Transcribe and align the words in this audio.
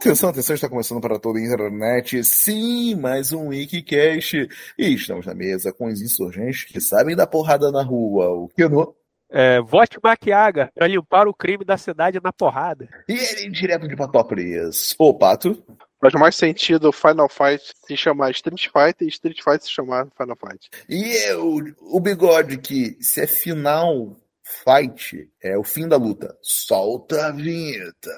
Atenção, 0.00 0.30
atenção, 0.30 0.54
está 0.54 0.66
começando 0.66 0.98
para 0.98 1.18
toda 1.18 1.38
a 1.38 1.42
internet. 1.42 2.24
Sim, 2.24 2.94
mais 2.94 3.34
um 3.34 3.48
Wikicast. 3.48 4.48
E 4.78 4.94
estamos 4.94 5.26
na 5.26 5.34
mesa 5.34 5.74
com 5.74 5.88
os 5.88 6.00
insurgentes 6.00 6.64
que 6.64 6.80
sabem 6.80 7.14
da 7.14 7.26
porrada 7.26 7.70
na 7.70 7.82
rua. 7.82 8.30
O 8.30 8.48
que 8.48 8.66
não? 8.66 8.94
É, 9.30 9.60
vote 9.60 9.98
Maquiaga 10.02 10.72
para 10.74 10.86
limpar 10.86 11.28
o 11.28 11.34
crime 11.34 11.66
da 11.66 11.76
cidade 11.76 12.18
na 12.24 12.32
porrada. 12.32 12.88
E 13.06 13.12
ele 13.12 13.50
direto 13.50 13.86
de 13.86 13.94
Patópolis. 13.94 14.94
Ô, 14.98 15.12
Pato. 15.12 15.62
Faz 16.00 16.14
mais 16.14 16.34
sentido 16.34 16.90
Final 16.92 17.28
Fight 17.28 17.62
se 17.86 17.94
chamar 17.94 18.30
Street 18.30 18.68
Fighter 18.68 19.06
e 19.06 19.10
Street 19.10 19.42
Fighter 19.44 19.64
se 19.64 19.70
chamar 19.70 20.08
Final 20.16 20.36
Fight. 20.36 20.70
E 20.88 21.28
eu, 21.28 21.58
o 21.78 22.00
bigode 22.00 22.56
que 22.56 22.96
se 23.02 23.20
é 23.20 23.26
final 23.26 24.16
fight, 24.64 25.28
é 25.42 25.58
o 25.58 25.62
fim 25.62 25.86
da 25.86 25.98
luta. 25.98 26.34
Solta 26.40 27.26
a 27.26 27.30
vinheta. 27.30 28.10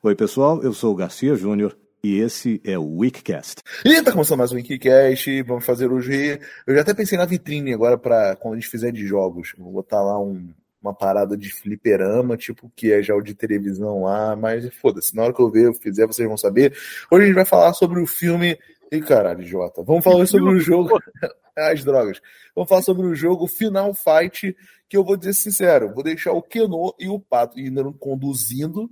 Oi, 0.00 0.14
pessoal, 0.14 0.62
eu 0.62 0.72
sou 0.72 0.92
o 0.92 0.94
Garcia 0.94 1.34
Júnior 1.34 1.76
e 2.04 2.20
esse 2.20 2.62
é 2.64 2.78
o 2.78 2.98
Weekcast. 2.98 3.64
E 3.84 4.00
tá 4.00 4.12
começando 4.12 4.38
mais 4.38 4.52
um 4.52 4.54
Weekcast, 4.54 5.42
vamos 5.42 5.66
fazer 5.66 5.90
hoje. 5.90 6.38
Eu 6.64 6.76
já 6.76 6.82
até 6.82 6.94
pensei 6.94 7.18
na 7.18 7.24
vitrine 7.24 7.74
agora 7.74 7.98
para 7.98 8.36
quando 8.36 8.54
a 8.54 8.56
gente 8.60 8.70
fizer 8.70 8.92
de 8.92 9.04
jogos. 9.04 9.54
Vou 9.58 9.72
botar 9.72 10.00
lá 10.00 10.16
um, 10.16 10.54
uma 10.80 10.94
parada 10.94 11.36
de 11.36 11.52
fliperama, 11.52 12.36
tipo 12.36 12.70
que 12.76 12.92
é 12.92 13.02
já 13.02 13.12
o 13.12 13.20
de 13.20 13.34
televisão 13.34 14.04
lá, 14.04 14.36
mas 14.36 14.72
foda-se, 14.76 15.16
na 15.16 15.24
hora 15.24 15.34
que 15.34 15.42
eu 15.42 15.50
ver, 15.50 15.66
eu 15.66 15.74
fizer, 15.74 16.06
vocês 16.06 16.28
vão 16.28 16.36
saber. 16.36 16.78
Hoje 17.10 17.24
a 17.24 17.26
gente 17.26 17.34
vai 17.34 17.44
falar 17.44 17.72
sobre 17.72 18.00
o 18.00 18.06
filme. 18.06 18.56
Ih, 18.92 19.00
caralho, 19.00 19.44
Jota. 19.44 19.82
Vamos 19.82 20.04
falar 20.04 20.24
sobre 20.26 20.54
o 20.54 20.60
jogo. 20.60 20.96
As 21.58 21.82
drogas. 21.82 22.20
Vamos 22.54 22.68
falar 22.68 22.82
sobre 22.82 23.04
o 23.04 23.16
jogo 23.16 23.48
Final 23.48 23.92
Fight, 23.94 24.56
que 24.88 24.96
eu 24.96 25.02
vou 25.02 25.16
dizer 25.16 25.32
sincero, 25.32 25.92
vou 25.92 26.04
deixar 26.04 26.30
o 26.30 26.40
Keno 26.40 26.94
e 27.00 27.08
o 27.08 27.18
Pato 27.18 27.58
indo 27.58 27.92
conduzindo 27.94 28.88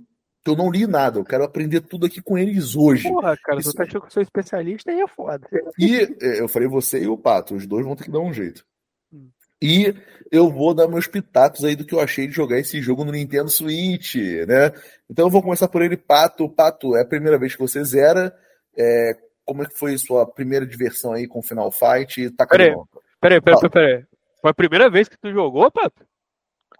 eu 0.49 0.55
não 0.55 0.71
li 0.71 0.87
nada, 0.87 1.19
eu 1.19 1.25
quero 1.25 1.43
aprender 1.43 1.81
tudo 1.81 2.05
aqui 2.05 2.21
com 2.21 2.37
eles 2.37 2.75
hoje. 2.75 3.07
Porra, 3.07 3.35
cara, 3.37 3.59
Isso... 3.59 3.71
tu 3.71 3.75
tá 3.75 3.83
achando 3.83 4.01
que 4.01 4.07
eu 4.07 4.11
sou 4.11 4.23
especialista 4.23 4.91
aí 4.91 4.99
é 4.99 5.07
foda. 5.07 5.47
E 5.77 5.95
é, 6.21 6.41
eu 6.41 6.47
falei 6.47 6.67
você 6.67 7.03
e 7.03 7.07
o 7.07 7.17
Pato, 7.17 7.55
os 7.55 7.65
dois 7.65 7.85
vão 7.85 7.95
ter 7.95 8.05
que 8.05 8.11
dar 8.11 8.19
um 8.19 8.33
jeito. 8.33 8.65
Hum. 9.13 9.29
E 9.61 9.93
eu 10.31 10.49
vou 10.49 10.73
dar 10.73 10.87
meus 10.87 11.07
pitacos 11.07 11.63
aí 11.63 11.75
do 11.75 11.85
que 11.85 11.93
eu 11.93 11.99
achei 11.99 12.27
de 12.27 12.33
jogar 12.33 12.59
esse 12.59 12.81
jogo 12.81 13.03
no 13.03 13.11
Nintendo 13.11 13.49
Switch, 13.49 14.15
né? 14.15 14.71
Então 15.09 15.25
eu 15.25 15.31
vou 15.31 15.41
começar 15.41 15.67
por 15.67 15.81
ele, 15.81 15.97
Pato. 15.97 16.49
Pato, 16.49 16.95
é 16.95 17.01
a 17.01 17.07
primeira 17.07 17.37
vez 17.37 17.55
que 17.55 17.61
você 17.61 17.83
zera. 17.83 18.35
É, 18.77 19.17
como 19.45 19.63
é 19.63 19.65
que 19.65 19.77
foi 19.77 19.97
sua 19.97 20.25
primeira 20.25 20.65
diversão 20.65 21.13
aí 21.13 21.27
com 21.27 21.41
Final 21.41 21.71
Fight? 21.71 22.29
Tá 22.31 22.45
peraí, 22.45 22.75
peraí, 23.19 23.41
peraí, 23.41 23.69
peraí. 23.69 24.05
Foi 24.41 24.51
a 24.51 24.53
primeira 24.53 24.89
vez 24.89 25.07
que 25.07 25.17
tu 25.17 25.31
jogou, 25.31 25.71
Pato? 25.71 26.05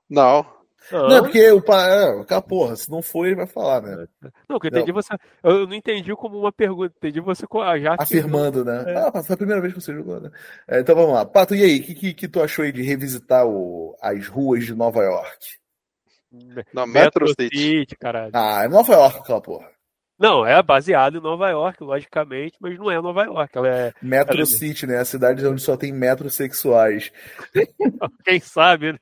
Não, 0.10 0.46
não, 0.92 1.08
não 1.10 1.24
porque 1.24 1.52
o 1.52 1.62
pai. 1.62 1.90
É, 2.30 2.42
porra, 2.42 2.76
se 2.76 2.90
não 2.90 3.02
foi, 3.02 3.30
ele 3.30 3.38
vai 3.38 3.48
falar, 3.48 3.82
né? 3.82 4.08
Não, 4.48 4.60
que 4.60 4.68
eu 4.68 4.70
entendi 4.70 4.92
não. 4.92 5.02
você. 5.02 5.14
Eu 5.44 5.68
não 5.68 5.74
entendi 5.74 6.16
como 6.16 6.40
uma 6.40 6.52
pergunta, 6.52 6.94
entendi 6.98 7.20
você 7.20 7.46
já 7.82 7.96
afirmando, 8.00 8.64
né? 8.64 8.84
É. 8.88 8.98
Ah, 9.14 9.24
foi 9.24 9.34
a 9.34 9.38
primeira 9.38 9.62
vez 9.62 9.74
que 9.74 9.82
você 9.82 9.94
jogou, 9.94 10.20
né? 10.20 10.32
É, 10.68 10.80
então 10.80 10.96
vamos 10.96 11.14
lá. 11.14 11.26
Pato, 11.26 11.56
e 11.56 11.64
aí? 11.64 11.80
O 11.80 11.84
que, 11.84 11.96
que, 11.96 12.14
que, 12.14 12.28
tu 12.28 12.42
achou 12.42 12.64
aí 12.64 12.72
de 12.72 12.82
revisitar 12.82 13.46
o, 13.46 13.98
as 14.02 14.28
ruas 14.28 14.66
de 14.66 14.74
Nova 14.74 15.04
York? 15.04 15.58
Na 16.74 16.86
Metro, 16.86 17.26
Metro 17.26 17.28
City. 17.30 17.58
City, 17.58 17.96
caralho. 17.98 18.32
Ah, 18.34 18.64
é 18.64 18.68
Nova 18.68 18.94
York 18.94 19.20
aquela 19.20 19.42
porra. 19.42 19.77
Não, 20.20 20.44
é 20.44 20.62
baseado 20.64 21.18
em 21.18 21.22
Nova 21.22 21.48
York, 21.50 21.84
logicamente, 21.84 22.58
mas 22.60 22.78
não 22.78 22.90
é 22.90 23.00
Nova 23.00 23.24
York. 23.24 23.56
Ela 23.56 23.68
é. 23.68 23.94
Metro 24.02 24.34
ela... 24.34 24.42
É 24.42 24.46
City, 24.46 24.88
né? 24.88 24.98
A 24.98 25.06
cidade 25.06 25.46
onde 25.46 25.62
só 25.62 25.78
tem 25.78 25.94
metrosexuais. 25.94 27.12
Quem 28.26 28.40
sabe, 28.40 28.94
né? 28.94 29.00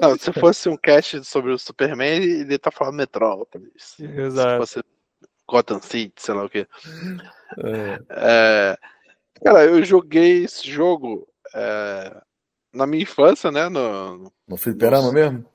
Não, 0.00 0.16
se 0.18 0.32
fosse 0.32 0.68
um 0.68 0.76
cast 0.76 1.24
sobre 1.24 1.52
o 1.52 1.58
Superman, 1.58 2.22
ele 2.22 2.58
tá 2.58 2.72
falando 2.72 2.96
Metrópolis. 2.96 3.96
Exato. 4.00 4.66
Se 4.66 4.80
fosse 4.80 4.84
Gotham 5.48 5.80
City, 5.80 6.14
sei 6.16 6.34
lá 6.34 6.44
o 6.44 6.50
quê. 6.50 6.66
É. 7.58 8.00
É... 8.10 8.78
Cara, 9.44 9.64
eu 9.64 9.84
joguei 9.84 10.44
esse 10.44 10.68
jogo 10.68 11.28
é... 11.54 12.20
na 12.72 12.86
minha 12.86 13.04
infância, 13.04 13.52
né? 13.52 13.68
No, 13.68 14.32
no 14.48 14.56
Fliperama 14.56 15.06
no... 15.06 15.12
mesmo? 15.12 15.46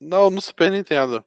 Não, 0.00 0.30
no 0.30 0.40
Super 0.40 0.72
Nintendo. 0.72 1.24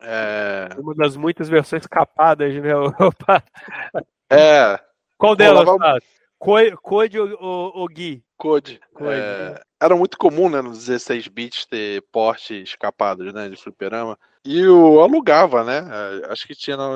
É... 0.00 0.68
Uma 0.78 0.94
das 0.94 1.16
muitas 1.16 1.48
versões 1.48 1.86
capadas, 1.86 2.54
né? 2.54 2.70
é. 4.30 4.80
Qual 5.16 5.34
delas, 5.34 5.64
Rolava... 5.64 5.98
Code 6.38 7.18
ou, 7.18 7.36
ou, 7.40 7.72
ou 7.78 7.88
Gui? 7.88 8.22
Code. 8.36 8.80
Code 8.94 9.10
é... 9.12 9.50
né? 9.50 9.60
Era 9.80 9.94
muito 9.96 10.18
comum, 10.18 10.48
né, 10.48 10.60
nos 10.60 10.86
16 10.86 11.28
bits 11.28 11.64
ter 11.66 12.02
portes 12.10 12.74
capados, 12.74 13.32
né, 13.32 13.48
de 13.48 13.56
fliperama. 13.56 14.18
E 14.44 14.60
eu 14.60 15.00
alugava, 15.00 15.62
né? 15.62 15.78
É, 15.78 16.32
acho 16.32 16.46
que 16.46 16.54
tinha 16.54 16.76
na, 16.76 16.88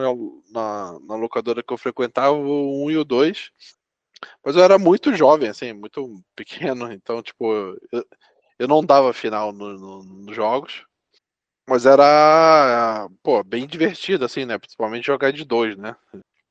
na, 0.50 0.98
na 1.06 1.14
locadora 1.16 1.62
que 1.62 1.72
eu 1.72 1.78
frequentava 1.78 2.32
o 2.32 2.86
1 2.86 2.91
e 2.91 2.96
o 2.96 3.04
2. 3.04 3.50
Mas 4.44 4.56
eu 4.56 4.62
era 4.62 4.78
muito 4.78 5.14
jovem, 5.14 5.48
assim, 5.48 5.72
muito 5.72 6.22
pequeno. 6.34 6.91
Então, 6.92 7.22
tipo, 7.22 7.52
eu, 7.92 8.04
eu 8.58 8.68
não 8.68 8.84
dava 8.84 9.12
final 9.12 9.52
nos 9.52 9.80
no, 9.80 10.02
no 10.02 10.34
jogos. 10.34 10.84
Mas 11.68 11.86
era, 11.86 13.08
pô, 13.22 13.42
bem 13.44 13.66
divertido, 13.66 14.24
assim, 14.24 14.44
né? 14.44 14.58
Principalmente 14.58 15.06
jogar 15.06 15.32
de 15.32 15.44
dois, 15.44 15.76
né? 15.76 15.96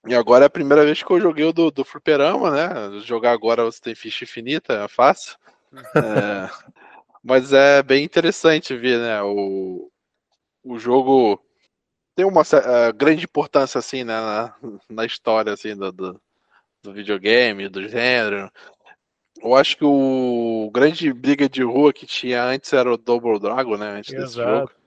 E 0.07 0.16
agora 0.16 0.45
é 0.45 0.47
a 0.47 0.49
primeira 0.49 0.83
vez 0.83 1.03
que 1.03 1.11
eu 1.11 1.19
joguei 1.19 1.45
o 1.45 1.53
do, 1.53 1.69
do 1.69 1.85
Fliperama, 1.85 2.49
né? 2.51 2.99
Jogar 3.01 3.31
agora 3.31 3.63
você 3.63 3.79
tem 3.79 3.94
ficha 3.94 4.23
infinita, 4.23 4.73
é 4.73 4.88
fácil. 4.88 5.38
é, 5.95 6.49
mas 7.23 7.53
é 7.53 7.83
bem 7.83 8.03
interessante 8.03 8.75
ver, 8.75 8.99
né? 8.99 9.22
O, 9.22 9.91
o 10.63 10.79
jogo 10.79 11.39
tem 12.16 12.25
uma 12.25 12.41
uh, 12.41 12.93
grande 12.95 13.25
importância, 13.25 13.79
assim, 13.79 14.03
né? 14.03 14.19
Na, 14.19 14.55
na 14.89 15.05
história, 15.05 15.53
assim, 15.53 15.75
do, 15.75 15.91
do, 15.91 16.22
do, 16.83 16.93
videogame, 16.93 17.69
do 17.69 17.88
gênero. 17.88 18.51
Eu 19.41 19.55
acho 19.55 19.78
que 19.78 19.85
o 19.85 20.69
grande 20.73 21.11
briga 21.13 21.47
de 21.47 21.63
rua 21.63 21.93
que 21.93 22.05
tinha 22.05 22.43
antes 22.43 22.73
era 22.73 22.91
o 22.91 22.97
Double 22.97 23.39
Dragon, 23.39 23.78
né? 23.78 23.97
Antes 23.97 24.13
Exato. 24.13 24.25
desse 24.25 24.35
jogo. 24.35 24.81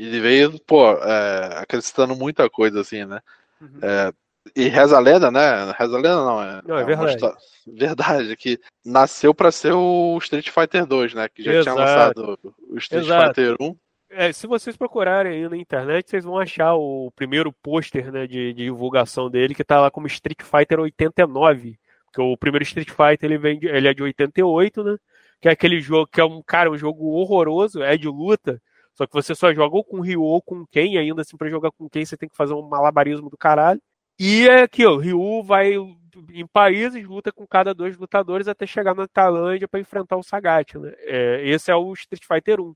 E 0.00 0.06
ele 0.06 0.18
veio, 0.18 0.58
pô, 0.60 0.92
é, 0.92 1.58
acrescentando 1.58 2.16
muita 2.16 2.48
coisa, 2.48 2.80
assim, 2.80 3.04
né? 3.04 3.20
Uhum. 3.60 3.80
É, 3.82 4.10
e 4.56 4.66
Reza 4.66 4.98
Lenda, 4.98 5.30
né? 5.30 5.74
Reza 5.78 5.96
Lenda 5.96 6.24
não, 6.24 6.42
é, 6.42 6.62
não, 6.64 6.78
é, 6.78 6.80
é 6.80 6.84
verdade. 6.86 7.14
História, 7.16 7.36
verdade, 7.66 8.34
que 8.34 8.58
nasceu 8.82 9.34
para 9.34 9.52
ser 9.52 9.74
o 9.74 10.16
Street 10.16 10.48
Fighter 10.48 10.86
2, 10.86 11.12
né? 11.12 11.28
Que 11.28 11.42
já 11.42 11.52
Exato. 11.52 11.76
tinha 11.76 11.84
lançado 11.84 12.38
o 12.66 12.78
Street 12.78 13.04
Exato. 13.04 13.26
Fighter 13.26 13.56
1. 13.60 13.76
É, 14.12 14.32
se 14.32 14.46
vocês 14.46 14.74
procurarem 14.74 15.32
aí 15.34 15.48
na 15.50 15.56
internet, 15.58 16.08
vocês 16.08 16.24
vão 16.24 16.38
achar 16.38 16.74
o 16.74 17.12
primeiro 17.14 17.52
pôster 17.52 18.10
né, 18.10 18.26
de, 18.26 18.54
de, 18.54 18.64
divulgação 18.64 19.28
dele, 19.28 19.54
que 19.54 19.62
tá 19.62 19.82
lá 19.82 19.90
como 19.90 20.06
Street 20.06 20.40
Fighter 20.42 20.80
89. 20.80 21.78
Porque 22.06 22.22
o 22.22 22.38
primeiro 22.38 22.62
Street 22.62 22.88
Fighter 22.88 23.30
ele, 23.30 23.36
vem 23.36 23.58
de, 23.58 23.68
ele 23.68 23.86
é 23.86 23.92
de 23.92 24.02
88, 24.02 24.82
né? 24.82 24.96
Que 25.42 25.48
é 25.50 25.52
aquele 25.52 25.78
jogo 25.78 26.06
que 26.10 26.22
é 26.22 26.24
um 26.24 26.40
cara, 26.42 26.70
um 26.70 26.78
jogo 26.78 27.10
horroroso, 27.10 27.82
é 27.82 27.98
de 27.98 28.08
luta 28.08 28.58
só 29.00 29.06
que 29.06 29.14
você 29.14 29.34
só 29.34 29.54
joga 29.54 29.76
ou 29.76 29.82
com 29.82 30.02
Ryu 30.02 30.22
ou 30.22 30.42
com 30.42 30.66
quem, 30.66 30.98
ainda 30.98 31.22
assim, 31.22 31.34
para 31.34 31.48
jogar 31.48 31.70
com 31.70 31.88
quem 31.88 32.04
você 32.04 32.18
tem 32.18 32.28
que 32.28 32.36
fazer 32.36 32.52
um 32.52 32.68
malabarismo 32.68 33.30
do 33.30 33.36
caralho. 33.38 33.80
E 34.18 34.46
é 34.46 34.64
aqui, 34.64 34.84
o 34.84 34.98
Ryu 34.98 35.42
vai 35.42 35.72
em 35.74 36.46
países, 36.46 37.02
luta 37.08 37.32
com 37.32 37.46
cada 37.46 37.72
dois 37.72 37.96
lutadores 37.96 38.46
até 38.46 38.66
chegar 38.66 38.94
na 38.94 39.08
Tailândia 39.08 39.66
para 39.66 39.80
enfrentar 39.80 40.18
o 40.18 40.22
Sagat, 40.22 40.74
né? 40.74 40.92
É, 40.98 41.48
esse 41.48 41.70
é 41.70 41.74
o 41.74 41.90
Street 41.94 42.22
Fighter 42.26 42.60
1. 42.60 42.74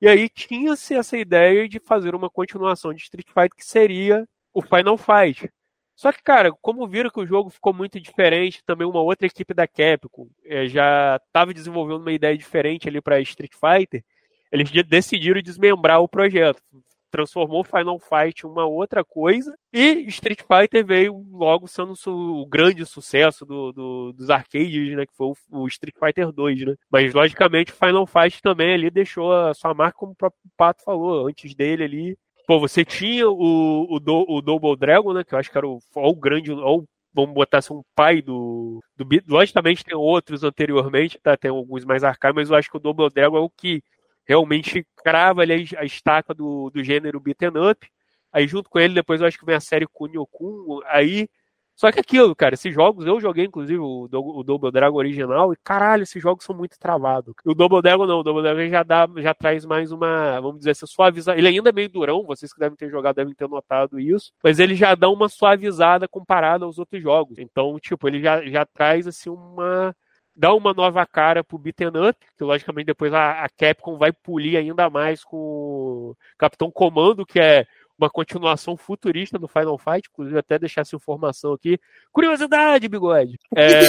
E 0.00 0.08
aí 0.08 0.28
tinha-se 0.28 0.94
essa 0.94 1.18
ideia 1.18 1.68
de 1.68 1.80
fazer 1.80 2.14
uma 2.14 2.30
continuação 2.30 2.94
de 2.94 3.02
Street 3.02 3.26
Fighter 3.26 3.56
que 3.56 3.64
seria 3.64 4.28
o 4.54 4.62
Final 4.62 4.96
Fight. 4.96 5.50
Só 5.96 6.12
que, 6.12 6.22
cara, 6.22 6.52
como 6.62 6.86
viram 6.86 7.10
que 7.10 7.18
o 7.18 7.26
jogo 7.26 7.50
ficou 7.50 7.74
muito 7.74 7.98
diferente, 7.98 8.62
também 8.64 8.86
uma 8.86 9.00
outra 9.02 9.26
equipe 9.26 9.52
da 9.52 9.66
Capcom 9.66 10.28
é, 10.44 10.68
já 10.68 11.20
estava 11.26 11.52
desenvolvendo 11.52 12.02
uma 12.02 12.12
ideia 12.12 12.38
diferente 12.38 12.88
ali 12.88 13.00
para 13.00 13.20
Street 13.20 13.54
Fighter, 13.54 14.04
eles 14.50 14.70
decidiram 14.86 15.40
desmembrar 15.42 16.00
o 16.00 16.08
projeto. 16.08 16.62
Transformou 17.10 17.64
Final 17.64 17.98
Fight 17.98 18.44
em 18.44 18.50
uma 18.50 18.66
outra 18.66 19.02
coisa 19.02 19.56
e 19.72 20.04
Street 20.08 20.40
Fighter 20.42 20.84
veio 20.84 21.24
logo 21.30 21.66
sendo 21.66 21.94
o 22.06 22.46
grande 22.46 22.84
sucesso 22.84 23.46
do, 23.46 23.72
do, 23.72 24.12
dos 24.12 24.28
arcades, 24.28 24.94
né? 24.94 25.06
Que 25.06 25.16
foi 25.16 25.28
o, 25.28 25.36
o, 25.62 25.66
Street 25.68 25.94
Fighter 25.98 26.30
2, 26.30 26.66
né? 26.66 26.74
Mas 26.90 27.14
logicamente 27.14 27.72
Final 27.72 28.06
Fight 28.06 28.42
também 28.42 28.74
ali 28.74 28.90
deixou 28.90 29.32
a 29.32 29.54
sua 29.54 29.72
marca, 29.72 29.96
como 29.96 30.12
o 30.12 30.16
próprio 30.16 30.40
Pato 30.54 30.84
falou, 30.84 31.26
antes 31.26 31.54
dele 31.54 31.84
ali. 31.84 32.18
Pô, 32.46 32.60
você 32.60 32.84
tinha 32.84 33.28
o, 33.28 33.86
o, 33.88 33.98
do, 33.98 34.26
o 34.28 34.42
Double 34.42 34.76
Dragon, 34.76 35.14
né? 35.14 35.24
Que 35.24 35.34
eu 35.34 35.38
acho 35.38 35.50
que 35.50 35.56
era 35.56 35.66
o, 35.66 35.78
o 35.94 36.14
grande, 36.14 36.52
ou 36.52 36.84
vamos 37.12 37.34
botar 37.34 37.58
assim, 37.58 37.74
um 37.74 37.82
pai 37.94 38.20
do, 38.20 38.80
do. 38.96 39.06
Logicamente 39.26 39.84
tem 39.84 39.96
outros 39.96 40.44
anteriormente, 40.44 41.18
tá? 41.22 41.36
Tem 41.36 41.50
alguns 41.50 41.84
mais 41.84 42.04
arcaicos, 42.04 42.36
mas 42.36 42.50
eu 42.50 42.56
acho 42.56 42.70
que 42.70 42.76
o 42.76 42.80
Double 42.80 43.10
Dragon 43.10 43.36
é 43.36 43.40
o 43.40 43.50
que 43.50 43.82
realmente 44.28 44.86
crava 44.98 45.42
ali 45.42 45.66
a 45.76 45.84
estaca 45.84 46.34
do, 46.34 46.70
do 46.70 46.84
gênero 46.84 47.18
beaten 47.18 47.70
up. 47.70 47.88
Aí 48.32 48.46
junto 48.46 48.68
com 48.68 48.78
ele, 48.78 48.94
depois 48.94 49.20
eu 49.20 49.26
acho 49.26 49.38
que 49.38 49.46
vem 49.46 49.56
a 49.56 49.60
série 49.60 49.86
Kunio 49.86 50.26
Kun. 50.26 50.80
Aí 50.86 51.28
Só 51.74 51.92
que 51.92 52.00
aquilo, 52.00 52.34
cara, 52.34 52.54
esses 52.54 52.74
jogos, 52.74 53.06
eu 53.06 53.20
joguei 53.20 53.44
inclusive 53.44 53.78
o, 53.78 54.08
o 54.10 54.42
Double 54.42 54.72
Dragon 54.72 54.96
original 54.98 55.52
e 55.52 55.56
caralho, 55.62 56.02
esses 56.02 56.20
jogos 56.20 56.44
são 56.44 56.54
muito 56.54 56.76
travados. 56.78 57.32
O 57.44 57.54
Double 57.54 57.80
Dragon 57.80 58.04
não, 58.04 58.18
o 58.18 58.22
Double 58.24 58.42
Dragon 58.42 58.68
já 58.68 58.82
dá, 58.82 59.08
já 59.18 59.32
traz 59.32 59.64
mais 59.64 59.92
uma, 59.92 60.40
vamos 60.40 60.58
dizer 60.58 60.72
assim, 60.72 60.86
suavizada. 60.86 61.38
Ele 61.38 61.46
ainda 61.46 61.70
é 61.70 61.72
meio 61.72 61.88
durão, 61.88 62.24
vocês 62.26 62.52
que 62.52 62.58
devem 62.58 62.76
ter 62.76 62.90
jogado 62.90 63.14
devem 63.14 63.32
ter 63.32 63.48
notado 63.48 64.00
isso, 64.00 64.32
mas 64.42 64.58
ele 64.58 64.74
já 64.74 64.94
dá 64.96 65.08
uma 65.08 65.28
suavizada 65.28 66.08
comparado 66.08 66.64
aos 66.64 66.78
outros 66.78 67.00
jogos. 67.00 67.38
Então, 67.38 67.78
tipo, 67.78 68.08
ele 68.08 68.20
já, 68.20 68.44
já 68.44 68.66
traz 68.66 69.06
assim 69.06 69.30
uma 69.30 69.94
dá 70.38 70.54
uma 70.54 70.72
nova 70.72 71.04
cara 71.04 71.42
pro 71.42 71.58
beaten 71.58 71.88
up, 71.88 72.16
que 72.36 72.44
logicamente 72.44 72.86
depois 72.86 73.12
a, 73.12 73.42
a 73.42 73.48
Capcom 73.48 73.98
vai 73.98 74.12
polir 74.12 74.56
ainda 74.56 74.88
mais 74.88 75.24
com 75.24 75.36
o 75.36 76.16
Capitão 76.38 76.70
Comando, 76.70 77.26
que 77.26 77.40
é 77.40 77.66
uma 77.98 78.08
continuação 78.08 78.76
futurista 78.76 79.36
do 79.36 79.48
Final 79.48 79.76
Fight, 79.76 80.08
inclusive 80.08 80.38
até 80.38 80.56
deixar 80.56 80.82
essa 80.82 80.94
informação 80.94 81.52
aqui. 81.52 81.80
Curiosidade, 82.12 82.88
bigode! 82.88 83.36
É, 83.56 83.82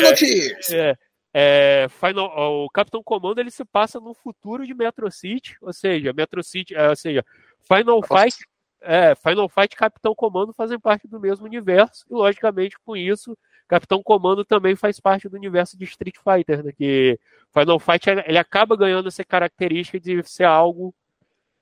é, 0.74 0.98
é, 1.31 1.88
Final, 1.88 2.66
o 2.66 2.69
Capitão 2.72 3.04
Comando 3.04 3.40
ele 3.40 3.51
se 3.51 3.63
passa 3.63 4.00
no 4.00 4.16
futuro 4.16 4.66
de 4.66 4.74
Metro 4.74 5.12
City, 5.12 5.56
ou 5.62 5.72
seja, 5.72 6.12
Metro 6.12 6.44
City, 6.44 6.74
é, 6.74 6.90
ou 6.90 6.96
seja, 6.96 7.24
Final 7.62 8.01
Nossa. 8.01 8.24
Fight, 8.24 8.38
é, 8.81 9.13
Final 9.13 9.48
Fight 9.48 9.74
e 9.74 9.78
Capitão 9.78 10.16
Comando 10.16 10.51
fazem 10.51 10.80
parte 10.80 11.07
do 11.07 11.19
mesmo 11.19 11.46
universo, 11.46 12.04
e 12.10 12.13
logicamente 12.16 12.75
com 12.84 12.98
isso, 12.98 13.38
Capitão 13.69 14.01
Comando 14.04 14.44
também 14.44 14.75
faz 14.75 15.00
parte 15.00 15.30
do 15.30 15.38
universo 15.38 15.77
de 15.77 15.86
Street 15.86 16.16
Fighter, 16.18 16.63
né, 16.63 16.71
que 16.75 17.19
Final 17.54 17.80
Fight 17.80 18.10
ele 18.10 18.38
acaba 18.38 18.75
ganhando 18.75 19.07
essa 19.07 19.24
característica 19.24 20.00
de 20.00 20.24
ser 20.24 20.45
algo 20.45 20.94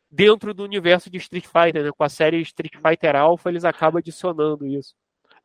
dentro 0.09 0.53
do 0.53 0.63
universo 0.63 1.09
de 1.09 1.17
Street 1.17 1.45
Fighter, 1.45 1.83
né? 1.83 1.91
Com 1.91 2.03
a 2.03 2.09
série 2.09 2.39
Street 2.41 2.75
Fighter 2.75 3.15
Alpha, 3.15 3.49
eles 3.49 3.65
acabam 3.65 3.99
adicionando 3.99 4.65
isso. 4.65 4.95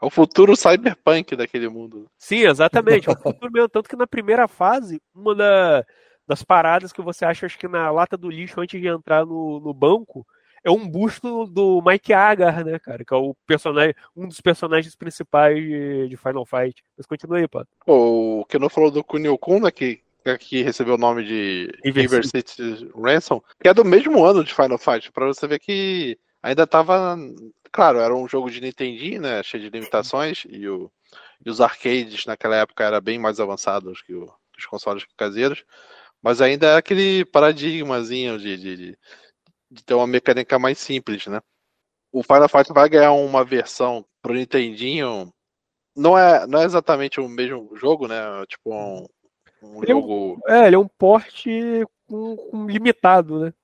É 0.00 0.06
o 0.06 0.10
futuro 0.10 0.56
cyberpunk 0.56 1.34
daquele 1.34 1.68
mundo. 1.68 2.08
Sim, 2.16 2.46
exatamente. 2.46 3.08
É 3.08 3.12
o 3.12 3.18
futuro 3.18 3.50
mesmo. 3.52 3.68
Tanto 3.68 3.88
que 3.88 3.96
na 3.96 4.06
primeira 4.06 4.46
fase, 4.46 5.02
uma 5.12 5.34
da, 5.34 5.84
das 6.26 6.44
paradas 6.44 6.92
que 6.92 7.02
você 7.02 7.24
acha, 7.24 7.46
acho 7.46 7.58
que 7.58 7.66
na 7.66 7.90
lata 7.90 8.16
do 8.16 8.30
lixo, 8.30 8.60
antes 8.60 8.80
de 8.80 8.86
entrar 8.86 9.26
no, 9.26 9.58
no 9.58 9.74
banco, 9.74 10.24
é 10.64 10.70
um 10.70 10.88
busto 10.88 11.46
do 11.46 11.82
Mike 11.84 12.12
Agar, 12.12 12.64
né, 12.64 12.78
cara? 12.78 13.04
Que 13.04 13.12
é 13.12 13.16
o 13.16 13.34
personagem, 13.46 13.94
um 14.16 14.28
dos 14.28 14.40
personagens 14.40 14.94
principais 14.94 15.56
de, 15.56 16.08
de 16.08 16.16
Final 16.16 16.46
Fight. 16.46 16.82
Mas 16.96 17.06
continua 17.06 17.38
aí, 17.38 17.48
Pato. 17.48 17.68
O 17.86 18.44
que 18.48 18.58
não 18.58 18.68
falou 18.68 18.90
do 18.90 19.02
Kunio 19.02 19.36
Kun, 19.38 19.60
né, 19.60 19.70
que 19.70 20.00
que 20.38 20.62
recebeu 20.62 20.94
o 20.94 20.98
nome 20.98 21.24
de 21.24 21.68
River 21.84 22.24
City 22.24 22.88
Ransom, 22.94 23.42
que 23.60 23.68
é 23.68 23.74
do 23.74 23.84
mesmo 23.84 24.24
ano 24.24 24.44
de 24.44 24.54
Final 24.54 24.78
Fight, 24.78 25.10
para 25.10 25.26
você 25.26 25.46
ver 25.46 25.58
que 25.58 26.16
ainda 26.42 26.66
tava. 26.66 27.16
Claro, 27.72 27.98
era 27.98 28.14
um 28.14 28.28
jogo 28.28 28.50
de 28.50 28.60
Nintendinho, 28.60 29.20
né? 29.20 29.42
Cheio 29.42 29.64
de 29.64 29.70
limitações, 29.70 30.44
e, 30.48 30.68
o, 30.68 30.90
e 31.44 31.50
os 31.50 31.60
arcades 31.60 32.26
naquela 32.26 32.56
época 32.56 32.84
eram 32.84 33.00
bem 33.00 33.18
mais 33.18 33.40
avançados 33.40 34.02
que, 34.02 34.14
o, 34.14 34.26
que 34.52 34.60
os 34.60 34.66
consoles 34.66 35.04
caseiros, 35.16 35.64
mas 36.22 36.40
ainda 36.40 36.68
é 36.68 36.76
aquele 36.76 37.24
paradigmazinho 37.24 38.38
de, 38.38 38.56
de, 38.56 38.76
de, 38.76 38.98
de 39.72 39.82
ter 39.82 39.94
uma 39.94 40.06
mecânica 40.06 40.58
mais 40.58 40.78
simples, 40.78 41.26
né? 41.26 41.40
O 42.12 42.22
Final 42.22 42.48
Fight 42.48 42.72
vai 42.72 42.88
ganhar 42.88 43.12
uma 43.12 43.42
versão 43.42 44.04
pro 44.20 44.34
Nintendinho. 44.34 45.32
Não 45.96 46.16
é, 46.16 46.46
não 46.46 46.60
é 46.60 46.64
exatamente 46.64 47.20
o 47.20 47.28
mesmo 47.28 47.74
jogo, 47.74 48.06
né? 48.06 48.16
Tipo 48.46 48.74
um, 48.74 49.06
um 49.62 49.82
ele 49.82 49.92
jogo. 49.92 50.40
É, 50.46 50.52
um, 50.52 50.56
é, 50.56 50.66
ele 50.66 50.76
é 50.76 50.78
um 50.78 50.88
porte 50.88 51.86
com, 52.06 52.36
com 52.36 52.66
limitado, 52.66 53.40
né? 53.40 53.54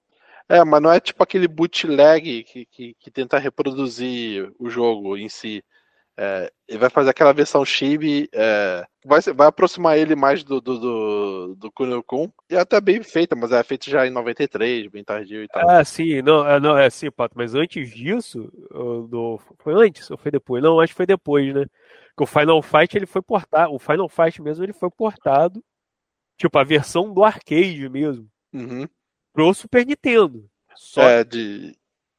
É, 0.48 0.64
mas 0.64 0.80
não 0.80 0.90
é 0.90 0.98
tipo 0.98 1.22
aquele 1.22 1.46
bootleg 1.46 2.42
que, 2.44 2.64
que, 2.64 2.94
que 2.94 3.10
tenta 3.10 3.38
reproduzir 3.38 4.50
o 4.58 4.70
jogo 4.70 5.14
em 5.16 5.28
si. 5.28 5.62
É, 6.20 6.50
ele 6.66 6.78
vai 6.78 6.90
fazer 6.90 7.10
aquela 7.10 7.32
versão 7.32 7.64
chibi, 7.64 8.28
é, 8.32 8.84
vai, 9.06 9.20
vai 9.20 9.46
aproximar 9.46 9.96
ele 9.96 10.16
mais 10.16 10.42
do, 10.42 10.60
do, 10.60 10.78
do, 10.78 11.54
do 11.54 11.70
Kunio 11.70 12.02
Kun, 12.02 12.28
e 12.50 12.56
é 12.56 12.58
até 12.58 12.80
bem 12.80 13.00
feita, 13.04 13.36
mas 13.36 13.52
é 13.52 13.62
feito 13.62 13.88
já 13.88 14.04
em 14.04 14.10
93, 14.10 14.88
bem 14.88 15.04
tardio 15.04 15.44
e 15.44 15.48
tal. 15.48 15.70
Ah, 15.70 15.84
sim, 15.84 16.20
não, 16.20 16.44
é, 16.44 16.58
não, 16.58 16.76
é 16.76 16.86
assim, 16.86 17.08
Pato, 17.08 17.34
mas 17.36 17.54
antes 17.54 17.88
disso, 17.90 18.50
do, 19.08 19.40
foi 19.60 19.74
antes 19.74 20.10
ou 20.10 20.18
foi 20.18 20.32
depois? 20.32 20.60
Não, 20.60 20.80
acho 20.80 20.92
que 20.92 20.96
foi 20.96 21.06
depois, 21.06 21.54
né? 21.54 21.64
Que 22.16 22.24
o 22.24 22.26
Final 22.26 22.60
Fight 22.62 22.96
ele 22.96 23.06
foi 23.06 23.22
portado, 23.22 23.72
o 23.72 23.78
Final 23.78 24.08
Fight 24.08 24.42
mesmo 24.42 24.64
ele 24.64 24.72
foi 24.72 24.90
portado 24.90 25.62
Tipo, 26.38 26.56
a 26.56 26.64
versão 26.64 27.12
do 27.12 27.24
arcade 27.24 27.88
mesmo. 27.88 28.30
Uhum. 28.52 28.86
Pro 29.32 29.52
Super 29.52 29.84
Nintendo. 29.84 30.48
Só... 30.76 31.02
É, 31.02 31.24
de. 31.24 31.76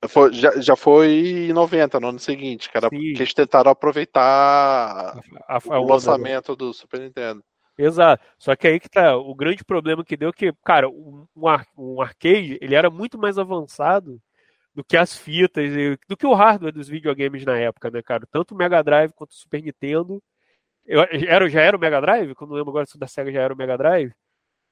Foi, 0.07 0.31
já, 0.33 0.59
já 0.61 0.75
foi 0.75 1.47
em 1.49 1.53
90, 1.53 1.99
no 1.99 2.09
ano 2.09 2.19
seguinte, 2.19 2.69
cara. 2.71 2.87
Sim. 2.89 2.97
Que 2.97 3.21
eles 3.21 3.33
tentaram 3.33 3.71
aproveitar 3.71 5.19
a, 5.47 5.57
a, 5.57 5.79
o 5.79 5.85
lançamento 5.85 6.55
do 6.55 6.73
Super 6.73 7.01
Nintendo. 7.01 7.43
Exato. 7.77 8.23
Só 8.37 8.55
que 8.55 8.67
aí 8.67 8.79
que 8.79 8.89
tá, 8.89 9.17
o 9.17 9.35
grande 9.35 9.63
problema 9.63 10.03
que 10.03 10.17
deu 10.17 10.29
é 10.29 10.33
que, 10.33 10.53
cara, 10.63 10.89
um, 10.89 11.25
um 11.77 12.01
arcade, 12.01 12.57
ele 12.61 12.75
era 12.75 12.89
muito 12.89 13.17
mais 13.17 13.37
avançado 13.37 14.21
do 14.73 14.83
que 14.83 14.95
as 14.95 15.17
fitas, 15.17 15.69
do 16.07 16.15
que 16.15 16.25
o 16.25 16.33
hardware 16.33 16.73
dos 16.73 16.87
videogames 16.87 17.43
na 17.43 17.57
época, 17.57 17.89
né, 17.89 18.01
cara? 18.01 18.25
Tanto 18.31 18.53
o 18.53 18.57
Mega 18.57 18.81
Drive 18.81 19.11
quanto 19.13 19.31
o 19.31 19.35
Super 19.35 19.61
Nintendo 19.61 20.21
eu, 20.89 21.01
era, 21.01 21.47
já 21.47 21.61
era 21.61 21.77
o 21.77 21.79
Mega 21.79 22.01
Drive? 22.01 22.33
Quando 22.33 22.49
não 22.49 22.57
lembro 22.57 22.71
agora 22.71 22.85
se 22.87 22.97
da 22.97 23.05
SEGA 23.05 23.31
já 23.31 23.41
era 23.41 23.53
o 23.53 23.57
Mega 23.57 23.77
Drive. 23.77 24.11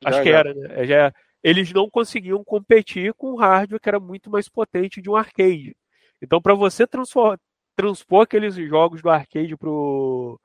Já, 0.02 0.10
Acho 0.10 0.24
que 0.24 0.32
já. 0.32 0.38
era, 0.40 0.54
né? 0.54 0.68
É, 0.72 0.86
já, 0.86 1.14
eles 1.44 1.72
não 1.72 1.90
conseguiam 1.90 2.44
competir 2.44 3.14
com 3.14 3.34
um 3.34 3.36
hardware 3.38 3.80
que 3.80 3.90
era 3.90 4.00
muito 4.00 4.30
mais 4.30 4.50
potente 4.50 5.02
de 5.02 5.10
um 5.10 5.16
arcade. 5.16 5.76
Então, 6.22 6.42
para 6.42 6.54
você 6.54 6.86
transpor 6.88 7.38
aqueles 8.22 8.56
jogos 8.56 9.02
do 9.02 9.10
arcade 9.10 9.56
pro, 9.56 10.40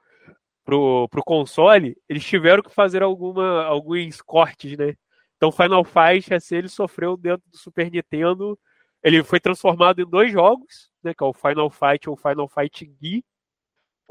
pro, 0.64 1.08
pro 1.08 1.24
console, 1.24 1.96
eles 2.08 2.24
tiveram 2.24 2.62
que 2.62 2.74
fazer 2.74 3.02
alguma, 3.02 3.64
alguns 3.64 4.20
cortes, 4.20 4.76
né? 4.76 4.94
Então, 5.36 5.50
Final 5.50 5.84
Fight, 5.84 6.32
assim, 6.34 6.56
ele 6.56 6.68
sofreu 6.68 7.16
dentro 7.16 7.42
do 7.50 7.56
Super 7.56 7.90
Nintendo. 7.90 8.58
Ele 9.02 9.24
foi 9.24 9.40
transformado 9.40 10.00
em 10.00 10.08
dois 10.08 10.30
jogos, 10.30 10.90
né? 11.02 11.12
Que 11.14 11.24
é 11.24 11.26
o 11.26 11.32
Final 11.32 11.70
Fight 11.70 12.08
ou 12.08 12.16
Final 12.16 12.48
Fight 12.48 12.86
Gui 13.00 13.24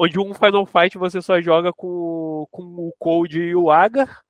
onde 0.03 0.19
um 0.19 0.33
Final 0.33 0.65
Fight 0.65 0.97
você 0.97 1.21
só 1.21 1.39
joga 1.39 1.71
com, 1.71 2.47
com 2.49 2.63
o 2.63 2.93
Cold 2.97 3.39
e 3.39 3.55
o 3.55 3.69
Agar, 3.69 4.23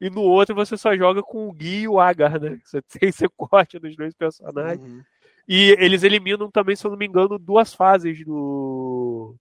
e 0.00 0.10
no 0.10 0.22
outro 0.22 0.54
você 0.54 0.76
só 0.76 0.94
joga 0.96 1.22
com 1.22 1.48
o 1.48 1.52
Gui 1.52 1.82
e 1.82 1.88
o 1.88 1.98
Agar, 1.98 2.38
né? 2.40 2.58
Você 2.64 2.82
tem 2.82 3.08
esse 3.08 3.26
corte 3.28 3.78
dos 3.78 3.96
dois 3.96 4.14
personagens. 4.14 4.80
Uhum. 4.80 5.02
E 5.48 5.70
eles 5.78 6.02
eliminam 6.02 6.50
também, 6.50 6.76
se 6.76 6.84
eu 6.84 6.90
não 6.90 6.98
me 6.98 7.06
engano, 7.06 7.38
duas 7.38 7.72
fases 7.72 8.24
do 8.24 9.34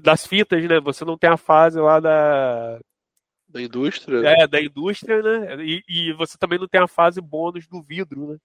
das 0.00 0.26
fitas, 0.26 0.62
né? 0.64 0.80
Você 0.80 1.04
não 1.04 1.18
tem 1.18 1.28
a 1.28 1.36
fase 1.36 1.78
lá 1.78 2.00
da 2.00 2.80
da 3.48 3.60
indústria. 3.60 4.26
É, 4.26 4.46
da 4.46 4.60
indústria, 4.60 5.22
né? 5.22 5.62
E, 5.62 5.82
e 5.86 6.12
você 6.14 6.38
também 6.38 6.58
não 6.58 6.66
tem 6.66 6.80
a 6.80 6.88
fase 6.88 7.20
bônus 7.20 7.66
do 7.66 7.82
vidro, 7.82 8.32
né? 8.32 8.38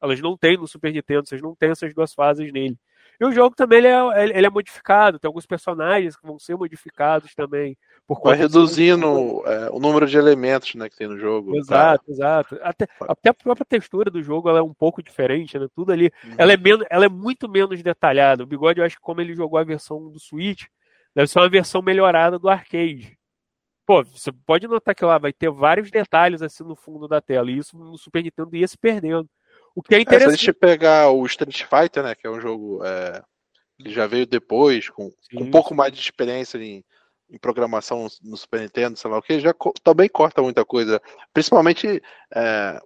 Elas 0.00 0.20
não 0.20 0.36
tem 0.36 0.56
no 0.56 0.66
Super 0.66 0.92
Nintendo, 0.92 1.26
vocês 1.26 1.42
não 1.42 1.54
tem 1.54 1.70
essas 1.70 1.94
duas 1.94 2.14
fases 2.14 2.50
nele. 2.52 2.76
E 3.20 3.24
o 3.24 3.32
jogo 3.32 3.54
também 3.54 3.78
ele 3.78 3.88
é, 3.88 4.24
ele 4.36 4.46
é 4.46 4.50
modificado, 4.50 5.18
tem 5.18 5.28
alguns 5.28 5.46
personagens 5.46 6.16
que 6.16 6.26
vão 6.26 6.38
ser 6.38 6.56
modificados 6.56 7.34
também. 7.34 7.76
Por 8.06 8.20
Vai 8.22 8.36
reduzindo 8.36 9.42
é, 9.46 9.70
o 9.70 9.78
número 9.78 10.06
de 10.06 10.18
elementos 10.18 10.74
né, 10.74 10.88
que 10.88 10.96
tem 10.96 11.06
no 11.06 11.18
jogo. 11.18 11.56
Exato, 11.56 12.04
exato. 12.10 12.58
Até, 12.62 12.86
até 13.00 13.30
a 13.30 13.34
própria 13.34 13.64
textura 13.64 14.10
do 14.10 14.22
jogo 14.22 14.50
é 14.50 14.62
um 14.62 14.74
pouco 14.74 15.02
diferente, 15.02 15.58
né? 15.58 15.66
Tudo 15.74 15.92
ali. 15.92 16.12
Uhum. 16.24 16.34
Ela, 16.36 16.52
é 16.52 16.56
menos, 16.56 16.86
ela 16.90 17.04
é 17.06 17.08
muito 17.08 17.48
menos 17.48 17.82
detalhada. 17.82 18.42
O 18.42 18.46
Bigode, 18.46 18.80
eu 18.80 18.84
acho 18.84 18.96
que 18.96 19.02
como 19.02 19.20
ele 19.20 19.34
jogou 19.34 19.58
a 19.58 19.64
versão 19.64 20.10
do 20.10 20.20
Switch, 20.20 20.64
deve 21.14 21.28
ser 21.28 21.38
uma 21.38 21.48
versão 21.48 21.80
melhorada 21.80 22.38
do 22.38 22.48
arcade. 22.48 23.16
Pô, 23.86 24.02
você 24.02 24.32
pode 24.32 24.66
notar 24.66 24.94
que 24.94 25.04
lá 25.04 25.18
vai 25.18 25.32
ter 25.32 25.50
vários 25.50 25.90
detalhes 25.90 26.42
assim 26.42 26.64
no 26.64 26.74
fundo 26.74 27.06
da 27.06 27.20
tela. 27.20 27.50
E 27.50 27.58
isso 27.58 27.76
no 27.78 27.96
Super 27.96 28.22
Nintendo 28.22 28.56
ia 28.56 28.68
se 28.68 28.76
perdendo. 28.76 29.28
O 29.74 29.82
que 29.82 29.94
é 29.94 30.00
interessante. 30.00 30.34
É, 30.34 30.36
se 30.36 30.44
a 30.44 30.52
gente 30.52 30.58
pegar 30.58 31.10
o 31.10 31.26
Street 31.26 31.64
Fighter, 31.64 32.02
né, 32.02 32.14
que 32.14 32.26
é 32.26 32.30
um 32.30 32.40
jogo 32.40 32.84
é, 32.84 33.22
que 33.78 33.90
já 33.90 34.06
veio 34.06 34.26
depois, 34.26 34.88
com, 34.88 35.10
com, 35.10 35.42
um 35.42 35.50
pouco 35.50 35.74
mais 35.74 35.92
de 35.92 36.00
experiência 36.00 36.58
em, 36.58 36.84
em, 37.28 37.38
programação 37.38 38.06
no 38.22 38.36
Super 38.36 38.60
Nintendo, 38.60 38.96
sei 38.96 39.10
lá 39.10 39.18
o 39.18 39.22
que, 39.22 39.40
já 39.40 39.52
co 39.52 39.72
também 39.82 40.08
corta 40.08 40.40
muita 40.40 40.64
coisa. 40.64 41.02
Principalmente 41.32 42.00
é, 42.32 42.80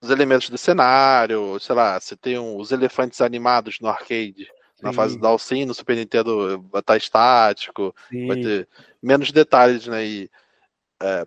os 0.00 0.10
elementos 0.10 0.48
do 0.48 0.56
cenário, 0.56 1.58
sei 1.60 1.74
lá, 1.74 2.00
você 2.00 2.16
tem 2.16 2.38
um, 2.38 2.56
os 2.56 2.72
elefantes 2.72 3.20
animados 3.20 3.78
no 3.80 3.88
arcade. 3.88 4.48
Na 4.80 4.90
Sim. 4.90 4.96
fase 4.96 5.18
da 5.18 5.28
Alcin, 5.28 5.64
no 5.64 5.74
Super 5.74 5.96
Nintendo 5.96 6.62
vai 6.70 6.80
estar 6.80 6.96
estático, 6.96 7.94
Sim. 8.08 8.28
vai 8.28 8.36
ter 8.40 8.68
menos 9.02 9.32
detalhes, 9.32 9.86
né? 9.88 10.06
E, 10.06 10.30
é, 11.02 11.26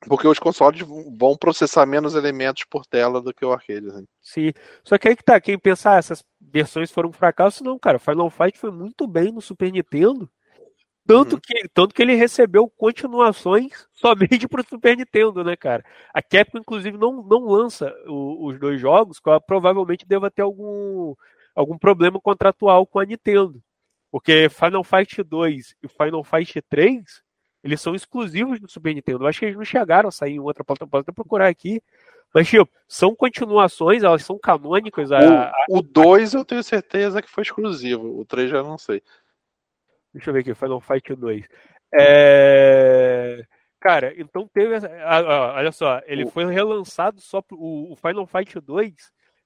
porque 0.00 0.28
os 0.28 0.38
consoles 0.38 0.82
vão 1.18 1.36
processar 1.36 1.86
menos 1.86 2.14
elementos 2.14 2.64
por 2.64 2.84
tela 2.84 3.20
do 3.20 3.32
que 3.32 3.44
o 3.44 3.52
arcade. 3.52 3.86
Né? 3.86 4.04
Sim. 4.20 4.52
Só 4.84 4.98
que 4.98 5.08
aí 5.08 5.16
que 5.16 5.24
tá, 5.24 5.40
quem 5.40 5.58
pensar, 5.58 5.94
ah, 5.94 5.98
essas 5.98 6.22
versões 6.40 6.90
foram 6.90 7.08
um 7.08 7.12
fracasso, 7.12 7.64
não, 7.64 7.78
cara. 7.78 7.98
Final 7.98 8.30
Fight 8.30 8.58
foi 8.58 8.70
muito 8.70 9.06
bem 9.06 9.32
no 9.32 9.40
Super 9.40 9.72
Nintendo. 9.72 10.30
Tanto, 11.06 11.36
uhum. 11.36 11.40
que, 11.40 11.68
tanto 11.72 11.94
que 11.94 12.02
ele 12.02 12.14
recebeu 12.14 12.68
continuações 12.68 13.86
somente 13.94 14.48
pro 14.48 14.66
Super 14.68 14.96
Nintendo, 14.96 15.44
né, 15.44 15.56
cara? 15.56 15.84
A 16.12 16.20
Capcom, 16.20 16.58
inclusive, 16.58 16.98
não, 16.98 17.22
não 17.22 17.46
lança 17.46 17.94
o, 18.06 18.48
os 18.48 18.58
dois 18.58 18.80
jogos, 18.80 19.20
que 19.20 19.28
ela 19.28 19.40
provavelmente 19.40 20.06
deva 20.06 20.30
ter 20.30 20.42
algum, 20.42 21.14
algum 21.54 21.78
problema 21.78 22.20
contratual 22.20 22.86
com 22.86 22.98
a 22.98 23.04
Nintendo. 23.04 23.62
Porque 24.10 24.48
Final 24.48 24.82
Fight 24.82 25.22
2 25.22 25.76
e 25.82 25.88
Final 25.88 26.24
Fight 26.24 26.60
3, 26.62 27.02
eles 27.62 27.80
são 27.80 27.94
exclusivos 27.94 28.60
do 28.60 28.70
Super 28.70 28.94
Nintendo. 28.94 29.24
Eu 29.24 29.28
acho 29.28 29.40
que 29.40 29.46
eles 29.46 29.56
não 29.56 29.64
chegaram 29.64 30.08
a 30.08 30.12
sair 30.12 30.34
em 30.34 30.40
outra 30.40 30.64
plataforma. 30.64 30.90
Posso 30.90 31.02
até 31.02 31.12
procurar 31.12 31.48
aqui. 31.48 31.82
Mas, 32.34 32.48
tipo, 32.48 32.68
são 32.86 33.14
continuações, 33.14 34.02
elas 34.02 34.24
são 34.24 34.38
canônicas. 34.38 35.10
A, 35.10 35.52
o 35.68 35.80
2 35.80 36.34
eu 36.34 36.44
tenho 36.44 36.62
certeza 36.62 37.22
que 37.22 37.30
foi 37.30 37.42
exclusivo. 37.42 38.20
O 38.20 38.24
3 38.24 38.50
já 38.50 38.62
não 38.62 38.76
sei. 38.76 39.02
Deixa 40.12 40.30
eu 40.30 40.34
ver 40.34 40.40
aqui, 40.40 40.54
Final 40.54 40.80
Fight 40.80 41.14
2. 41.14 41.46
É... 41.94 43.44
Cara, 43.80 44.12
então 44.16 44.48
teve. 44.52 44.74
Essa... 44.74 44.90
olha 45.54 45.72
só, 45.72 46.00
ele 46.06 46.24
o... 46.24 46.30
foi 46.30 46.44
relançado 46.46 47.20
só 47.20 47.40
pro. 47.40 47.58
O 47.58 47.96
Final 47.96 48.26
Fight 48.26 48.58
2 48.60 48.94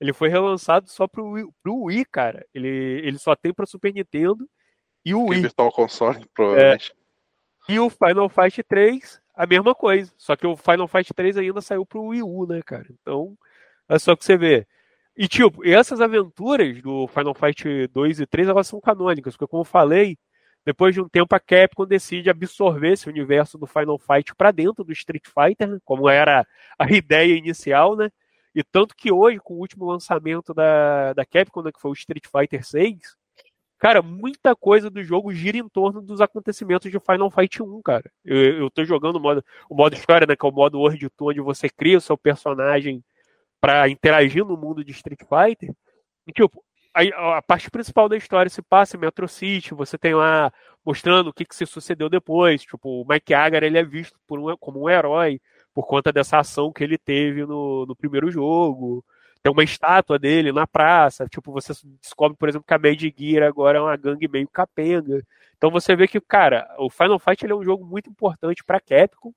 ele 0.00 0.14
foi 0.14 0.30
relançado 0.30 0.88
só 0.88 1.06
pro 1.06 1.32
Wii, 1.32 1.46
pro 1.62 1.82
Wii 1.84 2.04
cara. 2.06 2.46
Ele, 2.54 2.68
ele 3.04 3.18
só 3.18 3.36
tem 3.36 3.52
pra 3.52 3.66
Super 3.66 3.92
Nintendo 3.92 4.48
e 5.04 5.14
o 5.14 5.26
Wii. 5.26 5.42
Virtual 5.42 5.70
Console, 5.70 6.26
provavelmente. 6.34 6.90
É, 6.90 6.99
e 7.70 7.78
o 7.78 7.88
Final 7.88 8.28
Fight 8.28 8.62
3, 8.64 9.20
a 9.34 9.46
mesma 9.46 9.74
coisa. 9.74 10.12
Só 10.18 10.34
que 10.34 10.46
o 10.46 10.56
Final 10.56 10.88
Fight 10.88 11.14
3 11.14 11.36
ainda 11.36 11.60
saiu 11.60 11.86
pro 11.86 12.06
Wii 12.06 12.22
U, 12.22 12.46
né, 12.46 12.60
cara? 12.62 12.86
Então, 13.00 13.36
é 13.88 13.98
só 13.98 14.16
que 14.16 14.24
você 14.24 14.36
vê. 14.36 14.66
E, 15.16 15.28
tipo, 15.28 15.64
essas 15.64 16.00
aventuras 16.00 16.82
do 16.82 17.06
Final 17.06 17.34
Fight 17.34 17.86
2 17.88 18.20
e 18.20 18.26
3, 18.26 18.48
elas 18.48 18.66
são 18.66 18.80
canônicas, 18.80 19.36
porque, 19.36 19.48
como 19.48 19.60
eu 19.60 19.64
falei, 19.64 20.18
depois 20.64 20.94
de 20.94 21.00
um 21.00 21.08
tempo 21.08 21.34
a 21.34 21.40
Capcom 21.40 21.86
decide 21.86 22.28
absorver 22.28 22.92
esse 22.92 23.08
universo 23.08 23.56
do 23.56 23.66
Final 23.66 23.98
Fight 23.98 24.34
para 24.34 24.50
dentro 24.50 24.84
do 24.84 24.92
Street 24.92 25.24
Fighter, 25.26 25.68
né, 25.68 25.78
como 25.84 26.08
era 26.08 26.46
a 26.78 26.86
ideia 26.90 27.36
inicial, 27.36 27.96
né? 27.96 28.10
E 28.52 28.64
tanto 28.64 28.96
que 28.96 29.12
hoje, 29.12 29.38
com 29.38 29.54
o 29.54 29.58
último 29.58 29.84
lançamento 29.86 30.52
da, 30.52 31.12
da 31.12 31.24
Capcom, 31.24 31.62
né, 31.62 31.70
que 31.70 31.80
foi 31.80 31.92
o 31.92 31.94
Street 31.94 32.24
Fighter 32.26 32.66
6, 32.66 32.98
cara, 33.80 34.02
muita 34.02 34.54
coisa 34.54 34.90
do 34.90 35.02
jogo 35.02 35.32
gira 35.32 35.56
em 35.56 35.68
torno 35.68 36.02
dos 36.02 36.20
acontecimentos 36.20 36.90
de 36.90 37.00
Final 37.00 37.30
Fight 37.30 37.62
1, 37.62 37.82
cara. 37.82 38.12
Eu, 38.24 38.58
eu 38.58 38.70
tô 38.70 38.84
jogando 38.84 39.16
o 39.16 39.20
modo, 39.20 39.44
o 39.68 39.74
modo 39.74 39.94
história, 39.94 40.26
né, 40.26 40.36
que 40.36 40.46
é 40.46 40.48
o 40.48 40.52
modo 40.52 40.78
World 40.78 41.08
Tour, 41.16 41.30
onde 41.30 41.40
você 41.40 41.68
cria 41.68 41.98
o 41.98 42.00
seu 42.00 42.16
personagem 42.16 43.02
para 43.60 43.88
interagir 43.88 44.44
no 44.44 44.56
mundo 44.56 44.84
de 44.84 44.92
Street 44.92 45.20
Fighter. 45.20 45.74
E, 46.26 46.32
tipo, 46.32 46.62
a, 46.94 47.38
a, 47.38 47.42
parte 47.42 47.70
principal 47.70 48.08
da 48.08 48.16
história 48.16 48.50
se 48.50 48.62
passa 48.62 48.96
em 48.96 49.00
Metro 49.00 49.26
City, 49.26 49.74
você 49.74 49.96
tem 49.96 50.14
lá 50.14 50.52
mostrando 50.84 51.28
o 51.28 51.32
que, 51.32 51.44
que 51.44 51.54
se 51.54 51.64
sucedeu 51.64 52.08
depois. 52.08 52.62
Tipo, 52.62 53.02
o 53.02 53.06
Mike 53.08 53.32
Agar 53.32 53.62
ele 53.62 53.78
é 53.78 53.84
visto 53.84 54.14
um, 54.30 54.56
como 54.58 54.82
um 54.82 54.90
herói 54.90 55.40
por 55.72 55.86
conta 55.86 56.12
dessa 56.12 56.38
ação 56.38 56.72
que 56.72 56.84
ele 56.84 56.98
teve 56.98 57.46
no, 57.46 57.86
no 57.86 57.96
primeiro 57.96 58.30
jogo. 58.30 59.04
Tem 59.42 59.52
uma 59.52 59.64
estátua 59.64 60.18
dele 60.18 60.52
na 60.52 60.66
praça. 60.66 61.26
Tipo, 61.28 61.52
você 61.52 61.72
descobre, 62.00 62.36
por 62.36 62.48
exemplo, 62.48 62.66
que 62.66 62.74
a 62.74 62.78
Mad 62.78 63.00
Gear 63.16 63.42
agora 63.46 63.78
é 63.78 63.80
uma 63.80 63.96
gangue 63.96 64.28
meio 64.28 64.48
capenga. 64.48 65.22
Então 65.56 65.70
você 65.70 65.96
vê 65.96 66.06
que, 66.08 66.20
cara, 66.20 66.68
o 66.78 66.90
Final 66.90 67.18
Fight 67.18 67.44
ele 67.44 67.52
é 67.52 67.56
um 67.56 67.64
jogo 67.64 67.84
muito 67.84 68.10
importante 68.10 68.64
para 68.64 68.80
Capcom. 68.80 69.32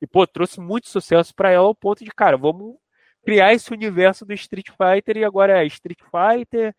E, 0.00 0.06
pô, 0.06 0.26
trouxe 0.26 0.60
muito 0.60 0.88
sucesso 0.88 1.34
para 1.34 1.50
ela 1.50 1.66
ao 1.66 1.74
ponto 1.74 2.04
de, 2.04 2.10
cara, 2.10 2.36
vamos 2.36 2.76
criar 3.24 3.52
esse 3.54 3.72
universo 3.72 4.24
do 4.26 4.32
Street 4.32 4.68
Fighter 4.70 5.16
e 5.16 5.24
agora 5.24 5.62
é 5.62 5.66
Street 5.66 6.00
Fighter, 6.00 6.74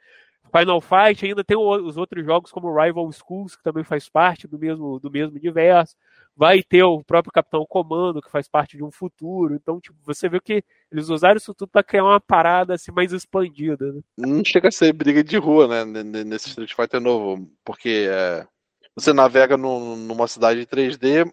Final 0.56 0.80
Fight, 0.80 1.26
ainda 1.26 1.44
tem 1.44 1.58
os 1.58 1.98
outros 1.98 2.24
jogos 2.24 2.52
como 2.52 2.80
Rival 2.80 3.12
Schools, 3.12 3.56
que 3.56 3.64
também 3.64 3.84
faz 3.84 4.08
parte 4.08 4.48
do 4.48 4.60
mesmo, 4.60 5.00
do 5.00 5.10
mesmo 5.10 5.36
universo. 5.36 5.96
Vai 6.36 6.62
ter 6.62 6.84
o 6.84 7.04
próprio 7.04 7.32
Capitão 7.32 7.66
Comando, 7.68 8.22
que 8.22 8.30
faz 8.30 8.48
parte 8.48 8.78
de 8.78 8.84
um 8.84 8.92
futuro. 8.92 9.56
Então, 9.56 9.80
tipo, 9.80 9.98
você 10.04 10.30
vê 10.30 10.40
que 10.40 10.64
eles 10.92 11.10
usaram 11.10 11.38
isso 11.38 11.54
tudo 11.56 11.70
para 11.70 11.84
criar 11.84 12.04
uma 12.04 12.20
parada 12.20 12.76
assim 12.76 12.92
mais 12.92 13.12
expandida. 13.12 13.94
Né? 13.94 14.02
Não 14.18 14.46
chega 14.46 14.68
a 14.68 14.72
ser 14.72 14.94
briga 14.94 15.24
de 15.24 15.38
rua, 15.38 15.68
né? 15.68 16.04
Nesse 16.24 16.50
Street 16.50 16.74
Fighter 16.74 17.02
novo. 17.02 17.50
Porque 17.64 18.08
é, 18.10 18.48
você 18.96 19.12
navega 19.12 19.58
numa 19.58 20.28
cidade 20.28 20.66
3D, 20.68 21.32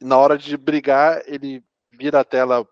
e 0.00 0.04
na 0.04 0.16
hora 0.16 0.38
de 0.38 0.56
brigar, 0.56 1.22
ele 1.26 1.62
vira 1.92 2.20
a 2.20 2.24
tela 2.24 2.66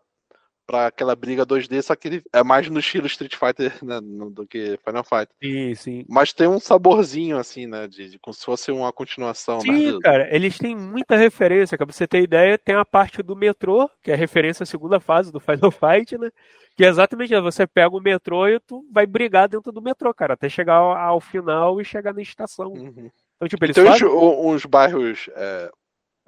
para 0.69 0.89
aquela 0.89 1.17
briga 1.17 1.47
2D, 1.47 1.81
só 1.81 1.97
que 1.97 2.09
ele 2.09 2.23
é 2.31 2.45
mais 2.45 2.69
no 2.69 2.79
estilo 2.79 3.07
Street 3.07 3.35
Fighter 3.35 3.83
né, 3.83 3.99
do 4.03 4.47
que 4.47 4.79
Final 4.85 5.03
Fight. 5.03 5.33
Sim, 5.43 5.75
sim. 5.75 6.05
Mas 6.07 6.35
tem 6.35 6.47
um 6.47 6.61
saborzinho, 6.61 7.39
assim, 7.39 7.67
né? 7.67 7.89
De, 7.89 8.11
de 8.11 8.19
como 8.19 8.35
se 8.35 8.45
fosse 8.45 8.71
uma 8.71 8.93
continuação. 8.93 9.63
Sim, 9.63 9.93
né? 9.93 9.99
cara, 10.03 10.29
eles 10.31 10.59
têm 10.59 10.77
muita 10.77 11.17
referência. 11.17 11.79
Pra 11.79 11.87
você 11.87 12.07
ter 12.07 12.21
ideia, 12.21 12.59
tem 12.59 12.75
a 12.75 12.85
parte 12.85 13.23
do 13.23 13.35
metrô, 13.35 13.89
que 14.03 14.11
é 14.11 14.15
referência 14.15 14.63
à 14.63 14.67
segunda 14.67 15.01
fase 15.01 15.33
do 15.33 15.41
Final 15.41 15.71
Fight, 15.73 16.19
né? 16.19 16.31
Que 16.77 16.85
é 16.85 16.89
exatamente. 16.89 17.35
Você 17.41 17.67
pega 17.67 17.97
o 17.97 18.03
metrô 18.03 18.47
e 18.47 18.61
tu 18.61 18.85
vai 18.93 19.07
brigar 19.07 19.49
dentro 19.49 19.73
do 19.73 19.81
metrô, 19.81 20.13
cara, 20.13 20.35
até 20.35 20.51
chegar 20.51 20.75
ao, 20.75 20.93
ao 20.93 21.21
final 21.21 21.81
e 21.81 21.85
chegar 21.85 22.13
na 22.13 22.21
estação. 22.21 22.73
Uhum. 22.73 23.11
Então, 23.37 23.49
tipo, 23.49 23.65
eles 23.65 23.75
tem 23.75 23.87
fazem... 23.87 24.07
uns, 24.07 24.55
uns 24.55 24.67
bairros 24.67 25.31
é, 25.35 25.71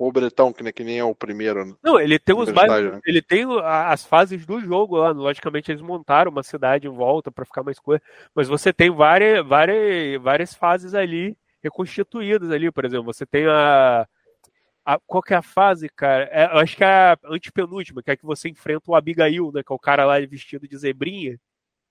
o 0.01 0.11
Bretão, 0.11 0.51
que, 0.51 0.73
que 0.73 0.83
nem 0.83 0.99
é 0.99 1.05
o 1.05 1.15
primeiro. 1.15 1.63
Né? 1.63 1.75
Não, 1.83 2.01
ele 2.01 2.19
tem 2.19 2.35
os 2.35 2.51
bairros, 2.51 2.95
né? 2.95 3.01
ele 3.05 3.21
tem 3.21 3.45
as 3.63 4.03
fases 4.03 4.47
do 4.47 4.59
jogo 4.59 4.97
lá. 4.97 5.11
Logicamente, 5.11 5.71
eles 5.71 5.83
montaram 5.83 6.31
uma 6.31 6.43
cidade 6.43 6.87
em 6.87 6.91
volta 6.91 7.31
para 7.31 7.45
ficar 7.45 7.63
mais 7.63 7.79
coisa. 7.79 8.03
Mas 8.35 8.49
você 8.49 8.73
tem 8.73 8.91
várias, 8.91 9.47
várias, 9.47 10.23
várias 10.23 10.55
fases 10.55 10.95
ali 10.95 11.37
reconstituídas 11.63 12.51
ali. 12.51 12.71
Por 12.73 12.87
exemplo, 12.87 13.05
você 13.05 13.27
tem 13.27 13.47
a. 13.47 14.09
a 14.87 14.99
qual 15.07 15.23
que 15.23 15.35
é 15.35 15.37
a 15.37 15.43
fase, 15.43 15.87
cara? 15.91 16.31
É, 16.33 16.47
eu 16.47 16.61
acho 16.61 16.79
que 16.79 16.83
é 16.83 16.87
a 16.87 17.19
antepenúltima, 17.27 18.03
que 18.03 18.11
é 18.11 18.17
que 18.17 18.25
você 18.25 18.49
enfrenta 18.49 18.91
o 18.91 18.95
Abigail, 18.95 19.53
né? 19.53 19.63
Que 19.63 19.71
é 19.71 19.77
o 19.77 19.79
cara 19.79 20.07
lá 20.07 20.19
vestido 20.21 20.67
de 20.67 20.79
zebrinha 20.79 21.39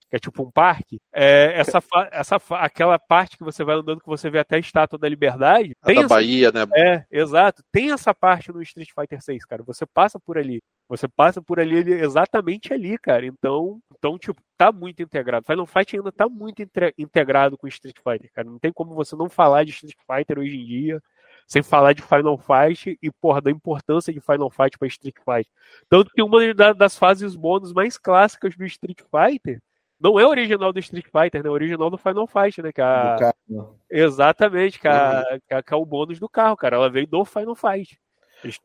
que 0.10 0.16
é 0.16 0.20
tipo 0.20 0.42
um 0.42 0.50
parque, 0.50 1.00
é, 1.14 1.54
essa, 1.56 1.82
essa, 2.12 2.38
aquela 2.56 2.98
parte 2.98 3.38
que 3.38 3.44
você 3.44 3.64
vai 3.64 3.76
andando 3.76 4.02
que 4.02 4.08
você 4.08 4.30
vê 4.30 4.40
até 4.40 4.56
a 4.56 4.60
Estátua 4.60 4.98
da 4.98 5.08
Liberdade. 5.08 5.76
A 5.84 5.94
da 5.94 5.94
essa, 5.94 6.08
Bahia, 6.08 6.52
né? 6.52 6.66
É, 6.76 7.06
exato. 7.12 7.64
Tem 7.72 7.92
essa 7.92 8.14
parte 8.14 8.52
no 8.52 8.62
Street 8.64 8.90
Fighter 8.94 9.22
6, 9.22 9.46
cara. 9.46 9.64
Você 9.64 9.86
passa 9.86 10.20
por 10.20 10.38
ali. 10.38 10.62
Você 10.88 11.08
passa 11.08 11.42
por 11.42 11.60
ali 11.60 11.78
exatamente 11.94 12.74
ali, 12.74 12.98
cara. 12.98 13.26
Então, 13.26 13.80
então 13.96 14.18
tipo, 14.18 14.42
tá 14.58 14.72
muito 14.72 15.04
integrado. 15.04 15.46
Final 15.46 15.68
Fight 15.68 15.96
ainda 15.96 16.12
tá 16.12 16.28
muito 16.28 16.64
integrado 16.98 17.56
com 17.56 17.68
Street 17.68 17.98
Fighter, 18.04 18.32
cara. 18.34 18.50
Não 18.50 18.58
tem 18.58 18.74
como 18.74 18.96
você 18.96 19.16
não 19.16 19.30
falar 19.30 19.64
de 19.64 19.72
Street 19.72 19.96
Fighter 20.08 20.40
hoje 20.40 20.58
em 20.58 20.66
dia 20.66 21.02
sem 21.48 21.64
falar 21.64 21.94
de 21.94 22.04
Final 22.04 22.38
Fight 22.38 22.96
e, 23.02 23.12
porra, 23.12 23.42
da 23.42 23.50
importância 23.50 24.14
de 24.14 24.22
Final 24.22 24.52
Fight 24.52 24.78
para 24.78 24.88
Street 24.88 25.16
Fighter. 25.16 25.52
Tanto 25.90 26.12
que 26.12 26.22
uma 26.22 26.40
das 26.76 26.96
fases 26.96 27.36
bônus 27.36 27.74
mais 27.74 27.98
clássicas 27.98 28.56
do 28.56 28.64
Street 28.66 29.00
Fighter 29.02 29.60
não 30.00 30.20
é 30.20 30.26
original 30.26 30.72
do 30.72 30.80
Street 30.80 31.06
Fighter, 31.06 31.44
né? 31.44 31.50
É 31.50 31.52
original 31.52 31.90
do 31.90 31.98
Final 31.98 32.28
Fight, 32.28 32.62
né? 32.62 32.72
Que 32.72 32.82
a... 32.82 33.16
carro, 33.20 33.36
né? 33.50 33.66
Exatamente, 33.90 34.80
que, 34.80 34.88
a... 34.88 35.26
Uhum. 35.32 35.40
que, 35.48 35.54
a... 35.54 35.64
que 35.64 35.74
é 35.74 35.78
o 35.78 35.86
bônus 35.86 36.20
do 36.20 36.30
carro, 36.30 36.56
cara. 36.56 36.78
Ela 36.78 36.90
veio 36.90 37.08
do 37.08 37.26
Final 37.26 37.56
Fight. 37.56 38.00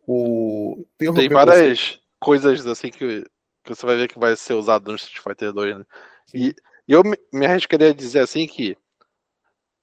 O... 0.07 0.87
Tem, 0.97 1.13
Tem 1.13 1.29
várias 1.29 1.79
você. 1.79 1.99
coisas 2.21 2.67
assim 2.67 2.91
que, 2.91 3.23
que 3.65 3.75
você 3.75 3.85
vai 3.85 3.97
ver 3.97 4.09
que 4.09 4.19
vai 4.19 4.37
ser 4.37 4.55
usado 4.55 4.91
no 4.91 4.97
Street 4.97 5.23
Fighter 5.23 5.53
2, 5.53 5.79
né? 5.79 5.85
E, 6.33 6.55
e 6.87 6.93
eu 6.93 7.03
me 7.33 7.47
arriscaria 7.47 7.91
a 7.91 7.95
dizer 7.95 8.21
assim 8.21 8.47
que 8.47 8.77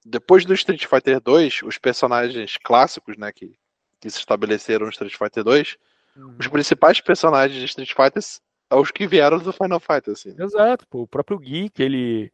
depois 0.06 0.46
do 0.46 0.54
Street 0.54 0.86
Fighter 0.86 1.20
2, 1.20 1.62
os 1.64 1.78
personagens 1.78 2.58
clássicos, 2.58 3.18
né, 3.18 3.32
que, 3.32 3.56
que 4.00 4.10
se 4.10 4.18
estabeleceram 4.18 4.86
no 4.86 4.92
Street 4.92 5.16
Fighter 5.16 5.44
2, 5.44 5.78
uhum. 6.16 6.36
os 6.40 6.48
principais 6.48 7.00
personagens 7.00 7.60
de 7.60 7.66
Street 7.66 7.94
Fighter 7.94 8.24
aos 8.72 8.90
que 8.90 9.06
vieram 9.06 9.38
do 9.38 9.52
Final 9.52 9.80
Fight, 9.80 10.10
assim. 10.10 10.34
Exato, 10.40 10.88
pô. 10.88 11.02
O 11.02 11.08
próprio 11.08 11.38
Geek, 11.38 11.82
ele, 11.82 12.32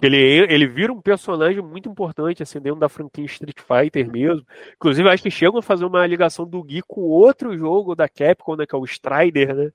ele, 0.00 0.16
ele 0.16 0.66
vira 0.66 0.92
um 0.92 1.00
personagem 1.00 1.60
muito 1.60 1.88
importante, 1.88 2.42
assim, 2.42 2.60
dentro 2.60 2.78
da 2.78 2.88
franquia 2.88 3.24
Street 3.24 3.58
Fighter 3.58 4.10
mesmo. 4.10 4.46
Inclusive, 4.76 5.08
acho 5.08 5.22
que 5.22 5.30
chegam 5.30 5.58
a 5.58 5.62
fazer 5.62 5.84
uma 5.84 6.06
ligação 6.06 6.46
do 6.46 6.62
Geek 6.62 6.84
com 6.86 7.02
outro 7.02 7.58
jogo 7.58 7.94
da 7.94 8.08
Capcom, 8.08 8.56
né, 8.56 8.64
que 8.64 8.74
é 8.74 8.78
o 8.78 8.84
Strider, 8.84 9.54
né? 9.54 9.72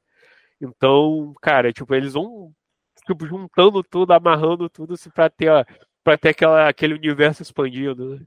Então, 0.60 1.36
cara, 1.41 1.72
tipo, 1.74 1.93
eles 1.93 2.13
vão 2.13 2.51
tipo, 3.05 3.27
juntando 3.27 3.84
tudo, 3.84 4.13
amarrando 4.13 4.69
tudo 4.69 4.93
assim, 4.93 5.10
pra 5.10 5.29
ter, 5.29 5.50
ó, 5.50 5.63
pra 6.03 6.17
ter 6.17 6.29
aquela, 6.29 6.69
aquele 6.69 6.93
universo 6.93 7.43
expandido, 7.43 8.15
né? 8.15 8.25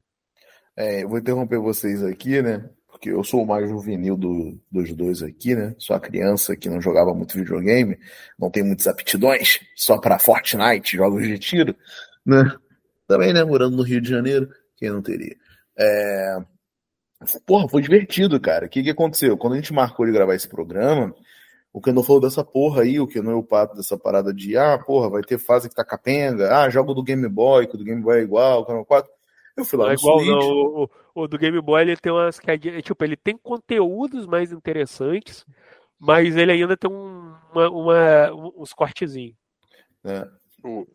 É, 0.76 1.02
eu 1.02 1.08
vou 1.08 1.18
interromper 1.18 1.58
vocês 1.58 2.04
aqui, 2.04 2.40
né? 2.40 2.68
Porque 2.98 3.10
eu 3.10 3.22
sou 3.22 3.44
o 3.44 3.46
mais 3.46 3.70
juvenil 3.70 4.16
do, 4.16 4.60
dos 4.70 4.92
dois 4.92 5.22
aqui, 5.22 5.54
né? 5.54 5.72
Sou 5.78 5.94
a 5.94 6.00
criança 6.00 6.56
que 6.56 6.68
não 6.68 6.80
jogava 6.80 7.14
muito 7.14 7.38
videogame, 7.38 7.96
não 8.36 8.50
tem 8.50 8.64
muitas 8.64 8.88
aptidões, 8.88 9.60
só 9.76 9.98
para 9.98 10.18
Fortnite, 10.18 10.96
jogos 10.96 11.22
de 11.22 11.38
tiro, 11.38 11.76
né? 12.26 12.52
Também, 13.06 13.32
né? 13.32 13.44
Morando 13.44 13.76
no 13.76 13.84
Rio 13.84 14.00
de 14.00 14.10
Janeiro, 14.10 14.50
quem 14.76 14.90
não 14.90 15.00
teria? 15.00 15.36
É... 15.78 16.38
Porra, 17.46 17.68
foi 17.68 17.82
divertido, 17.82 18.40
cara. 18.40 18.66
O 18.66 18.68
que, 18.68 18.82
que 18.82 18.90
aconteceu? 18.90 19.38
Quando 19.38 19.52
a 19.52 19.56
gente 19.56 19.72
marcou 19.72 20.04
de 20.04 20.12
gravar 20.12 20.34
esse 20.34 20.48
programa, 20.48 21.14
o 21.72 21.80
que 21.80 21.92
não 21.92 22.02
falou 22.02 22.20
dessa 22.20 22.44
porra 22.44 22.82
aí, 22.82 22.98
o 22.98 23.06
que 23.06 23.22
não 23.22 23.30
é 23.30 23.34
o 23.36 23.44
pato 23.44 23.76
dessa 23.76 23.96
parada 23.96 24.34
de, 24.34 24.56
ah, 24.56 24.76
porra, 24.76 25.08
vai 25.08 25.22
ter 25.22 25.38
fase 25.38 25.68
que 25.68 25.74
tá 25.74 25.84
capenga, 25.84 26.52
ah, 26.56 26.68
jogo 26.68 26.94
do 26.94 27.02
Game 27.02 27.28
Boy, 27.28 27.68
que 27.68 27.76
do 27.76 27.84
Game 27.84 28.02
Boy 28.02 28.18
é 28.18 28.22
igual, 28.22 28.62
o 28.62 28.84
4. 28.84 29.10
Eu 29.58 29.64
fui 29.64 29.76
lá 29.76 29.86
não 29.86 29.90
é 29.90 29.94
igual, 29.94 30.18
Switch. 30.18 30.30
Não. 30.30 30.84
O, 30.84 30.90
o, 31.14 31.28
do 31.28 31.36
Game 31.36 31.60
Boy 31.60 31.82
ele 31.82 31.96
tem 31.96 32.12
umas 32.12 32.40
tipo, 32.82 33.04
ele 33.04 33.16
tem 33.16 33.36
conteúdos 33.36 34.24
mais 34.24 34.52
interessantes, 34.52 35.44
mas 35.98 36.36
ele 36.36 36.52
ainda 36.52 36.76
tem 36.76 36.88
um, 36.88 37.34
uma, 37.52 37.68
uma, 37.68 38.52
uns 38.56 38.72
cortezinhos. 38.72 39.36
É. 40.04 40.28
O, 40.62 40.86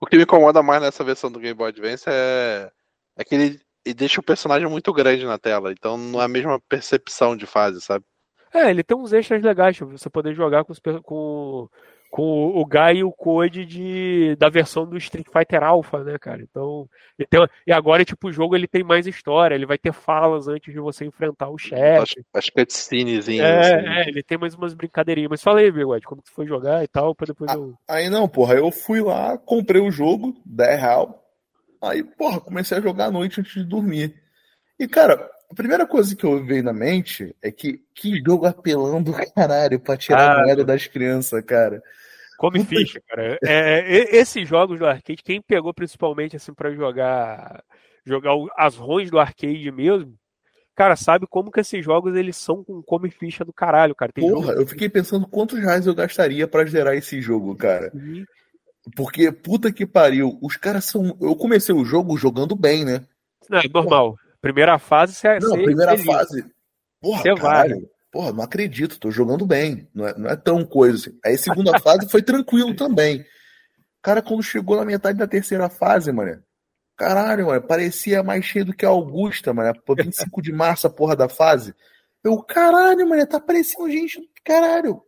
o 0.00 0.06
que 0.06 0.16
me 0.16 0.22
incomoda 0.22 0.62
mais 0.62 0.80
nessa 0.80 1.02
versão 1.02 1.30
do 1.30 1.40
Game 1.40 1.54
Boy 1.54 1.70
Advance 1.70 2.04
é, 2.06 2.70
é 3.16 3.24
que 3.24 3.34
ele, 3.34 3.60
e 3.84 3.92
deixa 3.92 4.20
o 4.20 4.24
personagem 4.24 4.68
muito 4.68 4.92
grande 4.92 5.24
na 5.24 5.38
tela, 5.38 5.72
então 5.72 5.98
não 5.98 6.22
é 6.22 6.24
a 6.24 6.28
mesma 6.28 6.60
percepção 6.68 7.36
de 7.36 7.46
fase, 7.46 7.80
sabe? 7.80 8.04
É, 8.52 8.70
ele 8.70 8.84
tem 8.84 8.96
uns 8.96 9.12
extras 9.12 9.42
legais, 9.42 9.76
pra 9.76 9.86
você 9.88 10.08
poder 10.08 10.32
jogar 10.34 10.64
com, 10.64 10.72
os, 10.72 10.80
com, 11.02 11.68
com 12.14 12.46
o 12.56 12.64
Guy 12.64 12.98
e 12.98 13.02
o 13.02 13.10
Code 13.10 13.66
de, 13.66 14.36
da 14.36 14.48
versão 14.48 14.86
do 14.86 14.96
Street 14.96 15.26
Fighter 15.32 15.64
Alpha, 15.64 16.04
né, 16.04 16.16
cara? 16.16 16.40
Então, 16.40 16.88
tem, 17.28 17.44
e 17.66 17.72
agora, 17.72 18.04
tipo, 18.04 18.28
o 18.28 18.32
jogo 18.32 18.54
ele 18.54 18.68
tem 18.68 18.84
mais 18.84 19.04
história, 19.04 19.56
ele 19.56 19.66
vai 19.66 19.76
ter 19.76 19.92
falas 19.92 20.46
antes 20.46 20.72
de 20.72 20.78
você 20.78 21.04
enfrentar 21.04 21.48
o 21.48 21.58
chefe. 21.58 22.20
As, 22.32 22.44
as 22.44 22.50
cutscenes. 22.50 23.28
É, 23.28 23.58
assim. 23.58 23.88
é, 23.88 24.08
ele 24.08 24.22
tem 24.22 24.38
mais 24.38 24.54
umas 24.54 24.74
brincadeirinhas. 24.74 25.28
Mas 25.28 25.42
fala 25.42 25.58
aí, 25.58 25.72
Bigode, 25.72 26.06
como 26.06 26.22
que 26.22 26.30
tu 26.30 26.34
foi 26.36 26.46
jogar 26.46 26.84
e 26.84 26.86
tal, 26.86 27.16
pra 27.16 27.26
depois 27.26 27.52
eu... 27.52 27.74
Aí 27.88 28.08
não, 28.08 28.28
porra, 28.28 28.54
eu 28.54 28.70
fui 28.70 29.00
lá, 29.00 29.36
comprei 29.36 29.82
o 29.82 29.90
jogo, 29.90 30.40
10 30.46 30.80
real, 30.80 31.20
Aí, 31.82 32.04
porra, 32.04 32.40
comecei 32.40 32.78
a 32.78 32.80
jogar 32.80 33.06
à 33.06 33.10
noite 33.10 33.40
antes 33.40 33.54
de 33.54 33.64
dormir. 33.64 34.14
E, 34.78 34.86
cara, 34.86 35.28
a 35.54 35.56
primeira 35.56 35.86
coisa 35.86 36.16
que 36.16 36.24
eu 36.24 36.44
veio 36.44 36.64
na 36.64 36.72
mente 36.72 37.34
é 37.40 37.52
que 37.52 37.80
que 37.94 38.20
jogo 38.26 38.44
apelando 38.44 39.14
caralho 39.34 39.78
pra 39.78 39.96
tirar 39.96 40.30
ah, 40.30 40.34
a 40.34 40.42
moeda 40.42 40.64
das 40.64 40.88
crianças, 40.88 41.42
cara. 41.44 41.80
Come 42.36 42.64
ficha, 42.64 43.00
cara. 43.08 43.38
É, 43.44 44.16
esses 44.16 44.48
jogos 44.48 44.80
do 44.80 44.86
arcade, 44.86 45.22
quem 45.22 45.40
pegou 45.40 45.72
principalmente 45.72 46.34
assim 46.34 46.52
para 46.52 46.74
jogar 46.74 47.62
jogar 48.04 48.32
as 48.56 48.74
ROMs 48.74 49.10
do 49.10 49.18
arcade 49.20 49.70
mesmo, 49.70 50.14
cara, 50.74 50.96
sabe 50.96 51.24
como 51.30 51.52
que 51.52 51.60
esses 51.60 51.84
jogos 51.84 52.16
eles 52.16 52.36
são 52.36 52.64
com 52.64 52.82
come 52.82 53.08
ficha 53.08 53.44
do 53.44 53.52
caralho, 53.52 53.94
cara. 53.94 54.10
Tem 54.12 54.28
Porra, 54.28 54.48
jogo... 54.48 54.60
eu 54.60 54.66
fiquei 54.66 54.88
pensando 54.88 55.28
quantos 55.28 55.60
reais 55.60 55.86
eu 55.86 55.94
gastaria 55.94 56.48
para 56.48 56.66
zerar 56.66 56.94
esse 56.94 57.22
jogo, 57.22 57.54
cara. 57.54 57.92
Porque, 58.96 59.30
puta 59.30 59.72
que 59.72 59.86
pariu, 59.86 60.36
os 60.42 60.56
caras 60.56 60.84
são. 60.84 61.16
Eu 61.20 61.36
comecei 61.36 61.72
o 61.72 61.84
jogo 61.84 62.18
jogando 62.18 62.56
bem, 62.56 62.84
né? 62.84 63.06
Não, 63.48 63.58
é 63.58 63.68
normal. 63.72 64.16
Primeira 64.44 64.78
fase, 64.78 65.14
você 65.14 65.38
Não, 65.38 65.52
primeira 65.54 65.96
fase. 65.96 66.44
Porra, 67.00 67.22
você 67.22 67.34
caralho. 67.34 67.76
Vai. 67.76 67.88
Porra, 68.12 68.32
não 68.32 68.44
acredito, 68.44 69.00
tô 69.00 69.10
jogando 69.10 69.46
bem. 69.46 69.88
Não 69.94 70.06
é, 70.06 70.18
não 70.18 70.28
é 70.28 70.36
tão 70.36 70.66
coisa 70.66 70.98
assim. 70.98 71.18
Aí, 71.24 71.38
segunda 71.38 71.76
fase 71.80 72.06
foi 72.10 72.20
tranquilo 72.22 72.76
também. 72.76 73.24
Cara, 74.02 74.20
quando 74.20 74.42
chegou 74.42 74.76
na 74.76 74.84
metade 74.84 75.18
da 75.18 75.26
terceira 75.26 75.70
fase, 75.70 76.12
mano. 76.12 76.42
Caralho, 76.94 77.46
mano, 77.46 77.62
parecia 77.62 78.22
mais 78.22 78.44
cheio 78.44 78.66
do 78.66 78.74
que 78.74 78.84
a 78.84 78.90
Augusta, 78.90 79.54
mano. 79.54 79.72
25 79.96 80.42
de 80.42 80.52
março, 80.52 80.86
a 80.86 80.90
porra 80.90 81.16
da 81.16 81.26
fase. 81.26 81.74
Eu, 82.22 82.36
caralho, 82.42 83.08
mano, 83.08 83.26
tá 83.26 83.40
parecendo 83.40 83.90
gente. 83.90 84.20
Caralho, 84.44 85.00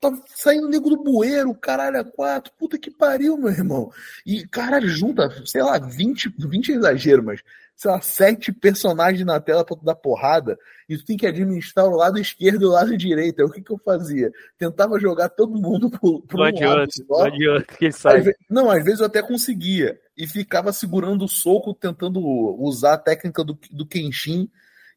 Tá 0.00 0.12
saindo 0.26 0.68
nego 0.68 0.90
do 0.90 1.02
bueiro, 1.02 1.54
caralho, 1.54 2.00
a 2.00 2.04
quatro. 2.04 2.52
Puta 2.58 2.78
que 2.78 2.90
pariu, 2.90 3.38
meu 3.38 3.50
irmão. 3.50 3.90
E, 4.26 4.46
caralho, 4.46 4.88
junta, 4.88 5.30
sei 5.46 5.62
lá, 5.62 5.78
20, 5.78 6.34
20 6.38 6.72
é 6.72 6.74
exagero, 6.74 7.22
mas, 7.24 7.40
sei 7.74 7.90
lá, 7.90 8.00
sete 8.00 8.52
personagens 8.52 9.24
na 9.24 9.40
tela 9.40 9.64
pra 9.64 9.76
tu 9.76 9.84
dar 9.84 9.94
porrada. 9.94 10.58
E 10.88 10.98
tu 10.98 11.04
tem 11.04 11.16
que 11.16 11.26
administrar 11.26 11.86
o 11.86 11.96
lado 11.96 12.18
esquerdo 12.18 12.62
e 12.62 12.66
o 12.66 12.70
lado 12.70 12.96
direito. 12.96 13.40
Aí, 13.40 13.46
o 13.46 13.50
que 13.50 13.62
que 13.62 13.72
eu 13.72 13.78
fazia? 13.78 14.30
Tentava 14.58 15.00
jogar 15.00 15.30
todo 15.30 15.58
mundo 15.58 15.88
pro, 15.88 16.20
pro 16.22 16.38
não 16.38 16.44
um 16.44 16.48
adianta, 16.48 16.76
lado 16.76 16.90
só. 16.92 17.18
Não 17.18 17.24
adianta 17.26 17.74
que 17.76 17.92
sai. 17.92 18.20
Às, 18.20 18.34
não, 18.50 18.70
às 18.70 18.84
vezes 18.84 19.00
eu 19.00 19.06
até 19.06 19.22
conseguia. 19.22 19.98
E 20.16 20.26
ficava 20.26 20.72
segurando 20.72 21.24
o 21.24 21.28
soco, 21.28 21.72
tentando 21.72 22.20
usar 22.58 22.94
a 22.94 22.98
técnica 22.98 23.42
do, 23.42 23.58
do 23.70 23.86
Kenshin 23.86 24.50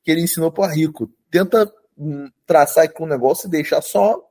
que 0.07 0.11
ele 0.11 0.21
ensinou 0.21 0.49
pro 0.49 0.65
Rico. 0.65 1.11
Tenta 1.29 1.69
hum, 1.97 2.29
traçar 2.45 2.85
aqui 2.85 3.03
um 3.03 3.05
negócio 3.05 3.47
e 3.47 3.51
deixar 3.51 3.81
só 3.81 4.23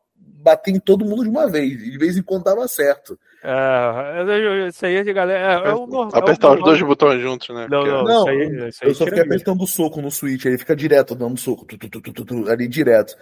bater 0.43 0.75
em 0.75 0.81
todo 0.81 1.05
mundo 1.05 1.23
de 1.23 1.28
uma 1.28 1.49
vez. 1.49 1.78
De 1.78 1.99
vez 1.99 2.16
em 2.16 2.23
quando 2.23 2.45
dava 2.45 2.66
certo. 2.69 3.19
É, 3.43 4.69
isso 4.69 4.85
aí 4.85 4.97
é 4.97 5.05
de 5.05 5.12
galera. 5.12 5.64
É, 5.64 5.71
é 5.71 5.75
o 5.75 5.87
normal, 5.87 6.11
Apertar 6.12 6.55
os 6.55 6.64
dois 6.64 6.83
botões 6.83 7.21
juntos, 7.21 7.49
né? 7.55 7.66
Não, 7.71 7.85
não, 7.85 8.05
não 8.05 8.21
isso 8.21 8.28
aí, 8.28 8.69
isso 8.69 8.85
aí 8.85 8.90
eu 8.90 8.95
só 8.95 9.05
fiquei 9.05 9.23
apertando 9.23 9.62
o 9.62 9.66
soco 9.66 10.02
no 10.02 10.11
Switch, 10.11 10.47
aí 10.47 10.52
ele 10.52 10.59
fica 10.59 10.75
direto 10.75 11.14
dando 11.14 11.38
soco, 11.38 11.64
tu, 11.64 11.78
tu, 11.78 12.00
tu, 12.00 12.50
ali 12.50 12.66
direto. 12.66 13.14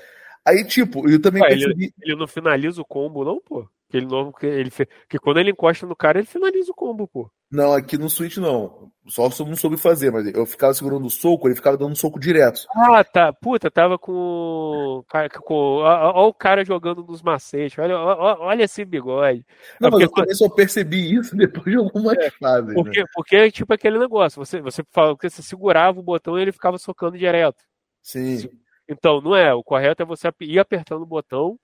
Aí, 0.46 0.64
tipo, 0.64 1.08
eu 1.08 1.20
também 1.20 1.42
percebi... 1.42 1.84
ele, 1.84 1.94
ele 2.02 2.16
não 2.16 2.26
finaliza 2.26 2.80
o 2.80 2.84
combo, 2.84 3.24
não, 3.24 3.40
pô? 3.40 3.66
Que 3.88 3.98
ele 3.98 4.06
não, 4.06 4.32
que 4.32 4.46
ele 4.46 4.70
que 5.08 5.18
quando 5.18 5.38
ele 5.38 5.50
encosta 5.50 5.86
no 5.86 5.94
cara, 5.94 6.18
ele 6.18 6.26
finaliza 6.26 6.72
o 6.72 6.74
combo, 6.74 7.06
pô. 7.06 7.30
Não, 7.54 7.72
aqui 7.72 7.96
no 7.96 8.10
Switch 8.10 8.38
não. 8.38 8.90
Só 9.06 9.28
não 9.28 9.54
soube 9.54 9.76
fazer, 9.76 10.10
mas 10.10 10.26
eu 10.34 10.44
ficava 10.46 10.74
segurando 10.74 11.06
o 11.06 11.10
soco, 11.10 11.46
ele 11.46 11.54
ficava 11.54 11.76
dando 11.76 11.94
soco 11.94 12.18
direto. 12.18 12.62
Ah, 12.74 13.04
tá. 13.04 13.32
Puta, 13.32 13.70
tava 13.70 13.98
com. 13.98 15.04
com 15.42 15.54
olha 15.54 16.26
o 16.26 16.34
cara 16.34 16.64
jogando 16.64 17.04
nos 17.04 17.22
macetes. 17.22 17.78
Olha, 17.78 17.96
olha 17.96 18.64
esse 18.64 18.84
bigode. 18.84 19.44
Não, 19.78 19.88
é 19.88 19.90
porque... 19.90 20.20
mas 20.20 20.30
eu 20.30 20.48
só 20.48 20.48
percebi 20.48 21.14
isso 21.14 21.36
depois 21.36 21.66
de 21.66 21.76
algumas 21.76 22.18
é, 22.18 22.30
fases. 22.30 22.74
Porque, 22.74 23.00
né? 23.00 23.06
porque 23.14 23.36
é 23.36 23.50
tipo 23.50 23.72
aquele 23.72 23.98
negócio. 23.98 24.44
Você, 24.44 24.60
você, 24.60 24.82
fala, 24.90 25.14
você 25.14 25.42
segurava 25.42 26.00
o 26.00 26.02
botão 26.02 26.38
e 26.38 26.42
ele 26.42 26.52
ficava 26.52 26.78
socando 26.78 27.18
direto. 27.18 27.62
Sim. 28.02 28.48
Então, 28.88 29.20
não 29.20 29.36
é. 29.36 29.54
O 29.54 29.62
correto 29.62 30.02
é 30.02 30.06
você 30.06 30.28
ir 30.40 30.58
apertando 30.58 31.02
o 31.02 31.06
botão 31.06 31.58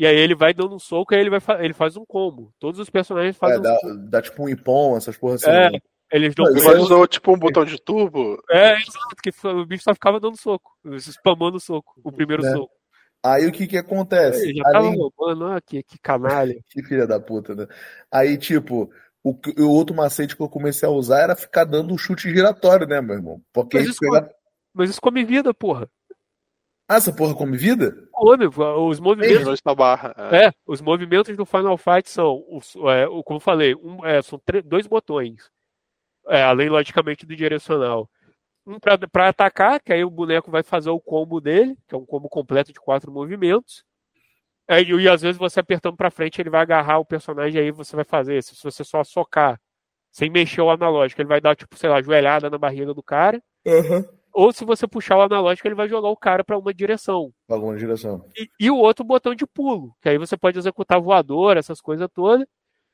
e 0.00 0.06
aí 0.06 0.16
ele 0.16 0.34
vai 0.34 0.54
dando 0.54 0.74
um 0.74 0.78
soco 0.78 1.12
e 1.12 1.14
aí 1.14 1.20
ele, 1.20 1.28
vai 1.28 1.62
ele 1.62 1.74
faz 1.74 1.94
um 1.94 2.06
combo. 2.06 2.54
Todos 2.58 2.80
os 2.80 2.88
personagens 2.88 3.36
fazem 3.36 3.58
é, 3.58 3.60
dá, 3.60 3.78
um 3.84 4.08
dá 4.08 4.22
tipo 4.22 4.42
um 4.42 4.48
ipom, 4.48 4.96
essas 4.96 5.14
porras 5.14 5.44
assim. 5.44 5.54
É, 5.54 5.70
né? 5.72 5.78
eles 6.10 6.34
dão 6.34 6.46
Ele 6.48 6.78
usou 6.78 7.06
tipo 7.06 7.34
um 7.34 7.38
botão 7.38 7.66
de 7.66 7.78
turbo. 7.78 8.42
É, 8.50 8.78
exato, 8.78 9.16
que 9.22 9.30
o 9.46 9.66
bicho 9.66 9.84
só 9.84 9.92
ficava 9.92 10.18
dando 10.18 10.40
soco, 10.40 10.72
spamando 10.96 11.60
soco, 11.60 12.00
o 12.02 12.10
primeiro 12.10 12.46
é. 12.46 12.50
soco. 12.50 12.72
Aí 13.22 13.46
o 13.46 13.52
que 13.52 13.66
que 13.66 13.76
acontece? 13.76 14.48
Ele 14.48 14.54
já 14.54 14.62
Além... 14.74 14.92
tava 14.92 15.02
roubando, 15.02 15.46
ah, 15.48 15.60
que, 15.60 15.82
que 15.82 15.98
canalha. 15.98 16.58
que 16.70 16.82
filha 16.82 17.06
da 17.06 17.20
puta, 17.20 17.54
né? 17.54 17.66
Aí, 18.10 18.38
tipo, 18.38 18.90
o, 19.22 19.38
o 19.58 19.68
outro 19.68 19.94
macete 19.94 20.34
que 20.34 20.42
eu 20.42 20.48
comecei 20.48 20.88
a 20.88 20.92
usar 20.92 21.24
era 21.24 21.36
ficar 21.36 21.64
dando 21.64 21.92
um 21.92 21.98
chute 21.98 22.30
giratório, 22.30 22.86
né, 22.86 23.02
meu 23.02 23.16
irmão? 23.16 23.42
Porque 23.52 23.76
mas 23.76 23.88
isso, 23.88 23.98
pega... 24.00 24.30
mas 24.72 24.88
isso 24.88 25.00
come 25.02 25.26
vida, 25.26 25.52
porra. 25.52 25.86
Ah, 26.88 26.96
essa 26.96 27.12
porra 27.12 27.34
come 27.34 27.58
vida? 27.58 27.94
Os 28.88 29.00
movimentos. 29.00 29.60
barra. 29.76 30.14
É. 30.30 30.46
é. 30.46 30.52
os 30.66 30.80
movimentos 30.80 31.36
do 31.36 31.46
Final 31.46 31.76
Fight 31.78 32.08
são, 32.08 32.44
os, 32.50 32.76
é, 32.76 33.06
como 33.24 33.36
eu 33.36 33.40
falei, 33.40 33.74
um, 33.74 34.04
é, 34.04 34.20
são 34.22 34.40
dois 34.64 34.86
botões. 34.86 35.50
É, 36.28 36.42
além, 36.42 36.68
logicamente, 36.68 37.24
do 37.24 37.34
direcional. 37.34 38.08
Um 38.66 38.78
para 38.78 39.28
atacar, 39.28 39.80
que 39.80 39.92
aí 39.92 40.04
o 40.04 40.10
boneco 40.10 40.50
vai 40.50 40.62
fazer 40.62 40.90
o 40.90 41.00
combo 41.00 41.40
dele, 41.40 41.76
que 41.88 41.94
é 41.94 41.98
um 41.98 42.04
combo 42.04 42.28
completo 42.28 42.72
de 42.72 42.78
quatro 42.78 43.10
movimentos. 43.10 43.82
É, 44.68 44.82
e, 44.82 44.92
e 44.92 45.08
às 45.08 45.22
vezes 45.22 45.38
você 45.38 45.60
apertando 45.60 45.96
para 45.96 46.10
frente, 46.10 46.40
ele 46.40 46.50
vai 46.50 46.60
agarrar 46.60 46.98
o 46.98 47.04
personagem 47.04 47.60
aí 47.60 47.70
você 47.70 47.96
vai 47.96 48.04
fazer. 48.04 48.42
Se 48.42 48.54
você 48.62 48.84
só 48.84 49.02
socar, 49.02 49.58
sem 50.12 50.30
mexer 50.30 50.60
o 50.60 50.70
analógico, 50.70 51.20
ele 51.20 51.28
vai 51.28 51.40
dar, 51.40 51.56
tipo, 51.56 51.76
sei 51.76 51.88
lá, 51.88 52.02
joelhada 52.02 52.50
na 52.50 52.58
barriga 52.58 52.92
do 52.92 53.02
cara. 53.02 53.42
Uhum. 53.66 54.19
Ou 54.32 54.52
se 54.52 54.64
você 54.64 54.86
puxar 54.86 55.16
o 55.16 55.22
analógico, 55.22 55.66
ele 55.66 55.74
vai 55.74 55.88
jogar 55.88 56.08
o 56.08 56.16
cara 56.16 56.44
para 56.44 56.58
uma 56.58 56.72
direção. 56.72 57.32
Para 57.46 57.56
alguma 57.56 57.76
direção. 57.76 58.24
E, 58.36 58.48
e, 58.60 58.70
o 58.70 58.76
outro 58.76 59.04
botão 59.04 59.34
de 59.34 59.46
pulo, 59.46 59.94
que 60.00 60.08
aí 60.08 60.18
você 60.18 60.36
pode 60.36 60.58
executar 60.58 61.00
voador, 61.00 61.56
essas 61.56 61.80
coisas 61.80 62.08
todas. 62.14 62.46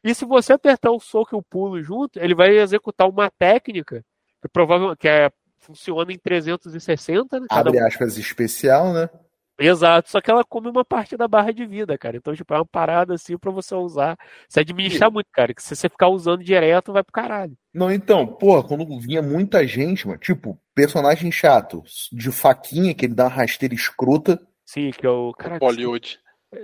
E 0.03 0.14
se 0.14 0.25
você 0.25 0.53
apertar 0.53 0.90
o 0.90 1.01
soco 1.01 1.35
e 1.35 1.38
o 1.38 1.42
pulo 1.42 1.83
junto, 1.83 2.18
ele 2.18 2.35
vai 2.35 2.57
executar 2.59 3.09
uma 3.09 3.31
técnica 3.31 4.05
que 4.40 4.49
provavelmente 4.49 4.99
que 4.99 5.09
é, 5.09 5.31
funciona 5.59 6.12
em 6.12 6.18
360, 6.18 7.40
né? 7.40 7.46
Abre 7.51 7.79
aspas 7.81 8.16
especial, 8.16 8.92
né? 8.92 9.11
Exato, 9.59 10.11
só 10.11 10.21
que 10.21 10.31
ela 10.31 10.45
come 10.45 10.69
uma 10.69 10.85
parte 10.85 11.16
da 11.16 11.27
barra 11.27 11.51
de 11.51 11.64
vida, 11.64 11.97
cara. 11.97 12.16
Então, 12.16 12.35
tipo, 12.35 12.53
é 12.53 12.59
uma 12.59 12.66
parada 12.66 13.14
assim 13.14 13.38
pra 13.38 13.51
você 13.51 13.75
usar. 13.75 14.19
Você 14.47 14.61
administrar 14.61 15.11
muito, 15.11 15.29
cara. 15.33 15.55
Que 15.55 15.62
se 15.62 15.75
você 15.75 15.88
ficar 15.88 16.09
usando 16.09 16.45
direto, 16.45 16.92
vai 16.92 17.03
pro 17.03 17.12
caralho. 17.12 17.57
Não, 17.73 17.90
então, 17.90 18.27
porra, 18.27 18.62
quando 18.62 19.01
vinha 19.01 19.23
muita 19.23 19.66
gente, 19.66 20.07
mano, 20.07 20.19
tipo, 20.19 20.61
personagem 20.75 21.33
chato, 21.33 21.83
de 22.12 22.31
faquinha, 22.31 22.95
que 22.95 23.07
ele 23.07 23.14
dá 23.14 23.25
uma 23.25 23.31
rasteira 23.31 23.75
escrota. 23.75 24.38
Sim, 24.66 24.90
que 24.90 25.07
é 25.07 25.11
o. 25.11 25.33
Cara, 25.33 25.59
Bollywood. 25.59 26.19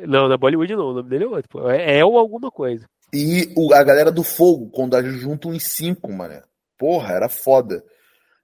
Não, 0.07 0.29
não 0.29 0.35
é 0.35 0.39
Bollywood 0.39 0.77
não, 0.77 0.91
o 0.91 0.95
nome 0.95 1.09
dele 1.09 1.25
é 1.25 1.29
outro. 1.29 1.49
Pô. 1.49 1.71
É, 1.71 1.99
é 1.99 2.05
ou 2.05 2.19
alguma 2.19 2.51
coisa. 2.51 2.87
E 3.13 3.53
o, 3.57 3.73
a 3.73 3.83
galera 3.83 4.13
do 4.13 4.23
fogo, 4.23 4.71
quando 4.71 4.97
a 4.97 5.03
junta 5.03 5.49
uns 5.49 5.65
cinco, 5.65 6.13
mano. 6.13 6.43
Porra, 6.79 7.15
era 7.15 7.29
foda. 7.29 7.83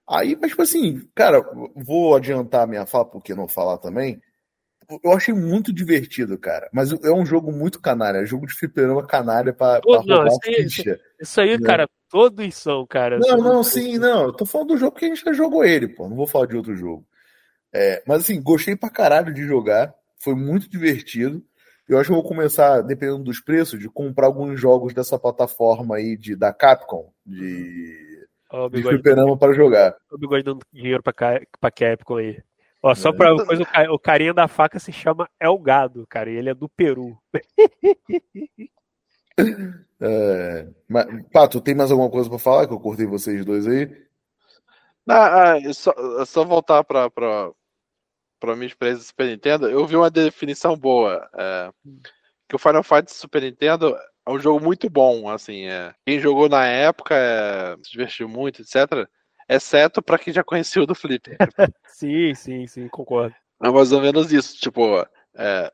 Aí, 0.09 0.37
mas 0.41 0.51
tipo 0.51 0.63
assim, 0.63 1.07
cara, 1.15 1.43
vou 1.77 2.17
adiantar 2.17 2.63
a 2.63 2.67
minha 2.67 2.87
fala, 2.87 3.05
porque 3.05 3.35
não 3.35 3.47
falar 3.47 3.77
também 3.77 4.19
eu 5.05 5.13
achei 5.13 5.35
muito 5.35 5.73
divertido, 5.73 6.39
cara. 6.39 6.69
Mas 6.73 6.93
é 6.93 7.13
um 7.13 7.27
jogo 7.27 7.53
muito 7.53 7.81
canalha. 7.81 8.19
É 8.19 8.25
jogo 8.25 8.47
de 8.47 8.55
fliperama 8.55 9.07
canalha 9.07 9.53
pra, 9.53 9.81
pra 9.81 10.03
não, 10.05 10.17
roubar 10.17 10.27
isso 10.27 10.41
ficha. 10.43 11.01
Isso 11.21 11.41
aí, 11.41 11.59
né? 11.59 11.67
cara, 11.67 11.89
todos 12.09 12.55
são, 12.55 12.87
cara. 12.87 13.19
Não, 13.19 13.37
não, 13.37 13.63
sim, 13.63 13.99
não. 13.99 14.25
Eu 14.25 14.33
tô 14.33 14.47
falando 14.47 14.69
do 14.69 14.79
jogo 14.79 14.97
que 14.97 15.05
a 15.05 15.09
gente 15.09 15.25
já 15.25 15.33
jogou 15.33 15.65
ele, 15.65 15.89
pô. 15.89 16.09
Não 16.09 16.17
vou 16.17 16.27
falar 16.27 16.47
de 16.47 16.57
outro 16.57 16.75
jogo. 16.75 17.07
É, 17.73 18.03
mas 18.07 18.23
assim, 18.23 18.41
gostei 18.43 18.77
pra 18.77 18.89
caralho 18.89 19.33
de 19.35 19.45
jogar. 19.45 19.95
Foi 20.19 20.35
muito 20.35 20.71
divertido. 20.71 21.45
Eu 21.87 21.99
acho 21.99 22.09
que 22.09 22.13
eu 22.13 22.21
vou 22.21 22.29
começar, 22.29 22.83
dependendo 22.83 23.25
dos 23.25 23.41
preços, 23.41 23.79
de 23.81 23.89
comprar 23.89 24.27
alguns 24.27 24.61
jogos 24.61 24.93
dessa 24.93 25.19
plataforma 25.19 25.97
aí 25.97 26.17
de, 26.17 26.37
da 26.37 26.53
Capcom, 26.53 27.11
de, 27.25 28.27
oh, 28.53 28.69
de 28.69 28.83
fliperama 28.83 29.39
para 29.39 29.55
jogar. 29.55 29.97
O 30.11 30.19
bigode 30.19 30.45
dando 30.45 30.61
dinheiro 30.71 31.03
pra, 31.03 31.15
pra 31.59 31.71
Capcom 31.71 32.17
aí. 32.17 32.43
Ó, 32.83 32.95
só 32.95 33.13
pra 33.13 33.35
coisa, 33.45 33.65
o 33.91 33.99
carinha 33.99 34.33
da 34.33 34.47
faca 34.47 34.79
se 34.79 34.93
chama 34.93 35.29
Elgado, 35.41 36.07
cara, 36.07 36.31
e 36.31 36.37
ele 36.37 36.51
é 36.51 36.55
do 36.55 36.69
Peru. 36.69 37.19
É, 40.01 40.69
mas, 40.89 41.07
Pato, 41.33 41.61
tem 41.61 41.75
mais 41.75 41.91
alguma 41.91 42.11
coisa 42.11 42.29
para 42.29 42.39
falar 42.39 42.67
que 42.67 42.73
eu 42.73 42.81
cortei 42.81 43.07
vocês 43.07 43.45
dois 43.45 43.67
aí? 43.67 43.89
Ah, 45.09 45.55
ah, 45.55 45.73
só, 45.73 45.93
só 46.25 46.45
voltar 46.45 46.85
para 46.85 47.09
para 48.41 48.55
minha 48.55 48.67
experiência 48.67 49.03
do 49.03 49.07
Super 49.07 49.27
Nintendo, 49.27 49.69
eu 49.69 49.85
vi 49.87 49.97
uma 49.97 50.11
definição 50.11 50.77
boa. 50.77 51.29
É, 51.37 51.73
que 52.49 52.57
o 52.57 52.59
Final 52.59 52.83
Fight 52.83 53.11
Super 53.13 53.43
Nintendo 53.43 53.97
é 54.27 54.31
um 54.31 54.39
jogo 54.39 54.65
muito 54.65 54.89
bom, 54.89 55.29
assim, 55.29 55.67
é, 55.67 55.95
quem 56.07 56.21
jogou 56.21 56.49
na 56.49 56.65
época 56.67 57.15
é, 57.15 57.77
se 57.83 57.91
divertiu 57.91 58.29
muito, 58.29 58.63
etc. 58.63 59.09
Exceto 59.49 60.03
para 60.03 60.19
quem 60.19 60.33
já 60.33 60.45
conheceu 60.45 60.87
do 60.87 60.95
Flipper. 60.95 61.37
sim, 61.87 62.35
sim, 62.35 62.67
sim, 62.67 62.89
concordo. 62.89 63.35
É 63.63 63.71
mais 63.71 63.91
ou 63.93 64.01
menos 64.01 64.33
isso, 64.33 64.57
tipo, 64.57 65.05
é, 65.35 65.73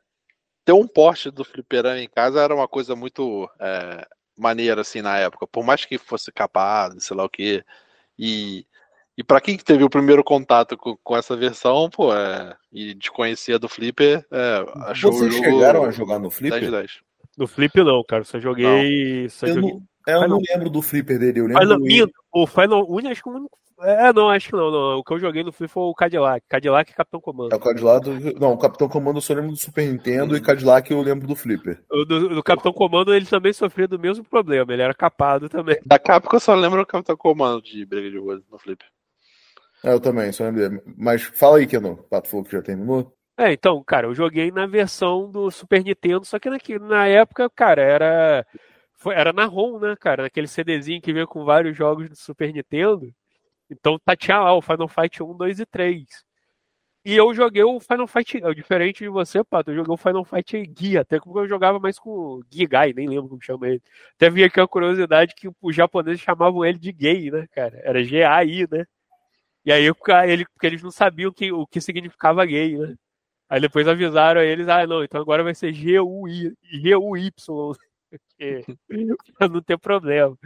ter 0.63 0.73
um 0.73 0.87
porte 0.87 1.29
do 1.29 1.43
fliperama 1.43 1.99
em 1.99 2.09
casa 2.09 2.41
era 2.41 2.55
uma 2.55 2.67
coisa 2.67 2.95
muito 2.95 3.49
é, 3.59 4.07
maneira, 4.35 4.81
assim, 4.81 5.01
na 5.01 5.17
época, 5.17 5.45
por 5.45 5.63
mais 5.63 5.85
que 5.85 5.97
fosse 5.97 6.31
capado, 6.31 6.99
sei 6.99 7.15
lá 7.15 7.23
o 7.25 7.29
que, 7.29 7.63
e 8.17 8.65
e 9.17 9.23
para 9.23 9.39
quem 9.39 9.57
teve 9.57 9.81
o 9.81 9.89
primeiro 9.89 10.21
contato 10.23 10.75
com, 10.75 10.97
com 11.01 11.15
essa 11.15 11.37
versão, 11.37 11.89
pô, 11.89 12.13
é, 12.13 12.53
e 12.71 12.93
desconhecia 12.93 13.57
do 13.57 13.69
Flipper, 13.69 14.25
é, 14.29 14.65
achou 14.89 15.13
Vocês 15.13 15.33
o 15.33 15.37
jogo 15.37 15.43
chegaram 15.45 15.85
a 15.85 15.91
jogar 15.91 16.19
no 16.19 16.29
Flipper? 16.29 16.59
10 16.59 16.71
10. 16.71 16.99
No 17.37 17.47
Flip 17.47 17.77
não, 17.81 18.03
cara. 18.03 18.23
Só 18.25 18.39
joguei. 18.39 19.29
Só 19.29 19.47
Eu 19.47 19.53
joguei... 19.55 19.71
não, 19.71 19.81
eu 20.07 20.21
Final- 20.21 20.29
não 20.29 20.41
lembro 20.49 20.69
do 20.69 20.81
Flipper 20.81 21.17
dele, 21.17 21.39
eu 21.39 21.47
lembro 21.47 21.61
Final, 21.61 22.07
do 22.07 22.13
o 22.33 22.47
Final 22.47 22.91
Union, 22.91 23.11
acho 23.11 23.23
que 23.23 23.29
o 23.29 23.33
único. 23.33 23.57
É, 23.81 24.13
não, 24.13 24.29
acho 24.29 24.49
que 24.49 24.55
não, 24.55 24.71
não. 24.71 24.97
O 24.99 25.03
que 25.03 25.13
eu 25.13 25.19
joguei 25.19 25.43
no 25.43 25.51
Flip 25.51 25.69
foi 25.69 25.83
o 25.83 25.93
Cadillac. 25.93 26.45
Cadillac 26.47 26.89
e 26.91 26.95
Capitão 26.95 27.19
Comando. 27.19 27.51
É 27.53 27.55
o 27.55 27.59
Cadillac. 27.59 28.09
Não, 28.39 28.53
o 28.53 28.57
Capitão 28.57 28.87
Comando 28.87 29.17
eu 29.17 29.21
só 29.21 29.33
lembro 29.33 29.51
do 29.51 29.57
Super 29.57 29.85
Nintendo 29.85 30.37
e 30.37 30.41
Cadillac 30.41 30.89
eu 30.91 31.01
lembro 31.01 31.27
do 31.27 31.35
Flipper. 31.35 31.83
O 31.91 32.05
do, 32.05 32.29
do 32.29 32.43
Capitão 32.43 32.71
Comando 32.71 33.13
ele 33.13 33.25
também 33.25 33.51
sofria 33.51 33.87
do 33.87 33.99
mesmo 33.99 34.23
problema. 34.23 34.71
Ele 34.71 34.81
era 34.81 34.93
capado 34.93 35.49
também. 35.49 35.77
Da 35.85 35.99
Capcom 35.99 36.37
eu 36.37 36.39
só 36.39 36.55
lembro 36.55 36.81
o 36.81 36.85
Capitão 36.85 37.17
Comando 37.17 37.61
de 37.61 37.85
briga 37.85 38.09
de 38.09 38.17
rua 38.17 38.41
no 38.49 38.57
Flipper. 38.57 38.87
É, 39.83 39.91
eu 39.91 39.99
também, 39.99 40.31
só 40.31 40.45
lembro 40.45 40.61
dele. 40.69 40.81
Mas 40.97 41.23
fala 41.23 41.57
aí, 41.57 41.67
Kenon. 41.67 41.95
Pato 41.95 42.29
Fogo 42.29 42.45
que 42.45 42.53
já 42.53 42.61
terminou? 42.61 43.13
É, 43.37 43.51
então, 43.51 43.83
cara, 43.83 44.07
eu 44.07 44.15
joguei 44.15 44.49
na 44.49 44.65
versão 44.65 45.29
do 45.29 45.51
Super 45.51 45.83
Nintendo, 45.83 46.23
só 46.23 46.39
que 46.39 46.49
naque- 46.49 46.79
na 46.79 47.05
época, 47.07 47.49
cara, 47.49 47.81
era. 47.81 48.47
foi- 48.95 49.13
era 49.13 49.33
na 49.33 49.43
ROM, 49.45 49.77
né, 49.79 49.95
cara? 49.99 50.23
Naquele 50.23 50.47
CDzinho 50.47 51.01
que 51.01 51.11
veio 51.11 51.27
com 51.27 51.43
vários 51.43 51.75
jogos 51.75 52.09
do 52.09 52.15
Super 52.15 52.53
Nintendo. 52.53 53.13
Então 53.69 53.97
tá, 53.99 54.15
tinha 54.15 54.39
lá 54.39 54.53
o 54.53 54.61
Final 54.61 54.87
Fight 54.87 55.21
1, 55.23 55.35
2 55.35 55.59
e 55.59 55.65
3. 55.65 56.05
E 57.05 57.15
eu 57.15 57.33
joguei 57.35 57.63
o 57.63 57.79
Final 57.79 58.07
Fight. 58.07 58.43
é, 58.43 58.53
Diferente 58.53 59.03
de 59.03 59.09
você, 59.09 59.43
Pato, 59.43 59.69
eu 59.69 59.75
joguei 59.75 59.93
o 59.93 59.97
Final 59.97 60.25
Fight 60.25 60.65
Guia, 60.65 61.01
até 61.01 61.19
porque 61.19 61.39
eu 61.39 61.47
jogava 61.47 61.79
mais 61.79 61.99
com 61.99 62.09
o 62.09 62.43
Guy, 62.51 62.93
nem 62.95 63.07
lembro 63.07 63.29
como 63.29 63.41
chama 63.43 63.67
ele. 63.67 63.81
Até 64.15 64.27
vi 64.29 64.43
aqui 64.43 64.59
uma 64.59 64.67
curiosidade 64.67 65.35
que 65.35 65.47
os 65.61 65.75
japoneses 65.75 66.19
chamavam 66.19 66.65
ele 66.65 66.79
de 66.79 66.91
gay, 66.91 67.29
né, 67.29 67.45
cara? 67.51 67.79
Era 67.83 68.03
G-A-I, 68.03 68.67
né? 68.71 68.85
E 69.65 69.71
aí 69.71 69.83
ele, 70.27 70.45
porque 70.45 70.67
eles 70.67 70.83
não 70.83 70.91
sabiam 70.91 71.31
que, 71.31 71.51
o 71.51 71.67
que 71.67 71.81
significava 71.81 72.45
gay, 72.45 72.77
né? 72.77 72.95
Aí 73.49 73.61
depois 73.61 73.87
avisaram 73.87 74.41
a 74.41 74.45
eles, 74.45 74.67
ah, 74.67 74.87
não, 74.87 75.03
então 75.03 75.21
agora 75.21 75.43
vai 75.43 75.53
ser 75.55 75.73
G-U-Y, 75.73 76.53
pra 79.37 79.47
não 79.47 79.61
ter 79.61 79.77
problema. 79.77 80.37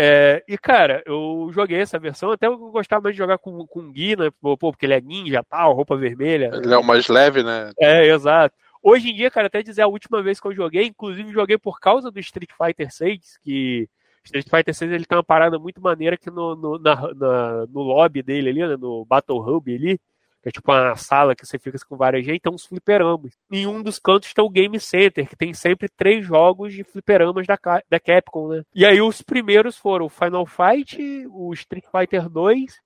É, 0.00 0.44
e, 0.46 0.56
cara, 0.56 1.02
eu 1.04 1.50
joguei 1.52 1.80
essa 1.80 1.98
versão, 1.98 2.30
até 2.30 2.46
eu 2.46 2.56
gostava 2.70 3.02
mais 3.02 3.16
de 3.16 3.18
jogar 3.18 3.36
com, 3.36 3.66
com 3.66 3.80
o 3.80 3.90
Gui, 3.92 4.14
né? 4.14 4.30
Pô, 4.40 4.56
porque 4.56 4.86
ele 4.86 4.94
é 4.94 5.00
ninja 5.00 5.42
tal, 5.42 5.72
roupa 5.74 5.96
vermelha. 5.96 6.52
Ele 6.54 6.72
é 6.72 6.78
o 6.78 6.84
mais 6.84 7.08
leve, 7.08 7.42
né? 7.42 7.72
É, 7.80 8.06
exato. 8.06 8.54
Hoje 8.80 9.10
em 9.10 9.14
dia, 9.16 9.28
cara, 9.28 9.48
até 9.48 9.60
dizer 9.60 9.82
a 9.82 9.88
última 9.88 10.22
vez 10.22 10.38
que 10.38 10.46
eu 10.46 10.54
joguei, 10.54 10.86
inclusive 10.86 11.32
joguei 11.32 11.58
por 11.58 11.80
causa 11.80 12.12
do 12.12 12.20
Street 12.20 12.50
Fighter 12.56 12.92
6, 12.94 13.38
que 13.42 13.88
Street 14.24 14.46
Fighter 14.48 14.72
6 14.72 14.92
ele 14.92 15.04
tem 15.04 15.18
uma 15.18 15.24
parada 15.24 15.58
muito 15.58 15.80
maneira 15.82 16.16
que 16.16 16.30
no, 16.30 16.54
no, 16.54 16.78
na- 16.78 17.12
na- 17.14 17.66
no 17.66 17.80
lobby 17.82 18.22
dele 18.22 18.50
ali, 18.50 18.60
né, 18.68 18.76
no 18.76 19.04
Battle 19.04 19.40
Hub 19.40 19.74
ali, 19.74 19.98
que 20.42 20.48
é 20.48 20.52
tipo 20.52 20.70
uma 20.70 20.94
sala 20.96 21.34
que 21.34 21.44
você 21.46 21.58
fica 21.58 21.78
com 21.88 21.96
várias 21.96 22.24
gente, 22.24 22.40
tem 22.40 22.52
uns 22.52 22.66
fliperamas. 22.66 23.32
Em 23.50 23.66
um 23.66 23.82
dos 23.82 23.98
cantos 23.98 24.32
tem 24.32 24.44
o 24.44 24.50
Game 24.50 24.78
Center, 24.80 25.28
que 25.28 25.36
tem 25.36 25.52
sempre 25.54 25.88
três 25.88 26.24
jogos 26.24 26.72
de 26.72 26.84
fliperamas 26.84 27.46
da, 27.46 27.58
da 27.90 28.00
Capcom, 28.00 28.48
né? 28.48 28.62
E 28.74 28.84
aí 28.86 29.00
os 29.00 29.22
primeiros 29.22 29.76
foram 29.76 30.06
o 30.06 30.08
Final 30.08 30.46
Fight, 30.46 30.98
o 31.30 31.52
Street 31.52 31.84
Fighter 31.90 32.28
2, 32.28 32.78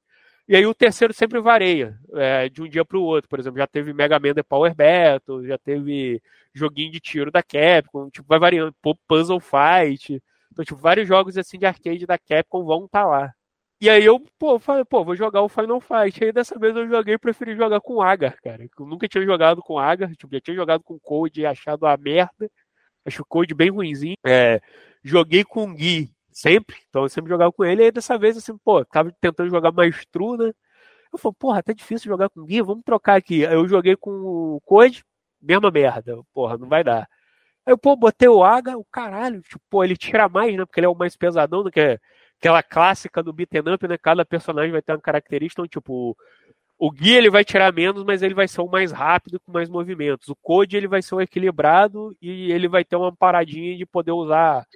e 0.49 0.57
aí 0.57 0.67
o 0.67 0.75
terceiro 0.75 1.13
sempre 1.15 1.41
varia, 1.41 1.97
é, 2.15 2.49
de 2.49 2.63
um 2.63 2.69
dia 2.69 2.85
para 2.85 2.99
o 2.99 3.03
outro. 3.03 3.29
Por 3.29 3.39
exemplo, 3.39 3.59
já 3.59 3.67
teve 3.67 3.93
Mega 3.93 4.19
Man 4.19 4.35
The 4.35 4.43
Power 4.43 4.75
Battle, 4.75 5.47
já 5.47 5.57
teve 5.59 6.21
joguinho 6.55 6.91
de 6.91 7.01
tiro 7.01 7.31
da 7.31 7.43
Capcom, 7.43 8.11
tipo, 8.11 8.27
vai 8.29 8.39
variando, 8.39 8.75
Pu- 8.83 8.99
Puzzle 9.09 9.41
Fight. 9.41 10.21
Então, 10.51 10.65
tipo, 10.65 10.81
vários 10.81 11.07
jogos 11.09 11.39
assim 11.39 11.59
de 11.59 11.65
arcade 11.67 12.07
da 12.07 12.19
Capcom 12.19 12.65
vão 12.65 12.85
estar 12.87 13.05
lá. 13.07 13.33
E 13.83 13.91
aí 13.91 14.05
eu, 14.05 14.21
pô, 14.39 14.61
falei, 14.61 14.85
pô, 14.85 15.05
vou 15.05 15.17
jogar 15.17 15.43
o 15.43 15.49
Final 15.49 15.81
Fight. 15.81 16.23
Aí 16.23 16.31
dessa 16.31 16.57
vez 16.57 16.77
eu 16.77 16.89
joguei 16.89 17.15
e 17.15 17.19
preferi 17.19 17.57
jogar 17.57 17.81
com 17.81 18.01
Agar, 18.01 18.41
cara. 18.41 18.63
Eu 18.79 18.87
nunca 18.87 19.09
tinha 19.09 19.25
jogado 19.25 19.61
com 19.61 19.77
Agar, 19.77 20.15
tipo, 20.15 20.33
já 20.33 20.41
tinha 20.41 20.55
jogado 20.55 20.85
com 20.85 21.01
Code 21.01 21.41
e 21.41 21.47
achado 21.47 21.85
a 21.85 21.97
merda. 21.97 22.49
Acho 23.05 23.23
o 23.23 23.27
Code 23.27 23.55
bem 23.57 23.71
ruinzinho. 23.71 24.15
É, 24.25 24.61
joguei 25.03 25.43
com 25.43 25.75
Gui 25.75 26.13
sempre, 26.31 26.77
então 26.89 27.03
eu 27.03 27.09
sempre 27.09 27.29
jogava 27.29 27.51
com 27.51 27.65
ele. 27.65 27.83
E 27.83 27.87
aí 27.87 27.91
dessa 27.91 28.17
vez, 28.17 28.37
assim, 28.37 28.57
pô, 28.59 28.85
tava 28.85 29.11
tentando 29.21 29.51
jogar 29.51 29.73
mais 29.73 30.07
true, 30.13 30.39
né? 30.39 30.53
Eu 31.13 31.19
falei, 31.19 31.35
porra, 31.37 31.63
tá 31.65 31.73
difícil 31.73 32.09
jogar 32.09 32.29
com 32.31 32.45
Gui, 32.45 32.63
vamos 32.63 32.85
trocar 32.85 33.17
aqui. 33.17 33.45
Aí 33.45 33.55
eu 33.55 33.67
joguei 33.67 33.97
com 33.97 34.13
o 34.13 34.61
Code, 34.65 35.05
mesma 35.41 35.73
merda, 35.73 36.23
porra, 36.33 36.57
não 36.57 36.69
vai 36.69 36.85
dar. 36.85 37.09
Aí 37.67 37.73
eu, 37.73 37.79
pô, 37.79 37.97
botei 37.97 38.29
o 38.29 38.45
Aga, 38.45 38.79
o 38.79 38.85
caralho, 38.85 39.43
tipo, 39.43 39.61
pô, 39.69 39.83
ele 39.83 39.97
tira 39.97 40.29
mais, 40.29 40.57
né? 40.57 40.65
Porque 40.65 40.79
ele 40.79 40.87
é 40.87 40.89
o 40.89 40.95
mais 40.95 41.17
pesadão 41.17 41.65
do 41.65 41.71
que 41.73 41.81
é 41.81 41.99
aquela 42.43 42.61
clássica 42.61 43.23
do 43.23 43.33
beaten 43.33 43.73
up, 43.73 43.87
né? 43.87 43.97
Cada 43.97 44.25
personagem 44.25 44.73
vai 44.73 44.83
ter 44.83 44.93
uma 44.93 45.01
característica, 45.01 45.63
então, 45.63 45.69
tipo, 45.69 46.17
o 46.77 46.91
Gui 46.91 47.15
ele 47.15 47.31
vai 47.31 47.45
tirar 47.45 47.73
menos, 47.73 48.03
mas 48.03 48.21
ele 48.21 48.35
vai 48.35 48.49
ser 48.49 48.61
o 48.61 48.69
mais 48.69 48.91
rápido 48.91 49.39
com 49.39 49.53
mais 49.53 49.69
movimentos. 49.69 50.29
O 50.29 50.35
Code 50.35 50.77
ele 50.77 50.89
vai 50.89 51.01
ser 51.01 51.15
o 51.15 51.21
equilibrado 51.21 52.17
e 52.21 52.51
ele 52.51 52.67
vai 52.67 52.85
ter 52.85 52.97
uma 52.97 53.15
paradinha 53.15 53.77
de 53.77 53.87
poder 53.87 54.11
usar 54.11 54.67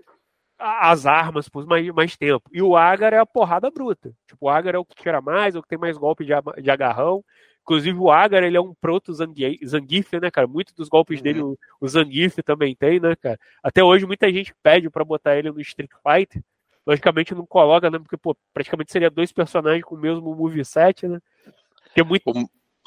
as 0.56 1.06
armas 1.06 1.48
por 1.48 1.66
mais, 1.66 1.84
mais 1.88 2.16
tempo. 2.16 2.48
E 2.52 2.62
o 2.62 2.76
Agar 2.76 3.12
é 3.12 3.18
a 3.18 3.26
porrada 3.26 3.68
bruta. 3.68 4.12
Tipo, 4.28 4.46
o 4.46 4.48
Agar 4.48 4.76
é 4.76 4.78
o 4.78 4.84
que 4.84 4.94
tira 4.94 5.20
mais, 5.20 5.56
é 5.56 5.58
o 5.58 5.62
que 5.62 5.68
tem 5.68 5.78
mais 5.78 5.98
golpe 5.98 6.24
de, 6.24 6.32
de 6.62 6.70
agarrão. 6.70 7.24
Inclusive, 7.62 7.98
o 7.98 8.12
Agar, 8.12 8.44
ele 8.44 8.56
é 8.56 8.60
um 8.60 8.72
proto 8.80 9.12
Zangi- 9.12 9.58
Zangief, 9.66 10.12
né, 10.20 10.30
cara? 10.30 10.46
Muitos 10.46 10.72
dos 10.72 10.88
golpes 10.88 11.20
dele, 11.20 11.42
o, 11.42 11.88
Zangief 11.88 12.40
também 12.44 12.76
tem, 12.76 13.00
né, 13.00 13.16
cara? 13.16 13.36
Até 13.60 13.82
hoje, 13.82 14.06
muita 14.06 14.32
gente 14.32 14.54
pede 14.62 14.88
pra 14.88 15.04
botar 15.04 15.36
ele 15.36 15.50
no 15.50 15.60
Street 15.60 15.90
Fighter. 16.00 16.40
Logicamente, 16.86 17.34
não 17.34 17.44
coloca, 17.44 17.90
né? 17.90 17.98
Porque, 17.98 18.16
pô, 18.16 18.36
praticamente 18.54 18.92
seria 18.92 19.10
dois 19.10 19.32
personagens 19.32 19.84
com 19.84 19.96
o 19.96 19.98
mesmo 19.98 20.34
moveset, 20.34 21.08
né? 21.08 21.18
Porque 21.84 22.00
é 22.00 22.04
muito 22.04 22.22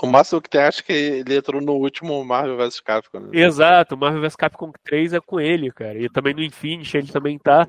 O 0.02 0.08
máximo 0.08 0.42
que 0.42 0.50
tem, 0.50 0.62
acho 0.62 0.84
que 0.84 0.94
ele 0.94 1.36
entrou 1.36 1.62
no 1.62 1.74
último 1.74 2.24
Marvel 2.24 2.56
vs 2.56 2.80
Capcom. 2.80 3.20
Né? 3.20 3.30
Exato, 3.34 3.98
Marvel 3.98 4.22
vs 4.22 4.36
Capcom 4.38 4.72
3 4.86 5.14
é 5.14 5.20
com 5.20 5.40
ele, 5.40 5.72
cara. 5.72 5.98
E 5.98 6.10
também 6.10 6.34
no 6.34 6.42
Infinity 6.42 6.98
ele 6.98 7.12
também 7.12 7.38
tá. 7.38 7.68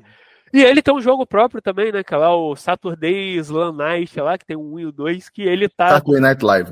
E 0.53 0.61
ele 0.61 0.81
tem 0.81 0.93
um 0.93 1.01
jogo 1.01 1.25
próprio 1.25 1.61
também, 1.61 1.91
né? 1.91 2.03
Que 2.03 2.13
é 2.13 2.17
lá 2.17 2.33
o 2.33 2.55
Saturday 2.55 3.35
Slam 3.37 3.73
Night 3.73 4.19
lá, 4.19 4.37
que 4.37 4.45
tem 4.45 4.55
um 4.55 4.73
1 4.73 4.79
e 4.79 4.85
o 4.85 4.91
2, 4.91 5.29
que 5.29 5.41
ele 5.41 5.67
tá. 5.67 5.89
Saturday 5.89 6.21
Night 6.21 6.45
Live. 6.45 6.71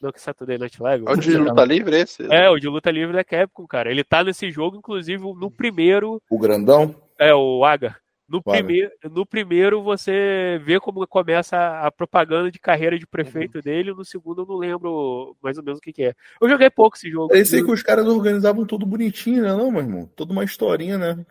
Não, 0.00 0.12
que 0.12 0.20
Saturday 0.20 0.58
Night 0.58 0.82
Live. 0.82 1.04
É 1.06 1.10
o 1.10 1.16
de 1.16 1.36
luta 1.36 1.64
livre 1.64 1.96
esse? 1.96 2.26
É, 2.30 2.48
o 2.48 2.58
de 2.58 2.68
luta 2.68 2.90
livre 2.90 3.16
da 3.16 3.24
Capcom, 3.24 3.66
cara. 3.66 3.90
Ele 3.90 4.04
tá 4.04 4.22
nesse 4.22 4.50
jogo, 4.50 4.76
inclusive, 4.76 5.22
no 5.34 5.50
primeiro. 5.50 6.22
O 6.30 6.38
grandão? 6.38 6.94
É, 7.18 7.34
o 7.34 7.64
Agar. 7.64 7.98
No, 8.28 8.42
O 8.44 8.50
Agar. 8.50 8.58
primeiro, 8.58 8.90
no 9.10 9.24
primeiro 9.24 9.82
você 9.82 10.60
vê 10.62 10.78
como 10.78 11.06
começa 11.06 11.56
a, 11.56 11.90
propaganda 11.90 12.50
de 12.50 12.58
carreira 12.58 12.98
de 12.98 13.06
prefeito 13.06 13.62
dele, 13.62 13.94
no 13.94 14.04
segundo 14.04 14.42
eu 14.42 14.46
não 14.46 14.56
lembro 14.56 15.34
mais 15.42 15.56
ou 15.56 15.64
menos 15.64 15.78
o 15.78 15.82
que, 15.82 15.92
que 15.92 16.02
é. 16.02 16.14
Eu 16.40 16.48
joguei 16.48 16.68
pouco 16.68 16.96
esse 16.96 17.10
jogo. 17.10 17.32
Aí 17.32 17.42
que 17.42 17.72
os 17.72 17.82
caras 17.82 18.06
organizavam 18.06 18.66
tudo 18.66 18.84
bonitinho, 18.84 19.42
né, 19.42 19.48
não, 19.48 19.70
meu 19.70 19.80
irmão? 19.80 20.10
Toda 20.14 20.32
uma 20.32 20.44
historinha, 20.44 20.98
né? 20.98 21.24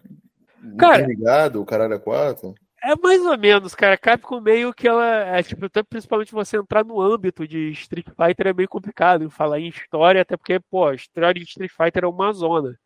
Cara- 0.77 1.05
ligado, 1.05 1.61
o 1.61 1.65
caralho 1.65 1.93
é 1.93 1.99
quatro. 1.99 2.55
É 2.83 2.95
mais 2.95 3.25
ou 3.25 3.37
menos, 3.37 3.73
cara. 3.73 3.97
Capcom 3.97 4.39
meio 4.39 4.73
que 4.73 4.87
ela. 4.87 5.05
É, 5.05 5.41
tipo, 5.41 5.65
até 5.65 5.83
principalmente 5.83 6.31
você 6.31 6.57
entrar 6.57 6.85
no 6.85 7.01
âmbito 7.01 7.47
de 7.47 7.71
Street 7.71 8.05
Fighter 8.05 8.47
é 8.47 8.53
meio 8.53 8.69
complicado 8.69 9.29
falar 9.29 9.59
em 9.59 9.67
história, 9.67 10.21
até 10.21 10.37
porque, 10.37 10.59
pô, 10.59 10.85
a 10.85 10.95
história 10.95 11.33
de 11.33 11.47
Street 11.47 11.71
Fighter 11.71 12.03
é 12.03 12.07
uma 12.07 12.31
zona. 12.31 12.77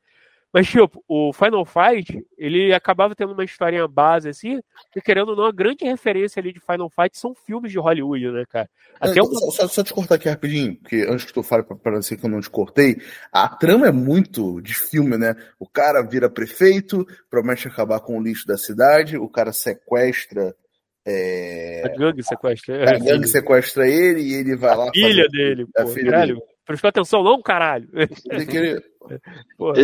Mas, 0.54 0.68
tipo, 0.68 1.02
o 1.08 1.32
Final 1.32 1.64
Fight, 1.66 2.22
ele 2.38 2.74
acabava 2.74 3.16
tendo 3.16 3.32
uma 3.32 3.44
historinha 3.44 3.88
base, 3.88 4.28
assim, 4.28 4.60
e 4.94 5.02
querendo 5.02 5.30
ou 5.30 5.36
não, 5.36 5.46
a 5.46 5.52
grande 5.52 5.86
referência 5.86 6.42
ali 6.42 6.52
de 6.52 6.60
Final 6.60 6.90
Fight 6.90 7.18
são 7.18 7.34
filmes 7.34 7.72
de 7.72 7.80
Hollywood, 7.80 8.32
né, 8.32 8.44
cara? 8.50 8.70
Até 9.00 9.20
É, 9.20 9.24
uma... 9.24 9.34
só, 9.52 9.68
só, 9.68 9.82
te 9.84 9.94
cortar 9.94 10.16
aqui 10.16 10.28
rapidinho, 10.28 10.76
porque 10.76 11.06
antes 11.10 11.24
que 11.24 11.34
tu 11.34 11.42
fale 11.42 11.64
pra 11.64 11.78
parecer 11.78 12.18
que 12.18 12.26
eu 12.26 12.30
não 12.30 12.42
te 12.42 12.50
cortei, 12.50 12.98
a 13.32 13.48
trama 13.48 13.88
é 13.88 13.92
muito 13.94 14.60
de 14.62 14.74
filme, 14.76 15.18
né? 15.18 15.36
O 15.58 15.66
cara 15.68 16.02
vira 16.02 16.30
prefeito, 16.30 17.08
promete 17.30 17.70
acabar 17.70 18.02
com 18.02 18.18
o 18.18 18.22
lixo 18.22 18.46
da 18.46 18.58
cidade, 18.58 19.18
o 19.18 19.30
cara 19.30 19.54
sequestra. 19.54 20.54
É... 21.06 21.82
A 21.86 21.98
gangue 21.98 22.22
sequestra. 22.24 22.90
A 22.90 23.00
gangue 23.00 23.28
sequestra 23.28 23.88
ele 23.88 24.22
e 24.22 24.34
ele 24.34 24.56
vai 24.58 24.76
lá. 24.76 24.90
A 24.90 24.92
filha 24.92 25.24
fazer- 25.26 25.30
dele, 25.30 25.66
a 25.78 25.82
pô, 25.84 25.88
filha 25.90 26.12
caralho. 26.12 26.36
dele. 26.36 26.46
Prestou 26.66 26.90
atenção 26.90 27.24
não, 27.24 27.42
caralho? 27.42 27.90
Ele 28.30 28.46
queria- 28.46 28.84
Porra, 29.58 29.82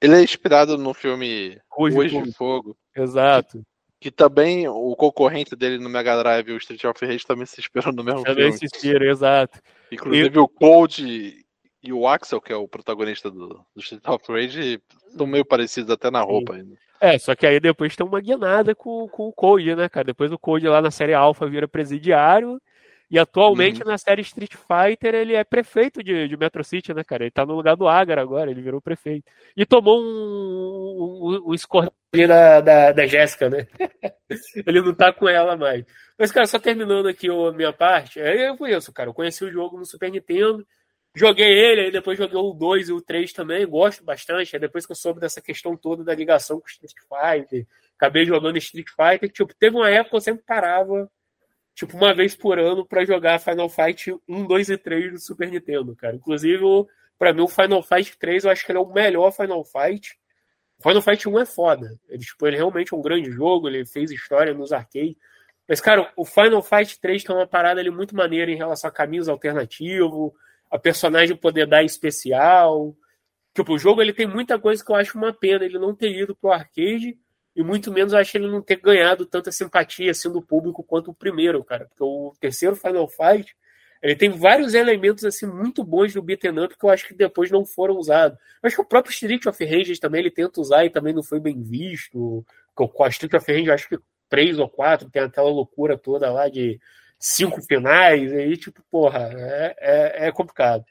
Ele, 0.00 0.16
é 0.16 0.22
inspirado 0.22 0.78
no 0.78 0.94
filme 0.94 1.58
Hoje 1.76 2.10
Fogo. 2.10 2.26
de 2.26 2.32
Fogo. 2.32 2.76
Exato. 2.94 3.62
Que 4.00 4.10
também 4.10 4.68
o 4.68 4.94
concorrente 4.94 5.56
dele 5.56 5.78
no 5.78 5.88
Mega 5.88 6.16
Drive, 6.18 6.52
o 6.52 6.56
Street 6.56 6.84
of 6.84 7.04
Rage, 7.04 7.26
também 7.26 7.46
se 7.46 7.60
inspirou 7.60 7.92
no 7.92 8.04
mesmo 8.04 8.22
Também 8.22 8.52
filme. 8.52 8.58
se 8.58 8.66
inspira, 8.66 9.10
exato. 9.10 9.58
Inclusive 9.90 10.38
o 10.38 10.48
Cold 10.48 11.44
e 11.82 11.92
o 11.92 12.06
Axel, 12.06 12.40
que 12.40 12.52
é 12.52 12.56
o 12.56 12.68
protagonista 12.68 13.30
do, 13.30 13.48
do 13.48 13.80
Street 13.80 14.02
of 14.06 14.24
Rage, 14.28 14.80
estão 15.08 15.26
meio 15.26 15.44
parecidos 15.44 15.90
até 15.90 16.10
na 16.10 16.20
roupa 16.20 16.54
ainda. 16.54 16.76
É, 17.00 17.16
só 17.18 17.34
que 17.34 17.46
aí 17.46 17.60
depois 17.60 17.94
tem 17.94 18.06
uma 18.06 18.20
guinada 18.20 18.74
com, 18.74 19.08
com 19.08 19.28
o 19.28 19.32
Code, 19.32 19.74
né, 19.74 19.88
cara? 19.88 20.04
Depois 20.04 20.32
o 20.32 20.38
Code 20.38 20.68
lá 20.68 20.82
na 20.82 20.90
série 20.90 21.14
Alpha 21.14 21.46
vira 21.46 21.68
presidiário. 21.68 22.60
E 23.10 23.18
atualmente 23.18 23.82
na 23.84 23.96
série 23.96 24.20
Street 24.20 24.52
Fighter 24.54 25.14
ele 25.14 25.34
é 25.34 25.42
prefeito 25.42 26.02
de, 26.02 26.28
de 26.28 26.36
Metro 26.36 26.62
City, 26.62 26.92
né, 26.92 27.02
cara? 27.02 27.24
Ele 27.24 27.30
tá 27.30 27.46
no 27.46 27.54
lugar 27.54 27.74
do 27.74 27.88
Agar 27.88 28.18
agora, 28.18 28.50
ele 28.50 28.60
virou 28.60 28.82
prefeito. 28.82 29.24
E 29.56 29.64
tomou 29.64 29.98
um, 29.98 31.42
um, 31.46 31.54
um 31.54 32.26
da, 32.26 32.60
da, 32.60 32.92
da 32.92 33.06
Jéssica, 33.06 33.48
né? 33.48 33.66
ele 34.66 34.82
não 34.82 34.94
tá 34.94 35.10
com 35.12 35.26
ela 35.26 35.56
mais. 35.56 35.84
Mas, 36.18 36.30
cara, 36.30 36.46
só 36.46 36.58
terminando 36.58 37.08
aqui 37.08 37.28
a 37.30 37.52
minha 37.52 37.72
parte, 37.72 38.20
é, 38.20 38.50
eu 38.50 38.56
conheço, 38.58 38.92
cara. 38.92 39.08
Eu 39.08 39.14
conheci 39.14 39.44
o 39.44 39.50
jogo 39.50 39.78
no 39.78 39.86
Super 39.86 40.10
Nintendo. 40.10 40.66
Joguei 41.14 41.48
ele, 41.48 41.80
aí 41.82 41.90
depois 41.90 42.18
joguei 42.18 42.38
o 42.38 42.52
2 42.52 42.90
e 42.90 42.92
o 42.92 43.00
3 43.00 43.32
também, 43.32 43.66
gosto 43.66 44.04
bastante. 44.04 44.54
Aí 44.54 44.60
depois 44.60 44.84
que 44.84 44.92
eu 44.92 44.96
soube 44.96 45.20
dessa 45.20 45.40
questão 45.40 45.76
toda 45.76 46.04
da 46.04 46.14
ligação 46.14 46.60
com 46.60 46.66
Street 46.66 46.92
Fighter, 47.08 47.66
acabei 47.96 48.24
jogando 48.24 48.58
Street 48.58 48.88
Fighter. 48.88 49.30
Tipo, 49.30 49.54
teve 49.54 49.76
uma 49.76 49.90
época 49.90 50.10
que 50.10 50.16
eu 50.16 50.20
sempre 50.20 50.44
parava, 50.46 51.10
tipo, 51.78 51.96
uma 51.96 52.12
vez 52.12 52.34
por 52.34 52.58
ano 52.58 52.84
para 52.84 53.04
jogar 53.04 53.38
Final 53.38 53.68
Fight 53.68 54.12
1, 54.28 54.46
2 54.46 54.68
e 54.70 54.76
3 54.76 55.12
do 55.12 55.20
Super 55.20 55.48
Nintendo, 55.48 55.94
cara. 55.94 56.16
Inclusive, 56.16 56.64
para 57.16 57.32
mim, 57.32 57.42
o 57.42 57.48
Final 57.48 57.84
Fight 57.84 58.18
3 58.18 58.44
eu 58.44 58.50
acho 58.50 58.66
que 58.66 58.72
ele 58.72 58.78
é 58.78 58.82
o 58.82 58.92
melhor 58.92 59.30
Final 59.30 59.64
Fight. 59.64 60.18
Final 60.82 61.00
Fight 61.00 61.28
1 61.28 61.38
é 61.38 61.46
foda. 61.46 61.96
Ele, 62.08 62.24
tipo, 62.24 62.48
ele 62.48 62.56
realmente 62.56 62.92
é 62.92 62.96
um 62.96 63.00
grande 63.00 63.30
jogo, 63.30 63.68
ele 63.68 63.86
fez 63.86 64.10
história 64.10 64.52
nos 64.52 64.72
arcades. 64.72 65.14
Mas, 65.68 65.80
cara, 65.80 66.12
o 66.16 66.24
Final 66.24 66.62
Fight 66.62 66.98
3 66.98 67.22
tem 67.22 67.36
uma 67.36 67.46
parada 67.46 67.80
ali 67.80 67.90
muito 67.90 68.16
maneira 68.16 68.50
em 68.50 68.56
relação 68.56 68.88
a 68.88 68.92
caminhos 68.92 69.28
alternativos 69.28 70.32
a 70.68 70.78
personagem 70.78 71.36
poder 71.36 71.66
dar 71.66 71.84
especial. 71.84 72.92
Tipo, 73.54 73.74
o 73.74 73.78
jogo 73.78 74.02
ele 74.02 74.12
tem 74.12 74.26
muita 74.26 74.58
coisa 74.58 74.84
que 74.84 74.90
eu 74.90 74.96
acho 74.96 75.16
uma 75.16 75.32
pena 75.32 75.64
ele 75.64 75.78
não 75.78 75.94
ter 75.94 76.10
ido 76.10 76.34
pro 76.34 76.50
arcade 76.50 77.16
e 77.58 77.62
muito 77.64 77.90
menos 77.92 78.12
eu 78.12 78.20
acho 78.20 78.36
ele 78.36 78.46
não 78.46 78.62
ter 78.62 78.76
ganhado 78.76 79.26
tanta 79.26 79.50
simpatia 79.50 80.12
assim 80.12 80.30
do 80.30 80.40
público 80.40 80.80
quanto 80.84 81.10
o 81.10 81.14
primeiro, 81.14 81.64
cara. 81.64 81.86
Porque 81.86 82.04
o 82.04 82.32
terceiro 82.38 82.76
Final 82.76 83.08
Fight, 83.08 83.52
ele 84.00 84.14
tem 84.14 84.30
vários 84.30 84.74
elementos 84.74 85.24
assim 85.24 85.44
muito 85.44 85.82
bons 85.82 86.14
do 86.14 86.22
beat'em 86.22 86.56
up 86.56 86.78
que 86.78 86.86
eu 86.86 86.88
acho 86.88 87.08
que 87.08 87.14
depois 87.14 87.50
não 87.50 87.66
foram 87.66 87.96
usados. 87.96 88.38
Eu 88.62 88.68
acho 88.68 88.76
que 88.76 88.82
o 88.82 88.84
próprio 88.84 89.10
Street 89.10 89.44
of 89.44 89.64
Rage 89.64 89.98
também 89.98 90.20
ele 90.20 90.30
tenta 90.30 90.60
usar 90.60 90.84
e 90.84 90.90
também 90.90 91.12
não 91.12 91.20
foi 91.20 91.40
bem 91.40 91.60
visto. 91.60 92.46
Com 92.76 93.02
a 93.02 93.08
Street 93.08 93.34
of 93.34 93.52
Rage, 93.52 93.66
eu 93.66 93.74
acho 93.74 93.88
que 93.88 93.98
três 94.28 94.56
ou 94.60 94.68
quatro 94.68 95.10
tem 95.10 95.20
aquela 95.20 95.50
loucura 95.50 95.98
toda 95.98 96.30
lá 96.30 96.48
de 96.48 96.78
cinco 97.18 97.60
finais, 97.60 98.32
aí, 98.32 98.56
tipo, 98.56 98.80
porra, 98.88 99.30
é, 99.32 99.74
é, 99.80 100.28
é, 100.28 100.32
complicado. 100.32 100.84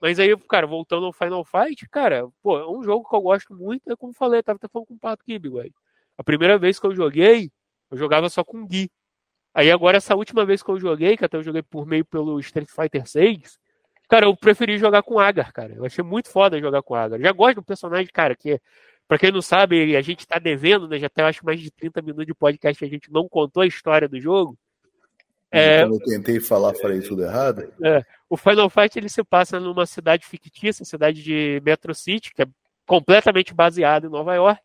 Mas 0.00 0.18
aí, 0.18 0.36
cara, 0.48 0.66
voltando 0.66 1.06
ao 1.06 1.12
Final 1.12 1.44
Fight, 1.44 1.88
cara, 1.88 2.26
pô, 2.42 2.58
é 2.58 2.68
um 2.68 2.82
jogo 2.82 3.08
que 3.08 3.14
eu 3.14 3.22
gosto 3.22 3.54
muito, 3.54 3.88
é 3.88 3.94
como 3.94 4.12
falei, 4.12 4.42
tava 4.42 4.56
até 4.56 4.66
falando 4.66 4.88
com 4.88 4.94
o 4.94 4.98
Pato 4.98 5.24
Kibi, 5.24 5.48
velho. 5.48 5.72
A 6.16 6.24
primeira 6.24 6.58
vez 6.58 6.78
que 6.78 6.86
eu 6.86 6.94
joguei, 6.94 7.50
eu 7.90 7.96
jogava 7.96 8.28
só 8.28 8.44
com 8.44 8.66
Gui. 8.66 8.90
Aí 9.52 9.70
agora, 9.70 9.96
essa 9.96 10.14
última 10.14 10.44
vez 10.44 10.62
que 10.62 10.70
eu 10.70 10.78
joguei, 10.78 11.16
que 11.16 11.24
até 11.24 11.36
eu 11.36 11.42
joguei 11.42 11.62
por 11.62 11.86
meio 11.86 12.04
pelo 12.04 12.38
Street 12.40 12.68
Fighter 12.68 13.06
6, 13.06 13.58
cara, 14.08 14.26
eu 14.26 14.36
preferi 14.36 14.78
jogar 14.78 15.02
com 15.02 15.18
Agar, 15.18 15.52
cara. 15.52 15.74
Eu 15.74 15.84
achei 15.84 16.02
muito 16.02 16.28
foda 16.28 16.60
jogar 16.60 16.82
com 16.82 16.94
Agar. 16.94 17.20
Já 17.20 17.32
gosto 17.32 17.56
do 17.56 17.62
personagem, 17.62 18.10
cara, 18.12 18.34
que 18.34 18.60
Pra 19.06 19.18
quem 19.18 19.30
não 19.30 19.42
sabe, 19.42 19.94
a 19.96 20.00
gente 20.00 20.26
tá 20.26 20.38
devendo, 20.38 20.88
né? 20.88 20.98
Já 20.98 21.08
até 21.08 21.22
acho 21.22 21.44
mais 21.44 21.60
de 21.60 21.70
30 21.70 22.00
minutos 22.00 22.26
de 22.26 22.34
podcast 22.34 22.82
a 22.84 22.88
gente 22.88 23.12
não 23.12 23.28
contou 23.28 23.62
a 23.62 23.66
história 23.66 24.08
do 24.08 24.18
jogo. 24.18 24.56
É, 25.50 25.82
Quando 25.82 25.94
eu 25.94 26.00
tentei 26.00 26.40
falar, 26.40 26.74
falei 26.74 27.00
tudo 27.00 27.22
errado. 27.22 27.70
É, 27.82 28.02
o 28.28 28.36
Final 28.36 28.68
Fight 28.70 28.98
ele 28.98 29.08
se 29.08 29.22
passa 29.22 29.60
numa 29.60 29.86
cidade 29.86 30.26
fictícia, 30.26 30.84
cidade 30.84 31.22
de 31.22 31.60
Metro 31.62 31.94
City, 31.94 32.32
que 32.34 32.42
é 32.42 32.46
completamente 32.86 33.54
baseada 33.54 34.06
em 34.06 34.10
Nova 34.10 34.34
York. 34.34 34.63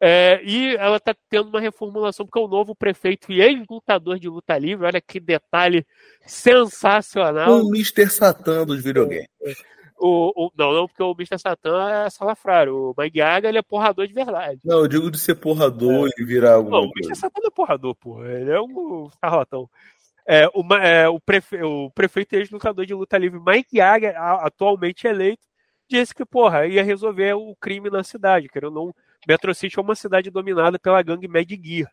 É, 0.00 0.40
e 0.44 0.76
ela 0.76 0.96
está 0.96 1.14
tendo 1.28 1.48
uma 1.48 1.60
reformulação, 1.60 2.24
porque 2.24 2.38
o 2.38 2.46
novo 2.46 2.74
prefeito 2.74 3.32
e 3.32 3.40
ex-lutador 3.40 4.18
de 4.18 4.28
luta 4.28 4.56
livre, 4.56 4.86
olha 4.86 5.00
que 5.00 5.18
detalhe 5.18 5.84
sensacional. 6.24 7.64
O 7.64 7.68
Mr. 7.68 8.08
Satan 8.08 8.64
dos 8.64 8.82
videogames. 8.82 9.28
O, 9.98 10.46
o, 10.46 10.52
não, 10.56 10.72
não, 10.72 10.86
porque 10.86 11.02
o 11.02 11.10
Mr. 11.10 11.38
Satan 11.38 11.90
é 11.90 12.10
salafrário. 12.10 12.76
O 12.76 12.94
Mike 12.96 13.18
Gaga, 13.18 13.48
ele 13.48 13.58
é 13.58 13.62
porrador 13.62 14.06
de 14.06 14.14
verdade. 14.14 14.60
Não, 14.64 14.78
eu 14.78 14.88
digo 14.88 15.10
de 15.10 15.18
ser 15.18 15.34
porrador 15.34 16.06
é. 16.06 16.22
e 16.22 16.24
virar 16.24 16.54
alguma 16.54 16.80
Não, 16.80 16.86
o 16.86 16.92
Mr. 16.96 17.16
Satan 17.16 17.40
não 17.40 17.48
é 17.48 17.50
porrador, 17.50 17.94
pô. 17.96 18.24
Ele 18.24 18.50
é 18.52 18.60
um 18.60 19.10
charlatão. 19.20 19.68
É, 20.24 20.46
o, 20.54 20.74
é, 20.74 21.08
o, 21.08 21.18
prefe, 21.18 21.60
o 21.62 21.90
prefeito 21.90 22.34
e 22.34 22.38
ex-lutador 22.38 22.86
de 22.86 22.94
luta 22.94 23.18
livre 23.18 23.40
Mike 23.44 23.78
Yaga, 23.78 24.10
atualmente 24.42 25.06
eleito, 25.06 25.42
disse 25.88 26.14
que, 26.14 26.24
porra, 26.24 26.66
ia 26.66 26.84
resolver 26.84 27.32
o 27.32 27.56
crime 27.56 27.90
na 27.90 28.04
cidade, 28.04 28.48
querendo 28.48 28.74
não. 28.74 28.94
Metro 29.26 29.54
City 29.54 29.78
é 29.78 29.82
uma 29.82 29.94
cidade 29.94 30.30
dominada 30.30 30.78
pela 30.78 31.02
gangue 31.02 31.28
Mad 31.28 31.48
Gear. 31.48 31.90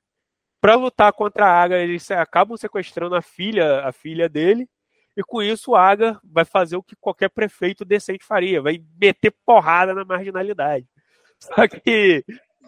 Para 0.61 0.75
lutar 0.75 1.13
contra 1.13 1.45
a 1.45 1.63
Aga, 1.63 1.77
eles 1.77 2.09
acabam 2.11 2.57
sequestrando 2.57 3.15
a 3.15 3.21
filha, 3.21 3.81
a 3.81 3.91
filha 3.91 4.27
dele, 4.27 4.67
e 5.15 5.23
com 5.23 5.41
isso 5.41 5.71
o 5.71 5.75
Aga 5.75 6.19
vai 6.23 6.45
fazer 6.45 6.75
o 6.75 6.83
que 6.83 6.95
qualquer 6.95 7.29
prefeito 7.29 7.85
decente 7.85 8.25
faria, 8.25 8.61
vai 8.61 8.81
meter 8.99 9.33
porrada 9.45 9.93
na 9.93 10.03
marginalidade. 10.03 10.87
Só 11.39 11.67
que 11.67 12.23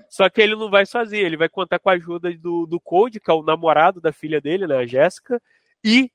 só 0.09 0.29
que 0.29 0.41
ele 0.41 0.55
não 0.55 0.69
vai 0.69 0.85
sozinho, 0.85 1.25
ele 1.25 1.37
vai 1.37 1.49
contar 1.49 1.79
com 1.79 1.89
a 1.89 1.93
ajuda 1.93 2.31
do, 2.37 2.65
do 2.65 2.79
Code, 2.79 3.19
que 3.19 3.29
é 3.29 3.33
o 3.33 3.43
namorado 3.43 3.99
da 3.99 4.13
filha 4.13 4.39
dele, 4.39 4.65
né, 4.65 4.77
a 4.77 4.85
Jéssica, 4.85 5.41
e 5.83 6.11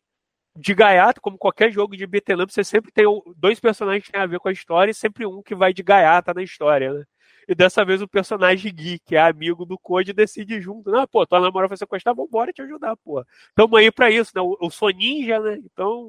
de 0.57 0.75
gaiato, 0.75 1.21
como 1.21 1.39
qualquer 1.39 1.71
jogo 1.71 1.97
de 1.97 2.07
beat'em 2.07 2.43
up, 2.43 2.53
você 2.53 2.63
sempre 2.63 2.93
tem 2.93 3.05
dois 3.37 3.59
personagens 3.59 4.05
que 4.05 4.13
tem 4.13 4.21
a 4.21 4.27
ver 4.27 4.39
com 4.39 4.49
a 4.49 4.53
história 4.53 4.91
e 4.91 4.95
sempre 4.95 5.27
um 5.27 5.43
que 5.43 5.55
vai 5.55 5.73
de 5.73 5.83
gaiata 5.83 6.35
na 6.35 6.43
história, 6.43 6.93
né? 6.93 7.05
E 7.49 7.55
dessa 7.55 7.85
vez 7.85 8.01
o 8.01 8.09
personagem 8.09 8.73
Gui, 8.73 8.99
que 9.01 9.17
é 9.17 9.21
amigo 9.21 9.65
do 9.65 9.79
Code, 9.79 10.13
decide 10.13 10.61
junto. 10.61 10.91
Não, 10.91 11.07
pô, 11.07 11.27
tua 11.27 11.41
namorada 11.41 11.69
vai 11.69 11.77
sequestrar, 11.77 12.15
vambora 12.15 12.53
te 12.53 12.63
ajudar, 12.63 12.97
pô. 12.97 13.25
Tamo 13.55 13.77
aí 13.77 13.91
pra 13.91 14.11
isso, 14.11 14.33
né? 14.35 14.43
Eu 14.61 14.71
sou 14.71 14.91
ninja, 14.91 15.41
né? 15.41 15.59
Então, 15.65 16.09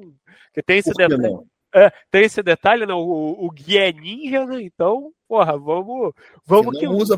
que 0.52 0.62
tem 0.62 0.78
esse 0.78 0.92
detalhe. 0.92 1.38
É, 1.76 1.90
tem 2.08 2.22
esse 2.22 2.40
detalhe, 2.40 2.86
né? 2.86 2.94
O, 2.94 3.36
o 3.36 3.50
Gui 3.50 3.78
é 3.78 3.92
ninja, 3.92 4.46
né? 4.46 4.62
Então, 4.62 5.12
porra, 5.26 5.58
vamos. 5.58 6.12
vamos 6.46 6.78
que. 6.78 6.86
usa 6.86 7.16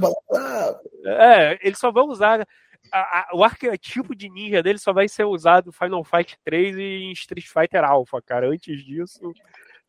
É, 1.04 1.58
ele 1.60 1.76
só 1.76 1.92
vai 1.92 2.04
usar 2.04 2.46
a, 2.92 2.98
a, 2.98 3.28
o 3.34 3.44
arquetipo 3.44 4.14
de 4.14 4.28
ninja 4.28 4.62
dele 4.62 4.78
só 4.78 4.92
vai 4.92 5.08
ser 5.08 5.24
usado 5.24 5.66
no 5.66 5.72
Final 5.72 6.04
Fight 6.04 6.38
3 6.44 6.76
e 6.76 6.82
em 7.04 7.12
Street 7.12 7.46
Fighter 7.46 7.84
Alpha, 7.84 8.20
cara. 8.22 8.48
Antes 8.48 8.84
disso, 8.84 9.32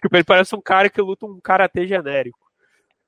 tipo, 0.02 0.16
ele 0.16 0.24
parece 0.24 0.56
um 0.56 0.62
cara 0.62 0.90
que 0.90 1.02
luta 1.02 1.26
um 1.26 1.40
karatê 1.40 1.88
genérico. 1.88 2.47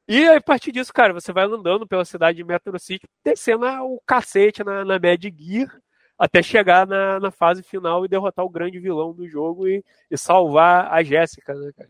E 0.09 0.27
a 0.27 0.41
partir 0.41 0.71
disso, 0.71 0.91
cara, 0.91 1.13
você 1.13 1.31
vai 1.31 1.45
andando 1.45 1.85
pela 1.85 2.03
cidade 2.03 2.37
de 2.37 2.43
Metro 2.43 2.79
City, 2.79 3.07
descendo 3.23 3.67
o 3.67 4.01
cacete 4.07 4.63
na, 4.63 4.83
na 4.83 4.97
Mad 4.99 5.23
Gear, 5.37 5.79
até 6.17 6.41
chegar 6.41 6.87
na, 6.87 7.19
na 7.19 7.29
fase 7.29 7.61
final 7.61 8.03
e 8.03 8.07
derrotar 8.07 8.43
o 8.43 8.49
grande 8.49 8.79
vilão 8.79 9.13
do 9.13 9.27
jogo 9.27 9.67
e, 9.67 9.85
e 10.09 10.17
salvar 10.17 10.91
a 10.91 11.03
Jéssica, 11.03 11.53
né, 11.53 11.71
cara? 11.77 11.89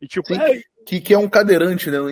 E, 0.00 0.08
tipo, 0.08 0.34
Sim, 0.34 0.40
é... 0.40 0.62
que, 0.86 0.98
que 0.98 1.12
é 1.12 1.18
um 1.18 1.28
cadeirante, 1.28 1.90
né? 1.90 1.98
Não, 1.98 2.08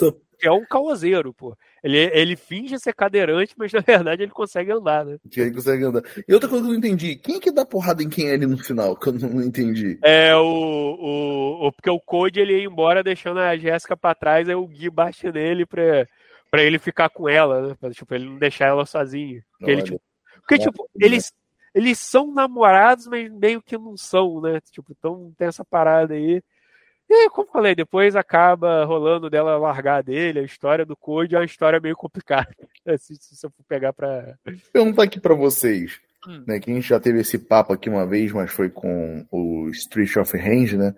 não 0.00 0.24
é 0.42 0.50
um 0.50 0.64
causeiro, 0.64 1.34
pô. 1.34 1.56
Ele, 1.84 1.98
ele 2.14 2.34
finge 2.34 2.78
ser 2.78 2.94
cadeirante, 2.94 3.54
mas 3.58 3.70
na 3.70 3.80
verdade 3.80 4.22
ele 4.22 4.32
consegue 4.32 4.72
andar, 4.72 5.04
né? 5.04 5.18
Ele 5.36 5.50
consegue 5.50 5.84
andar. 5.84 6.02
E 6.26 6.32
outra 6.32 6.48
coisa 6.48 6.64
que 6.64 6.70
eu 6.70 6.72
não 6.72 6.78
entendi, 6.78 7.14
quem 7.16 7.36
é 7.36 7.40
que 7.40 7.52
dá 7.52 7.66
porrada 7.66 8.02
em 8.02 8.08
quem 8.08 8.30
é 8.30 8.32
ali 8.32 8.46
no 8.46 8.56
final? 8.56 8.96
Que 8.96 9.10
eu 9.10 9.12
não 9.12 9.42
entendi. 9.42 9.98
É 10.02 10.34
o. 10.34 10.40
o, 10.40 11.66
o 11.66 11.72
porque 11.72 11.90
o 11.90 12.00
Code 12.00 12.40
ele 12.40 12.58
ia 12.58 12.64
embora 12.64 13.02
deixando 13.04 13.38
a 13.38 13.54
Jéssica 13.54 13.94
pra 13.94 14.14
trás, 14.14 14.48
aí 14.48 14.54
o 14.54 14.66
Gui 14.66 14.88
bate 14.88 15.30
nele 15.30 15.66
pra, 15.66 16.08
pra 16.50 16.62
ele 16.62 16.78
ficar 16.78 17.10
com 17.10 17.28
ela, 17.28 17.68
né? 17.68 17.76
Pra, 17.78 17.90
tipo, 17.90 18.14
ele 18.14 18.30
não 18.30 18.38
deixar 18.38 18.68
ela 18.68 18.86
sozinha. 18.86 19.44
Porque, 19.58 19.70
ele, 19.70 19.82
tipo, 19.82 20.00
porque, 20.40 20.58
tipo, 20.58 20.88
eles, 20.98 21.34
eles 21.74 21.98
são 21.98 22.32
namorados, 22.32 23.06
mas 23.06 23.30
meio 23.30 23.60
que 23.60 23.76
não 23.76 23.94
são, 23.94 24.40
né? 24.40 24.58
Tipo, 24.70 24.90
então 24.98 25.34
tem 25.36 25.48
essa 25.48 25.66
parada 25.66 26.14
aí. 26.14 26.42
E, 27.16 27.30
como 27.30 27.48
falei, 27.48 27.76
depois 27.76 28.16
acaba 28.16 28.84
rolando 28.84 29.30
dela 29.30 29.56
largar 29.56 30.02
dele. 30.02 30.40
A 30.40 30.42
história 30.42 30.84
do 30.84 30.96
Code 30.96 31.36
é 31.36 31.38
uma 31.38 31.44
história 31.44 31.78
meio 31.78 31.94
complicada. 31.94 32.48
se, 32.98 33.14
se 33.14 33.46
eu 33.46 33.50
for 33.50 33.64
pegar 33.68 33.92
pra. 33.92 34.36
Perguntar 34.72 35.04
aqui 35.04 35.20
para 35.20 35.34
vocês. 35.34 36.00
Hum. 36.26 36.42
Né, 36.46 36.58
que 36.58 36.70
a 36.70 36.74
gente 36.74 36.88
já 36.88 36.98
teve 36.98 37.20
esse 37.20 37.38
papo 37.38 37.72
aqui 37.72 37.88
uma 37.88 38.06
vez, 38.06 38.32
mas 38.32 38.50
foi 38.50 38.70
com 38.70 39.26
o 39.30 39.68
Street 39.68 40.16
of 40.16 40.36
Range, 40.36 40.76
né? 40.76 40.94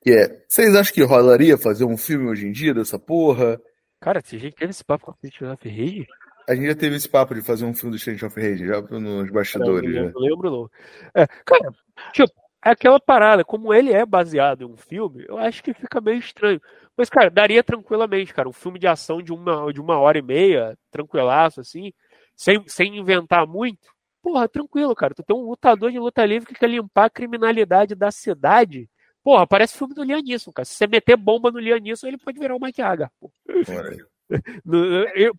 Que 0.00 0.12
é, 0.12 0.44
vocês 0.48 0.74
acham 0.74 0.94
que 0.94 1.02
rolaria 1.02 1.58
fazer 1.58 1.84
um 1.84 1.96
filme 1.96 2.28
hoje 2.28 2.46
em 2.46 2.52
dia 2.52 2.72
dessa 2.72 2.98
porra? 2.98 3.60
Cara, 4.00 4.20
a 4.20 4.22
gente 4.36 4.54
teve 4.54 4.70
esse 4.70 4.84
papo 4.84 5.06
com 5.06 5.12
o 5.12 5.28
Street 5.28 5.52
of 5.52 5.68
Rage? 5.68 6.06
A 6.48 6.54
gente 6.54 6.66
já 6.68 6.74
teve 6.74 6.96
esse 6.96 7.08
papo 7.08 7.34
de 7.34 7.42
fazer 7.42 7.64
um 7.64 7.74
filme 7.74 7.90
do 7.90 7.98
Street 7.98 8.22
of 8.22 8.40
Rage, 8.40 8.66
já 8.66 8.80
nos 8.80 9.30
bastidores. 9.30 9.94
Não, 9.94 10.10
não 10.10 10.20
lembro, 10.20 10.50
não. 10.50 10.70
É, 11.14 11.26
cara, 11.44 11.70
tipo, 12.12 12.32
é 12.64 12.70
aquela 12.70 13.00
parada, 13.00 13.44
como 13.44 13.72
ele 13.72 13.92
é 13.92 14.04
baseado 14.04 14.62
em 14.62 14.66
um 14.66 14.76
filme, 14.76 15.24
eu 15.28 15.38
acho 15.38 15.62
que 15.62 15.72
fica 15.72 16.00
meio 16.00 16.18
estranho. 16.18 16.60
Mas, 16.96 17.08
cara, 17.08 17.30
daria 17.30 17.62
tranquilamente, 17.64 18.34
cara, 18.34 18.48
um 18.48 18.52
filme 18.52 18.78
de 18.78 18.86
ação 18.86 19.22
de 19.22 19.32
uma, 19.32 19.72
de 19.72 19.80
uma 19.80 19.98
hora 19.98 20.18
e 20.18 20.22
meia, 20.22 20.76
tranquilaço, 20.90 21.60
assim, 21.60 21.92
sem, 22.36 22.62
sem 22.66 22.98
inventar 22.98 23.46
muito, 23.46 23.88
porra, 24.22 24.48
tranquilo, 24.48 24.94
cara. 24.94 25.14
Tu 25.14 25.22
tem 25.22 25.36
um 25.36 25.48
lutador 25.48 25.90
de 25.90 25.98
luta 25.98 26.24
livre 26.24 26.46
que 26.46 26.58
quer 26.58 26.68
limpar 26.68 27.06
a 27.06 27.10
criminalidade 27.10 27.94
da 27.94 28.10
cidade. 28.10 28.88
Porra, 29.22 29.46
parece 29.46 29.76
filme 29.76 29.94
do 29.94 30.02
Lianisson, 30.02 30.52
cara. 30.52 30.64
Se 30.64 30.74
você 30.74 30.86
meter 30.86 31.16
bomba 31.16 31.50
no 31.50 31.58
Lianisson, 31.58 32.06
ele 32.06 32.18
pode 32.18 32.38
virar 32.38 32.56
o 32.56 32.60
Mike 32.60 32.82
Hagar. 32.82 33.10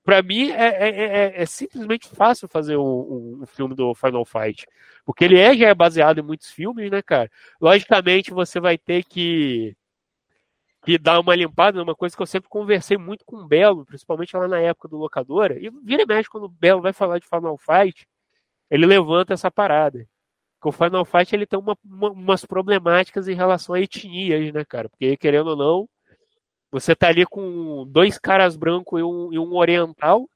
Para 0.03 0.21
mim 0.21 0.51
é, 0.51 0.65
é, 0.65 0.89
é, 0.89 1.41
é, 1.41 1.45
simplesmente 1.45 2.09
fácil 2.09 2.47
fazer 2.47 2.77
um, 2.77 3.41
um, 3.41 3.45
filme 3.45 3.73
do 3.75 3.93
Final 3.95 4.25
Fight, 4.25 4.65
porque 5.05 5.23
ele 5.23 5.39
é 5.39 5.55
já 5.55 5.69
é 5.69 5.73
baseado 5.73 6.19
em 6.19 6.23
muitos 6.23 6.49
filmes, 6.51 6.91
né, 6.91 7.01
cara? 7.01 7.29
Logicamente 7.59 8.31
você 8.31 8.59
vai 8.59 8.77
ter 8.77 9.03
que 9.03 9.75
que 10.83 10.97
dar 10.97 11.19
uma 11.19 11.35
limpada, 11.35 11.79
é 11.79 11.83
uma 11.83 11.95
coisa 11.95 12.15
que 12.15 12.21
eu 12.21 12.27
sempre 12.27 12.49
conversei 12.49 12.97
muito 12.97 13.23
com 13.23 13.37
o 13.37 13.47
Belo, 13.47 13.85
principalmente 13.85 14.35
lá 14.35 14.47
na 14.47 14.59
época 14.59 14.87
do 14.87 14.97
locadora. 14.97 15.57
E 15.59 15.69
vira 15.83 16.03
e 16.03 16.05
mexe 16.05 16.29
quando 16.29 16.45
o 16.45 16.49
Belo 16.49 16.81
vai 16.81 16.91
falar 16.91 17.19
de 17.19 17.27
Final 17.27 17.57
Fight, 17.57 18.07
ele 18.69 18.85
levanta 18.85 19.33
essa 19.33 19.51
parada. 19.51 20.07
Porque 20.59 20.69
o 20.69 20.71
Final 20.71 21.05
Fight 21.05 21.35
ele 21.35 21.45
tem 21.45 21.59
uma, 21.59 21.77
uma, 21.83 22.11
umas 22.11 22.45
problemáticas 22.45 23.27
em 23.27 23.35
relação 23.35 23.75
a 23.75 23.81
etnias, 23.81 24.51
né, 24.53 24.65
cara? 24.65 24.89
Porque 24.89 25.17
querendo 25.17 25.47
ou 25.51 25.55
não, 25.55 25.89
você 26.71 26.95
tá 26.95 27.07
ali 27.07 27.25
com 27.25 27.85
dois 27.87 28.17
caras 28.17 28.55
brancos 28.55 28.99
e 28.99 29.03
um, 29.03 29.33
e 29.33 29.39
um 29.39 29.55
oriental 29.55 30.29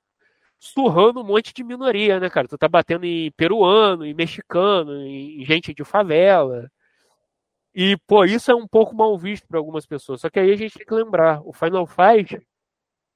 surrando 0.59 1.21
um 1.21 1.23
monte 1.23 1.53
de 1.53 1.63
minoria, 1.63 2.19
né, 2.19 2.29
cara? 2.29 2.47
Tu 2.47 2.57
tá 2.57 2.67
batendo 2.67 3.05
em 3.05 3.31
peruano, 3.31 4.05
em 4.05 4.13
mexicano, 4.13 5.01
em 5.01 5.43
gente 5.45 5.73
de 5.73 5.83
favela. 5.83 6.69
E, 7.73 7.97
pô, 8.07 8.25
isso 8.25 8.51
é 8.51 8.55
um 8.55 8.67
pouco 8.67 8.95
mal 8.95 9.17
visto 9.17 9.47
para 9.47 9.59
algumas 9.59 9.85
pessoas. 9.85 10.21
Só 10.21 10.29
que 10.29 10.39
aí 10.39 10.51
a 10.51 10.55
gente 10.55 10.77
tem 10.77 10.87
que 10.87 10.93
lembrar, 10.93 11.41
o 11.45 11.53
Final 11.53 11.85
Fight, 11.85 12.39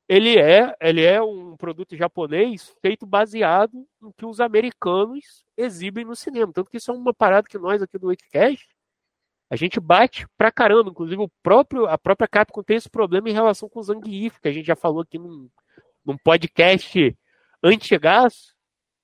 ele 0.08 0.38
é, 0.38 0.76
ele 0.82 1.04
é 1.04 1.22
um 1.22 1.56
produto 1.56 1.96
japonês 1.96 2.76
feito 2.82 3.06
baseado 3.06 3.88
no 4.02 4.14
que 4.14 4.26
os 4.26 4.40
americanos 4.42 5.46
exibem 5.56 6.04
no 6.06 6.16
cinema. 6.16 6.52
Tanto 6.54 6.70
que 6.70 6.78
isso 6.78 6.92
é 6.92 6.94
uma 6.94 7.14
parada 7.14 7.48
que 7.48 7.58
nós 7.58 7.82
aqui 7.82 7.98
do 7.98 8.08
Wikicast, 8.08 8.68
a 9.50 9.56
gente 9.56 9.80
bate 9.80 10.28
pra 10.38 10.52
caramba. 10.52 10.90
Inclusive, 10.90 11.22
o 11.22 11.32
próprio, 11.42 11.88
a 11.88 11.98
própria 11.98 12.28
Capcom 12.28 12.64
tem 12.64 12.78
esse 12.78 12.90
problema 12.90 13.30
em 13.30 13.34
relação 13.34 13.68
com 13.68 13.80
o 13.80 13.84
Zangief, 13.84 14.40
que 14.40 14.48
a 14.48 14.52
gente 14.52 14.66
já 14.66 14.76
falou 14.76 15.02
aqui 15.02 15.18
num, 15.18 15.50
num 16.06 16.18
podcast 16.18 17.18
antigaço, 17.64 18.54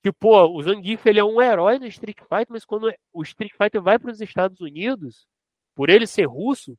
que, 0.03 0.11
pô, 0.11 0.45
o 0.45 0.61
Zangief 0.61 1.05
ele 1.07 1.19
é 1.19 1.23
um 1.23 1.41
herói 1.41 1.79
no 1.79 1.87
Street 1.87 2.19
Fighter, 2.19 2.47
mas 2.49 2.63
quando 2.63 2.93
o 3.11 3.23
Street 3.23 3.51
Fighter 3.51 3.81
vai 3.81 3.97
para 3.97 4.11
os 4.11 4.21
Estados 4.21 4.61
Unidos, 4.61 5.27
por 5.73 5.89
ele 5.89 6.05
ser 6.05 6.25
russo, 6.25 6.77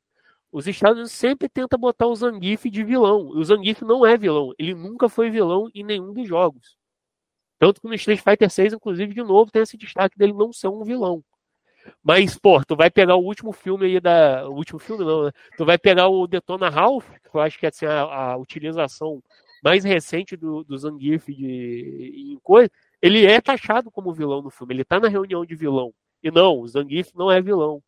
os 0.51 0.65
Estados 0.65 0.95
Unidos 0.95 1.11
sempre 1.11 1.49
tenta 1.49 1.77
botar 1.77 2.07
o 2.07 2.15
Zangief 2.15 2.69
de 2.69 2.83
vilão. 2.83 3.27
O 3.27 3.43
Zangief 3.43 3.81
não 3.83 4.05
é 4.05 4.17
vilão. 4.17 4.53
Ele 4.57 4.73
nunca 4.73 5.09
foi 5.09 5.29
vilão 5.29 5.69
em 5.75 5.83
nenhum 5.83 6.13
dos 6.13 6.27
jogos. 6.27 6.77
Tanto 7.59 7.81
que 7.81 7.87
no 7.87 7.95
Street 7.95 8.21
Fighter 8.21 8.49
6, 8.49 8.73
inclusive, 8.73 9.13
de 9.13 9.23
novo, 9.23 9.51
tem 9.51 9.61
esse 9.61 9.77
destaque 9.77 10.17
dele 10.17 10.33
não 10.33 10.53
ser 10.53 10.67
um 10.69 10.83
vilão. 10.83 11.23
Mas, 12.03 12.37
pô, 12.37 12.63
tu 12.63 12.75
vai 12.75 12.89
pegar 12.89 13.15
o 13.15 13.23
último 13.23 13.51
filme 13.51 13.85
aí 13.85 13.99
da. 13.99 14.47
O 14.47 14.53
último 14.53 14.79
filme 14.79 15.03
não, 15.03 15.25
né? 15.25 15.31
Tu 15.57 15.65
vai 15.65 15.77
pegar 15.77 16.07
o 16.07 16.27
Detona 16.27 16.69
Ralph, 16.69 17.07
que 17.09 17.35
eu 17.35 17.41
acho 17.41 17.59
que 17.59 17.65
é 17.65 17.69
assim, 17.69 17.85
a, 17.85 18.01
a 18.01 18.37
utilização 18.37 19.21
mais 19.63 19.83
recente 19.83 20.35
do, 20.35 20.63
do 20.63 20.77
Zangief 20.77 21.27
de, 21.27 22.33
em 22.33 22.39
coisa. 22.41 22.69
Ele 23.01 23.25
é 23.25 23.39
taxado 23.41 23.91
como 23.91 24.13
vilão 24.13 24.41
no 24.41 24.49
filme. 24.49 24.73
Ele 24.73 24.85
tá 24.85 24.99
na 24.99 25.07
reunião 25.07 25.45
de 25.45 25.55
vilão. 25.55 25.93
E 26.23 26.31
não, 26.31 26.59
o 26.59 26.67
Zangief 26.67 27.11
não 27.15 27.31
é 27.31 27.41
vilão. 27.41 27.81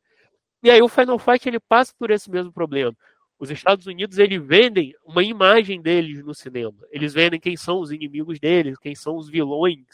E 0.62 0.70
aí 0.70 0.82
o 0.82 0.90
Final 0.90 1.18
Fight 1.18 1.48
ele 1.48 1.60
passa 1.60 1.94
por 1.98 2.12
esse 2.12 2.30
mesmo 2.30 2.52
problema. 2.52 2.96
Os 3.40 3.50
Estados 3.50 3.88
Unidos 3.88 4.18
eles 4.18 4.42
vendem 4.46 4.94
uma 5.06 5.24
imagem 5.24 5.82
deles 5.82 6.24
no 6.24 6.36
cinema. 6.36 6.78
Eles 6.92 7.14
vendem 7.14 7.40
quem 7.40 7.56
são 7.56 7.80
os 7.80 7.92
inimigos 7.92 8.40
deles, 8.40 8.78
quem 8.78 8.94
são 8.94 9.16
os 9.16 9.30
vilões. 9.30 9.86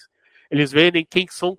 Eles 0.50 0.72
vendem 0.72 1.06
quem 1.06 1.28
são 1.30 1.56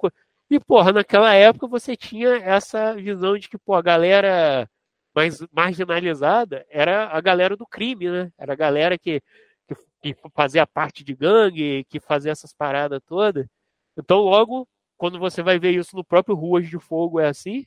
e, 0.50 0.60
porra, 0.60 0.92
naquela 0.92 1.34
época 1.34 1.66
você 1.66 1.96
tinha 1.96 2.36
essa 2.36 2.94
visão 2.94 3.36
de 3.36 3.48
que, 3.48 3.58
pô, 3.58 3.74
a 3.74 3.82
galera 3.82 4.68
mais 5.14 5.40
marginalizada 5.52 6.66
era 6.68 7.08
a 7.08 7.20
galera 7.20 7.56
do 7.56 7.66
crime, 7.66 8.10
né? 8.10 8.32
Era 8.38 8.52
a 8.52 8.56
galera 8.56 8.98
que, 8.98 9.20
que, 9.66 9.74
que 10.14 10.16
fazia 10.34 10.66
parte 10.66 11.02
de 11.02 11.14
gangue, 11.14 11.84
que 11.88 11.98
fazia 12.00 12.32
essas 12.32 12.52
paradas 12.54 13.00
todas. 13.06 13.46
Então, 13.96 14.18
logo, 14.20 14.68
quando 14.96 15.18
você 15.18 15.42
vai 15.42 15.58
ver 15.58 15.72
isso 15.72 15.96
no 15.96 16.04
próprio 16.04 16.36
Ruas 16.36 16.68
de 16.68 16.78
Fogo 16.78 17.20
é 17.20 17.28
assim, 17.28 17.66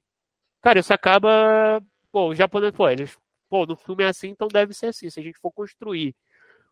cara, 0.62 0.80
isso 0.80 0.94
acaba. 0.94 1.82
Pô, 2.12 2.30
o 2.30 2.36
japonês, 2.36 2.74
pô, 2.74 2.90
eles. 2.90 3.18
Pô, 3.50 3.66
no 3.66 3.76
filme 3.76 4.04
é 4.04 4.08
assim, 4.10 4.30
então 4.30 4.48
deve 4.48 4.74
ser 4.74 4.88
assim. 4.88 5.10
Se 5.10 5.20
a 5.20 5.24
gente 5.24 5.40
for 5.40 5.52
construir 5.52 6.16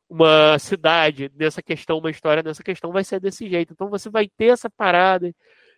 uma 0.10 0.60
cidade 0.60 1.32
nessa 1.36 1.62
questão, 1.62 2.00
uma 2.00 2.12
história 2.12 2.43
nessa 2.43 2.63
questão, 2.63 2.91
vai 2.91 3.04
ser 3.04 3.20
desse 3.20 3.50
jeito. 3.50 3.74
Então 3.74 3.89
você 3.89 4.10
vai 4.10 4.30
ter 4.30 4.48
essa 4.48 4.70
parada 4.70 5.34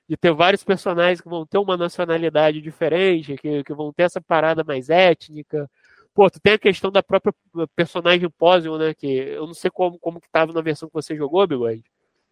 de 0.10 0.18
ter 0.18 0.34
vários 0.34 0.64
personagens 0.64 1.22
que 1.22 1.30
vão 1.30 1.46
ter 1.46 1.60
uma 1.60 1.78
nacionalidade 1.78 2.60
diferente, 2.60 3.38
que, 3.38 3.64
que 3.64 3.74
vão 3.76 3.94
ter 3.94 4.04
essa 4.04 4.20
parada 4.20 4.64
mais 4.64 4.90
étnica. 4.90 5.70
Pô, 6.16 6.28
tu 6.32 6.40
tem 6.40 6.54
a 6.54 6.60
questão 6.60 6.92
da 6.92 7.04
própria 7.04 7.32
personagem 7.76 8.28
Poison, 8.28 8.76
né? 8.80 8.96
Que 8.96 9.08
eu 9.08 9.46
não 9.46 9.54
sei 9.54 9.70
como, 9.70 10.00
como 10.00 10.20
que 10.20 10.28
tava 10.32 10.52
na 10.52 10.62
versão 10.62 10.90
que 10.90 10.96
você 10.96 11.16
jogou, 11.16 11.46
Bigode. 11.46 11.84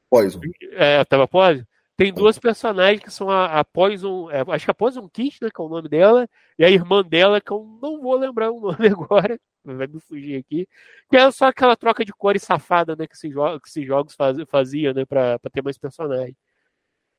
Poison. 0.10 0.42
É, 0.72 1.06
tava 1.06 1.28
Poison? 1.28 1.64
Tem 1.96 2.12
duas 2.12 2.40
personagens 2.40 3.04
que 3.04 3.12
são 3.12 3.30
a, 3.30 3.60
a 3.60 3.64
Poison, 3.64 4.30
é, 4.32 4.44
acho 4.48 4.66
que 4.66 4.72
a 4.72 4.74
Poison 4.74 5.08
Kiss, 5.08 5.38
né, 5.40 5.50
que 5.54 5.62
é 5.62 5.64
o 5.64 5.70
nome 5.70 5.88
dela, 5.88 6.28
e 6.58 6.66
a 6.66 6.70
irmã 6.70 7.04
dela, 7.04 7.40
que 7.40 7.52
eu 7.52 7.64
não 7.82 8.02
vou 8.02 8.16
lembrar 8.16 8.52
o 8.52 8.60
nome 8.62 8.88
agora, 8.88 9.40
vai 9.64 9.86
me 9.88 10.00
fugir 10.00 10.38
aqui, 10.38 10.68
que 11.10 11.18
é 11.18 11.30
só 11.32 11.46
aquela 11.46 11.76
troca 11.76 12.06
de 12.06 12.14
cores 12.14 12.44
safada, 12.44 12.96
né, 12.96 13.08
que 13.08 13.16
esses, 13.16 13.32
jo 13.32 13.60
que 13.60 13.68
esses 13.68 13.86
jogos 13.86 14.16
faz, 14.16 14.38
faziam, 14.48 14.94
né, 14.94 15.06
pra, 15.06 15.40
pra 15.40 15.50
ter 15.50 15.64
mais 15.64 15.78
personagens. 15.78 16.36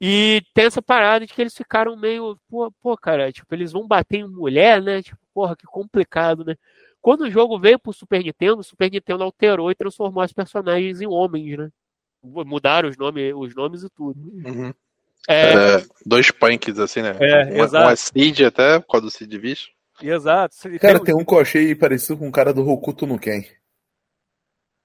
E 0.01 0.43
tem 0.55 0.67
essa 0.67 0.81
parada 0.81 1.27
de 1.27 1.35
que 1.35 1.41
eles 1.41 1.57
ficaram 1.57 1.97
meio, 1.97 2.39
pô, 2.49 2.71
pô, 2.81 2.97
cara, 2.97 3.33
tipo, 3.33 3.53
eles 3.55 3.73
vão 3.73 3.87
bater 3.87 4.19
em 4.19 4.29
mulher, 4.29 4.81
né? 4.81 5.03
Tipo, 5.03 5.19
porra, 5.35 5.57
que 5.57 5.67
complicado, 5.67 6.45
né? 6.45 6.55
Quando 7.01 7.23
o 7.23 7.31
jogo 7.31 7.59
veio 7.59 7.79
pro 7.79 7.93
Super 7.93 8.23
Nintendo, 8.23 8.61
o 8.61 8.65
Super 8.65 8.91
Nintendo 8.91 9.25
alterou 9.25 9.71
e 9.71 9.75
transformou 9.75 10.25
os 10.25 10.33
personagens 10.33 11.01
em 11.01 11.07
homens, 11.07 11.59
né? 11.59 11.69
Mudaram 12.23 12.89
os 12.89 12.97
nomes, 12.97 13.33
os 13.35 13.55
nomes 13.55 13.83
e 13.83 13.91
tudo. 13.91 14.21
Uhum. 14.21 14.73
É... 15.29 15.77
É, 15.77 15.85
dois 16.07 16.31
punks, 16.31 16.79
assim, 16.79 17.03
né? 17.03 17.17
É, 17.21 17.45
uma, 17.55 17.65
exato. 17.65 17.87
uma 17.87 17.97
Cid 17.97 18.45
até, 18.45 18.79
por 18.79 18.93
causa 18.93 19.07
do 19.07 19.11
Cid 19.11 19.39
Bicho. 19.39 19.71
Exato. 20.01 20.57
Cara, 20.81 21.01
tem 21.01 21.15
um 21.15 21.25
que 21.25 21.35
eu 21.35 21.41
achei 21.41 21.75
parecido 21.75 22.19
com 22.19 22.29
o 22.29 22.33
cara 22.33 22.53
do 22.53 22.67
Hokuto 22.69 23.07
no 23.07 23.19
Ken. 23.19 23.43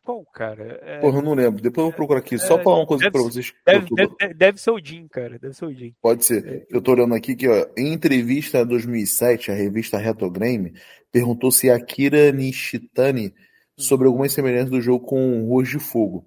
Qual, 0.03 0.25
cara? 0.25 0.79
É... 0.81 0.99
Porra, 0.99 1.19
eu 1.19 1.21
não 1.21 1.33
lembro. 1.33 1.61
Depois 1.61 1.85
eu 1.85 1.89
vou 1.89 1.93
procurar 1.93 2.19
aqui. 2.19 2.37
Só 2.37 2.59
é... 2.59 2.63
falar 2.63 2.79
uma 2.79 2.85
coisa 2.85 3.05
deve, 3.05 3.11
pra 3.11 3.21
vocês. 3.21 3.53
Deve, 3.65 3.87
deve, 3.95 4.33
deve, 4.33 4.61
ser 4.61 4.71
o 4.71 4.79
Jim, 4.83 5.07
cara. 5.07 5.39
Deve 5.39 5.53
ser 5.53 5.65
o 5.65 5.73
Jim. 5.73 5.95
Pode 6.01 6.25
ser. 6.25 6.45
É. 6.45 6.65
Eu 6.69 6.81
tô 6.81 6.91
olhando 6.91 7.15
aqui 7.15 7.35
que, 7.35 7.47
ó, 7.47 7.65
em 7.77 7.93
entrevista 7.93 8.65
2007, 8.65 9.49
a 9.49 9.53
revista 9.55 9.97
Retrograme 9.97 10.73
perguntou 11.09 11.51
se 11.51 11.69
Akira 11.69 12.33
Nishitani 12.33 13.33
sobre 13.77 14.05
algumas 14.07 14.33
semelhanças 14.33 14.69
do 14.69 14.81
jogo 14.81 15.05
com 15.05 15.45
Ruas 15.45 15.69
de 15.69 15.79
Fogo. 15.79 16.25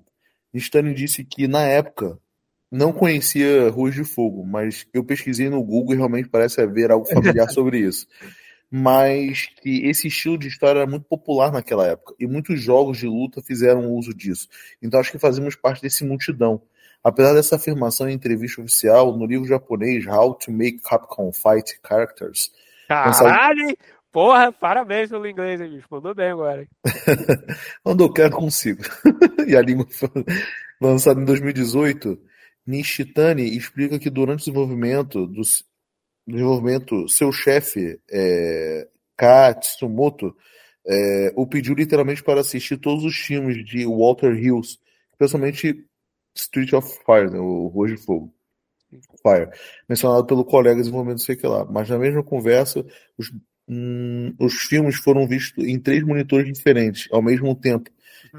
Nishitani 0.55 0.95
disse 0.95 1.23
que, 1.23 1.47
na 1.47 1.63
época, 1.63 2.19
não 2.73 2.95
conhecia 2.95 3.69
Ruas 3.69 3.95
de 3.95 4.05
Fogo, 4.05 4.43
mas 4.43 4.87
eu 4.95 5.05
pesquisei 5.05 5.51
no 5.51 5.63
Google 5.63 5.95
e 5.95 5.99
realmente 5.99 6.31
parece 6.31 6.63
haver 6.63 6.91
algo 6.91 7.05
familiar 7.05 7.49
sobre 7.53 7.81
isso 7.81 8.07
mas 8.79 9.49
que 9.63 9.87
esse 9.87 10.09
estilo 10.09 10.37
de 10.37 10.49
história 10.49 10.81
era 10.81 10.91
muito 10.91 11.07
popular 11.07 11.51
naquela 11.51 11.87
época 11.87 12.15
e 12.21 12.27
muitos 12.27 12.61
jogos 12.61 12.99
de 12.99 13.07
luta 13.07 13.41
fizeram 13.41 13.91
uso 13.91 14.13
disso. 14.13 14.49
Então 14.83 15.01
acho 15.01 15.11
que 15.11 15.19
fazemos 15.19 15.57
parte 15.57 15.81
desse 15.81 16.05
multidão. 16.05 16.61
Apesar 17.03 17.33
dessa 17.33 17.57
afirmação 17.57 18.07
em 18.07 18.13
entrevista 18.13 18.61
oficial, 18.61 19.17
no 19.17 19.25
livro 19.25 19.47
japonês 19.47 20.07
How 20.07 20.35
to 20.35 20.53
Make 20.53 20.81
Capcom 20.83 21.33
Fight 21.33 21.81
Characters. 21.87 22.53
Caralho! 22.87 23.75
Porra, 24.13 24.53
parabéns 24.53 25.09
pelo 25.09 25.27
inglês, 25.27 25.59
hein, 25.59 25.71
bicho. 25.71 25.87
Mandou 25.91 26.15
bem 26.15 26.31
agora. 26.31 26.67
Quando 27.83 28.05
eu 28.05 28.13
quero, 28.13 28.37
consigo. 28.37 28.83
e 29.49 29.57
a 29.57 29.63
língua 29.63 29.87
foi 29.91 30.11
lançado 30.81 31.19
em 31.19 31.25
2018. 31.25 32.19
Nishitani 32.67 33.57
explica 33.57 33.99
que 33.99 34.11
durante 34.11 34.41
o 34.41 34.45
desenvolvimento 34.45 35.27
dos, 35.27 35.65
desenvolvimento, 36.27 37.09
seu 37.09 37.31
chefe, 37.31 38.01
é, 38.11 38.89
Katsumoto, 39.17 40.35
é, 40.87 41.33
o 41.35 41.47
pediu 41.47 41.75
literalmente 41.75 42.23
para 42.23 42.41
assistir 42.41 42.77
todos 42.79 43.05
os 43.05 43.17
filmes 43.17 43.65
de 43.65 43.87
Walter 43.87 44.35
Hills, 44.35 44.79
especialmente 45.13 45.85
Street 46.35 46.73
of 46.73 46.89
Fire, 47.05 47.31
né, 47.31 47.39
o 47.39 47.69
Rua 47.69 47.89
de 47.89 47.97
Fogo. 47.97 48.33
Fire, 49.23 49.51
mencionado 49.89 50.25
pelo 50.27 50.45
colega 50.45 50.77
de 50.77 50.83
desenvolvimento, 50.83 51.23
sei 51.23 51.35
que 51.35 51.47
lá. 51.47 51.65
Mas 51.65 51.89
na 51.89 51.99
mesma 51.99 52.23
conversa, 52.23 52.85
os, 53.19 53.33
hum, 53.69 54.33
os 54.39 54.55
filmes 54.55 54.97
foram 54.97 55.27
vistos 55.27 55.65
em 55.65 55.79
três 55.79 56.05
monitores 56.05 56.53
diferentes, 56.53 57.09
ao 57.11 57.21
mesmo 57.21 57.55
tempo, 57.55 57.91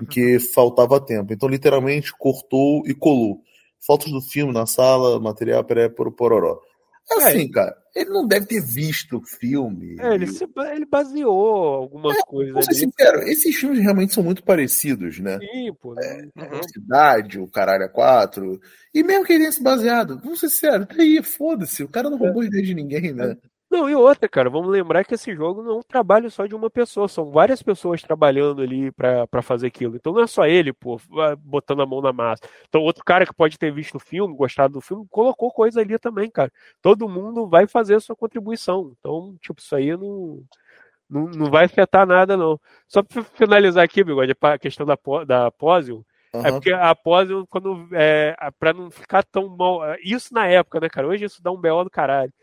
em 0.02 0.06
que 0.06 0.40
faltava 0.54 1.04
tempo. 1.04 1.34
Então, 1.34 1.50
literalmente, 1.50 2.14
cortou 2.18 2.88
e 2.88 2.94
colou. 2.94 3.44
Fotos 3.80 4.12
do 4.12 4.22
filme 4.22 4.54
na 4.54 4.66
sala, 4.66 5.20
material 5.20 5.64
pré-pororó. 5.64 6.54
Assim, 6.54 6.77
é. 7.10 7.48
cara, 7.50 7.76
ele 7.96 8.10
não 8.10 8.28
deve 8.28 8.46
ter 8.46 8.62
visto 8.62 9.18
o 9.18 9.26
filme. 9.26 9.96
É, 10.00 10.14
ele, 10.14 10.28
se, 10.28 10.46
ele 10.74 10.86
baseou 10.86 11.76
algumas 11.76 12.18
é, 12.18 12.22
coisas. 12.22 12.54
Vou 12.54 12.62
ser 12.62 12.74
sincero, 12.74 13.22
esses 13.24 13.56
filmes 13.56 13.80
realmente 13.80 14.14
são 14.14 14.24
muito 14.24 14.44
parecidos, 14.44 15.20
né? 15.20 15.40
Sim, 15.40 15.74
pô. 15.82 15.96
É, 16.00 16.28
uhum. 16.36 16.64
Cidade, 16.72 17.40
o 17.40 17.48
Caralho 17.48 17.86
a 17.86 17.90
4. 17.90 18.60
E 18.94 19.04
mesmo 19.04 19.26
que 19.26 19.34
ele 19.34 19.40
tenha 19.40 19.52
se 19.52 19.64
baseado, 19.64 20.20
vamos 20.20 20.40
ser 20.40 20.50
sinceros, 20.50 20.88
tá 20.88 20.96
aí, 21.00 21.22
foda-se, 21.24 21.84
o 21.84 21.90
cara 21.90 22.10
não 22.10 22.18
roubou 22.18 22.44
é. 22.44 22.48
ideia 22.48 22.64
de 22.64 22.74
ninguém, 22.74 23.14
né? 23.14 23.38
Não, 23.78 23.88
e 23.88 23.94
outra, 23.94 24.28
cara, 24.28 24.50
vamos 24.50 24.72
lembrar 24.72 25.04
que 25.06 25.14
esse 25.14 25.36
jogo 25.36 25.62
não 25.62 25.74
é 25.74 25.76
um 25.76 25.84
trabalho 25.84 26.32
só 26.32 26.48
de 26.48 26.56
uma 26.56 26.68
pessoa, 26.68 27.08
são 27.08 27.30
várias 27.30 27.62
pessoas 27.62 28.02
trabalhando 28.02 28.60
ali 28.64 28.92
para 28.92 29.42
fazer 29.44 29.68
aquilo. 29.68 29.96
Então 29.96 30.12
não 30.12 30.22
é 30.24 30.26
só 30.26 30.48
ele, 30.48 30.74
pô, 30.74 31.00
botando 31.38 31.84
a 31.84 31.86
mão 31.86 32.02
na 32.02 32.12
massa. 32.12 32.42
Então 32.68 32.82
outro 32.82 33.04
cara 33.06 33.24
que 33.24 33.34
pode 33.36 33.56
ter 33.60 33.72
visto 33.72 33.96
o 33.96 34.00
filme, 34.00 34.36
gostado 34.36 34.74
do 34.74 34.82
filme, 34.82 35.06
colocou 35.12 35.52
coisa 35.52 35.80
ali 35.80 36.00
também, 36.00 36.28
cara. 36.28 36.52
Todo 36.82 37.08
mundo 37.08 37.48
vai 37.48 37.68
fazer 37.68 37.94
a 37.94 38.00
sua 38.00 38.16
contribuição. 38.16 38.96
Então, 39.00 39.38
tipo, 39.40 39.62
isso 39.62 39.76
aí 39.76 39.96
não, 39.96 40.42
não, 41.08 41.26
não 41.26 41.52
vai 41.52 41.66
afetar 41.66 42.08
nada, 42.08 42.36
não. 42.36 42.60
Só 42.88 43.04
para 43.04 43.24
finalizar 43.36 43.84
aqui, 43.84 44.04
bigode, 44.04 44.36
a 44.42 44.58
questão 44.58 44.88
da, 44.88 44.98
da 45.24 45.52
Posium, 45.52 46.04
Uhum. 46.34 46.46
É 46.46 46.52
porque 46.52 46.74
a 46.74 46.94
Posium, 46.94 47.46
quando. 47.46 47.88
É, 47.94 48.36
pra 48.60 48.74
não 48.74 48.92
ficar 48.92 49.24
tão 49.24 49.48
mal. 49.48 49.82
Isso 50.04 50.34
na 50.34 50.46
época, 50.46 50.80
né, 50.80 50.90
cara? 50.90 51.08
Hoje 51.08 51.24
isso 51.24 51.42
dá 51.42 51.52
um 51.52 51.56
BO 51.60 51.86
do 51.86 51.90
caralho 51.90 52.34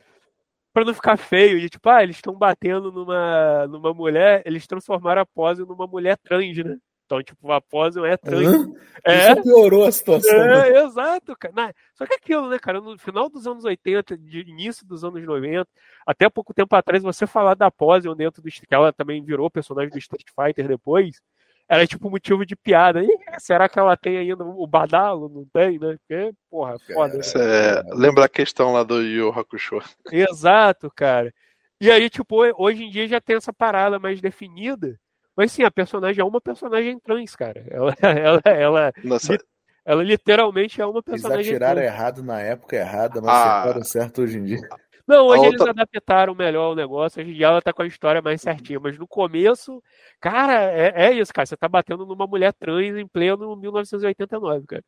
para 0.75 0.85
não 0.85 0.93
ficar 0.93 1.17
feio, 1.17 1.61
de 1.61 1.71
tipo, 1.71 1.89
ah, 1.89 2.03
eles 2.03 2.17
estão 2.17 2.35
batendo 2.35 2.91
numa, 2.91 3.69
numa 3.69 3.95
mulher, 3.95 4.43
eles 4.45 4.67
transformaram 4.67 5.23
a 5.23 5.27
pose 5.27 5.63
numa 5.65 5.87
mulher 5.87 6.19
trans, 6.19 6.57
né? 6.59 6.77
Então, 7.07 7.23
tipo, 7.23 7.53
a 7.53 7.61
pose 7.61 8.01
é 8.05 8.17
trans. 8.17 8.47
Uhum. 8.47 8.75
É, 9.05 9.33
Isso 9.33 9.43
piorou 9.43 9.87
a 9.87 9.93
situação. 9.93 10.35
É, 10.35 10.73
né? 10.73 10.83
exato, 10.85 11.37
cara. 11.39 11.55
Não, 11.55 11.73
só 11.95 12.07
que 12.07 12.15
aquilo, 12.15 12.49
né, 12.49 12.59
cara, 12.59 12.81
no 12.81 12.99
final 12.99 13.29
dos 13.29 13.47
anos 13.47 13.65
80, 13.65 14.17
de 14.17 14.41
início 14.41 14.85
dos 14.85 15.05
anos 15.05 15.23
90, 15.23 15.69
até 16.05 16.29
pouco 16.29 16.53
tempo 16.53 16.75
atrás, 16.75 17.03
você 17.03 17.25
falar 17.25 17.55
da 17.55 17.71
pose 17.71 18.13
dentro 18.17 18.43
do 18.43 18.51
que 18.51 18.63
ela 18.71 18.93
também 18.93 19.23
virou 19.23 19.49
personagem 19.49 19.91
do 19.91 19.99
Street 19.99 20.27
Fighter 20.35 20.67
depois, 20.67 21.21
era 21.69 21.87
tipo 21.87 22.11
motivo 22.11 22.45
de 22.45 22.55
piada. 22.55 23.03
E, 23.03 23.09
será 23.39 23.69
que 23.69 23.79
ela 23.79 23.97
tem 23.97 24.19
ainda 24.19 24.45
o 24.45 24.67
badalo? 24.67 25.29
Não 25.29 25.47
tem, 25.53 25.79
né? 25.79 25.97
Porque, 25.97 26.33
porra, 26.51 26.77
foda. 26.93 27.19
É, 27.37 27.83
lembra 27.95 28.27
a 28.27 28.29
questão 28.29 28.73
lá 28.73 28.83
do 28.83 29.03
Yu 29.03 29.31
Hakusho. 29.31 29.81
Exato, 30.11 30.91
cara. 30.95 31.33
E 31.81 31.91
aí, 31.91 32.09
tipo, 32.09 32.37
hoje 32.57 32.85
em 32.85 32.91
dia 32.91 33.09
já 33.09 33.21
tem 33.21 33.37
essa 33.37 33.53
parada 33.53 33.99
mais 33.99 34.21
definida. 34.21 34.99
Mas 35.37 35.53
sim, 35.53 35.65
a 35.65 35.71
personagem 35.71 36.21
é 36.21 36.25
uma 36.25 36.41
personagem 36.41 36.99
trans, 37.01 37.35
cara. 37.35 37.65
Ela, 37.69 37.95
ela, 38.01 38.43
ela, 38.45 38.93
Nossa. 39.03 39.37
ela 39.85 40.03
literalmente 40.03 40.81
é 40.81 40.87
uma 40.87 41.03
personagem 41.03 41.41
Eles 41.41 41.49
atiraram 41.49 41.81
trans. 41.81 41.93
errado 41.93 42.23
na 42.23 42.41
época 42.41 42.77
errada, 42.77 43.21
mas 43.21 43.31
ah. 43.31 43.61
acertaram 43.61 43.85
certo 43.85 44.23
hoje 44.23 44.39
em 44.39 44.45
dia. 44.45 44.69
Não, 45.07 45.27
hoje 45.27 45.47
outra... 45.47 45.65
eles 45.65 45.69
adaptaram 45.69 46.35
melhor 46.35 46.73
o 46.73 46.75
negócio, 46.75 47.21
hoje 47.21 47.33
em 47.33 47.35
dia 47.35 47.47
ela 47.47 47.61
tá 47.61 47.73
com 47.73 47.83
a 47.83 47.87
história 47.87 48.23
mais 48.23 48.41
certinha, 48.41 48.81
mas 48.81 48.99
no 48.99 49.07
começo, 49.07 49.83
cara, 50.21 50.63
é, 50.73 51.09
é 51.09 51.13
isso, 51.13 51.33
cara, 51.33 51.45
você 51.45 51.57
tá 51.57 51.69
batendo 51.69 52.07
numa 52.07 52.27
mulher 52.27 52.53
trans 52.55 52.97
em 52.97 53.07
pleno 53.07 53.55
1989, 53.57 54.67
cara. 54.67 54.85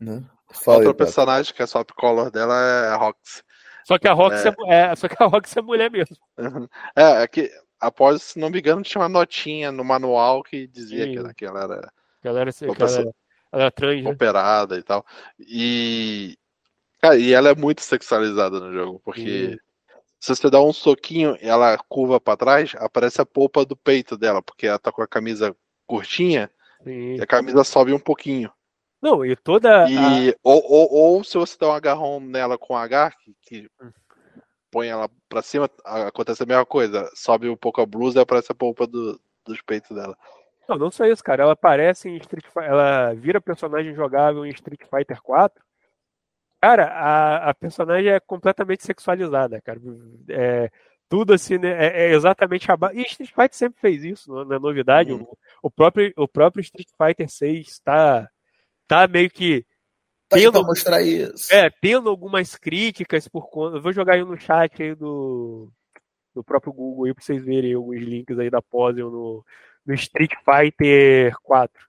Né? 0.00 0.22
Outra 0.66 0.94
personagem 0.94 1.52
que 1.52 1.62
é 1.62 1.66
só 1.66 1.84
color 1.84 2.30
dela 2.30 2.54
é 2.54 2.88
a 2.88 2.96
Rox. 2.96 3.42
Só 3.84 3.98
que 3.98 4.08
a 4.08 4.12
Rox 4.12 4.44
é... 4.44 4.48
é... 4.48 4.74
é, 4.92 4.96
só 4.96 5.08
que 5.08 5.22
a 5.22 5.26
Rox 5.26 5.56
é 5.56 5.62
mulher 5.62 5.90
mesmo. 5.90 6.16
É, 6.94 7.22
é 7.22 7.28
que 7.28 7.50
após, 7.80 8.22
se 8.22 8.38
não 8.38 8.50
me 8.50 8.58
engano, 8.58 8.82
tinha 8.82 9.00
uma 9.00 9.08
notinha 9.08 9.70
no 9.70 9.84
manual 9.84 10.42
que 10.42 10.66
dizia 10.66 11.06
que, 11.06 11.34
que 11.34 11.44
ela 11.44 11.62
era. 11.62 11.92
Que 12.20 12.28
ela 12.28 12.40
era, 12.40 12.52
que 12.52 12.64
ela 12.64 12.90
era, 12.90 13.00
ela 13.52 13.62
era 13.62 13.70
trans, 13.70 14.02
né? 14.02 14.10
operada 14.10 14.74
né? 14.74 14.80
e 14.80 14.82
tal. 14.82 15.04
E 15.38 16.38
Cara, 17.00 17.16
e 17.16 17.32
ela 17.32 17.50
é 17.50 17.54
muito 17.54 17.82
sexualizada 17.82 18.58
no 18.58 18.72
jogo, 18.72 19.00
porque 19.04 19.58
se 20.18 20.34
você 20.34 20.50
dá 20.50 20.60
um 20.60 20.72
soquinho 20.72 21.36
e 21.40 21.46
ela 21.46 21.76
curva 21.88 22.20
para 22.20 22.36
trás, 22.36 22.74
aparece 22.76 23.20
a 23.20 23.26
polpa 23.26 23.64
do 23.64 23.76
peito 23.76 24.16
dela, 24.16 24.42
porque 24.42 24.66
ela 24.66 24.78
tá 24.78 24.90
com 24.90 25.02
a 25.02 25.06
camisa 25.06 25.54
curtinha 25.86 26.50
Sim. 26.82 27.16
e 27.16 27.22
a 27.22 27.26
camisa 27.26 27.62
sobe 27.64 27.92
um 27.92 27.98
pouquinho. 27.98 28.50
Não, 29.00 29.24
e 29.24 29.36
toda. 29.36 29.88
E, 29.88 30.30
a... 30.30 30.34
ou, 30.42 30.62
ou, 30.64 30.92
ou, 30.92 31.24
se 31.24 31.36
você 31.36 31.56
dá 31.60 31.68
um 31.68 31.72
agarrão 31.72 32.18
nela 32.18 32.56
com 32.56 32.76
H, 32.76 33.12
que, 33.22 33.36
que 33.42 33.70
hum. 33.80 33.90
põe 34.70 34.88
ela 34.88 35.08
pra 35.28 35.42
cima, 35.42 35.70
acontece 35.84 36.42
a 36.42 36.46
mesma 36.46 36.64
coisa. 36.64 37.08
Sobe 37.14 37.48
um 37.48 37.56
pouco 37.56 37.80
a 37.80 37.86
blusa 37.86 38.18
e 38.18 38.22
aparece 38.22 38.50
a 38.50 38.54
polpa 38.54 38.86
do, 38.86 39.20
dos 39.44 39.60
peitos 39.62 39.94
dela. 39.94 40.16
Não, 40.66 40.76
não 40.76 40.90
só 40.90 41.04
isso, 41.04 41.22
cara. 41.22 41.42
Ela 41.42 41.52
aparece 41.52 42.08
em 42.08 42.16
Street 42.16 42.46
Fighter. 42.46 42.70
Ela 42.70 43.14
vira 43.14 43.40
personagem 43.40 43.94
jogável 43.94 44.44
em 44.46 44.50
Street 44.50 44.80
Fighter 44.90 45.20
4 45.22 45.65
Cara, 46.66 46.86
a, 46.86 47.50
a 47.50 47.54
personagem 47.54 48.10
é 48.10 48.18
completamente 48.18 48.84
sexualizada, 48.84 49.60
cara. 49.60 49.80
É, 50.28 50.68
tudo 51.08 51.32
assim, 51.32 51.58
né? 51.58 51.70
É, 51.70 52.06
é 52.06 52.12
exatamente 52.12 52.68
a 52.72 52.76
base. 52.76 52.98
E 52.98 53.02
Street 53.02 53.30
Fighter 53.30 53.54
sempre 53.54 53.80
fez 53.80 54.02
isso, 54.02 54.32
não 54.32 54.52
é 54.52 54.58
novidade. 54.58 55.12
Uhum. 55.12 55.22
O, 55.22 55.36
o, 55.68 55.70
próprio, 55.70 56.12
o 56.16 56.26
próprio 56.26 56.60
Street 56.62 56.88
Fighter 56.98 57.30
6 57.30 57.68
está 57.68 58.28
tá 58.88 59.06
meio 59.06 59.30
que. 59.30 59.64
Tá 60.28 60.38
tendo, 60.38 60.60
mostrar 60.64 61.02
isso. 61.02 61.54
É, 61.54 61.70
tendo 61.70 62.10
algumas 62.10 62.56
críticas 62.56 63.28
por 63.28 63.48
conta. 63.48 63.76
Eu 63.76 63.82
vou 63.82 63.92
jogar 63.92 64.14
aí 64.14 64.24
no 64.24 64.36
chat 64.36 64.82
aí 64.82 64.92
do, 64.92 65.70
do 66.34 66.42
próprio 66.42 66.72
Google 66.72 67.04
aí 67.04 67.14
pra 67.14 67.22
vocês 67.22 67.44
verem 67.44 67.74
alguns 67.74 68.00
links 68.00 68.36
aí 68.40 68.50
da 68.50 68.60
pose 68.60 68.98
no, 68.98 69.44
no 69.86 69.94
Street 69.94 70.32
Fighter 70.44 71.32
4. 71.44 71.86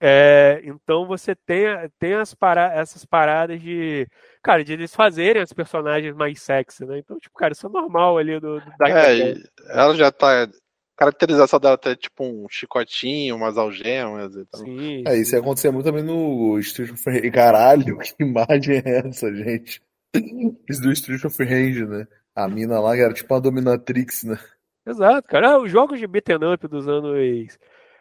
É, 0.00 0.60
então 0.64 1.06
você 1.06 1.34
tem, 1.34 1.64
tem 1.98 2.14
as 2.14 2.34
para, 2.34 2.72
essas 2.74 3.04
paradas 3.04 3.60
de. 3.60 4.06
Cara, 4.42 4.62
de 4.62 4.72
eles 4.72 4.94
fazerem 4.94 5.40
as 5.40 5.52
personagens 5.52 6.14
mais 6.14 6.40
sexy, 6.42 6.84
né? 6.84 6.98
Então, 6.98 7.18
tipo, 7.18 7.34
cara, 7.36 7.52
isso 7.52 7.66
é 7.66 7.70
normal 7.70 8.18
ali 8.18 8.38
do, 8.38 8.60
do 8.60 8.72
da 8.78 8.88
É, 8.88 9.34
ela 9.70 9.94
já 9.94 10.12
tá. 10.12 10.48
Caracterização 10.98 11.60
dela 11.60 11.74
até 11.74 11.94
tipo 11.94 12.24
um 12.24 12.46
chicotinho, 12.48 13.36
umas 13.36 13.58
algemas 13.58 14.34
e 14.34 14.46
tal. 14.46 14.60
Sim, 14.62 15.04
é, 15.06 15.18
isso 15.18 15.34
ia 15.34 15.40
acontecer 15.40 15.70
muito 15.70 15.84
também 15.84 16.02
no 16.02 16.58
Street 16.60 16.90
of 16.90 17.10
Rage. 17.10 17.30
Caralho, 17.30 17.98
que 18.00 18.14
imagem 18.18 18.82
é 18.82 19.06
essa, 19.06 19.34
gente? 19.34 19.82
Isso 20.68 20.80
do 20.80 20.92
Street 20.92 21.22
of 21.24 21.44
Rage, 21.44 21.84
né? 21.84 22.06
A 22.34 22.48
mina 22.48 22.80
lá 22.80 22.94
que 22.94 23.02
era 23.02 23.12
tipo 23.12 23.32
uma 23.32 23.40
dominatrix, 23.40 24.24
né? 24.24 24.38
Exato, 24.86 25.28
cara. 25.28 25.50
Ah, 25.50 25.58
os 25.58 25.70
jogos 25.70 25.98
de 25.98 26.06
beat'em 26.06 26.36
up 26.36 26.66
dos 26.66 26.88
anos 26.88 27.14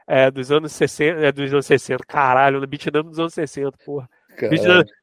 é, 0.07 0.29
dos 0.29 0.51
anos 0.51 0.71
60, 0.73 1.19
é, 1.19 1.31
dos 1.31 1.51
anos 1.51 1.65
60, 1.65 2.03
caralho, 2.05 2.59
no 2.59 2.67
beat'em 2.67 2.91
dos 2.91 3.19
anos 3.19 3.33
60, 3.33 3.77
porra. 3.85 4.09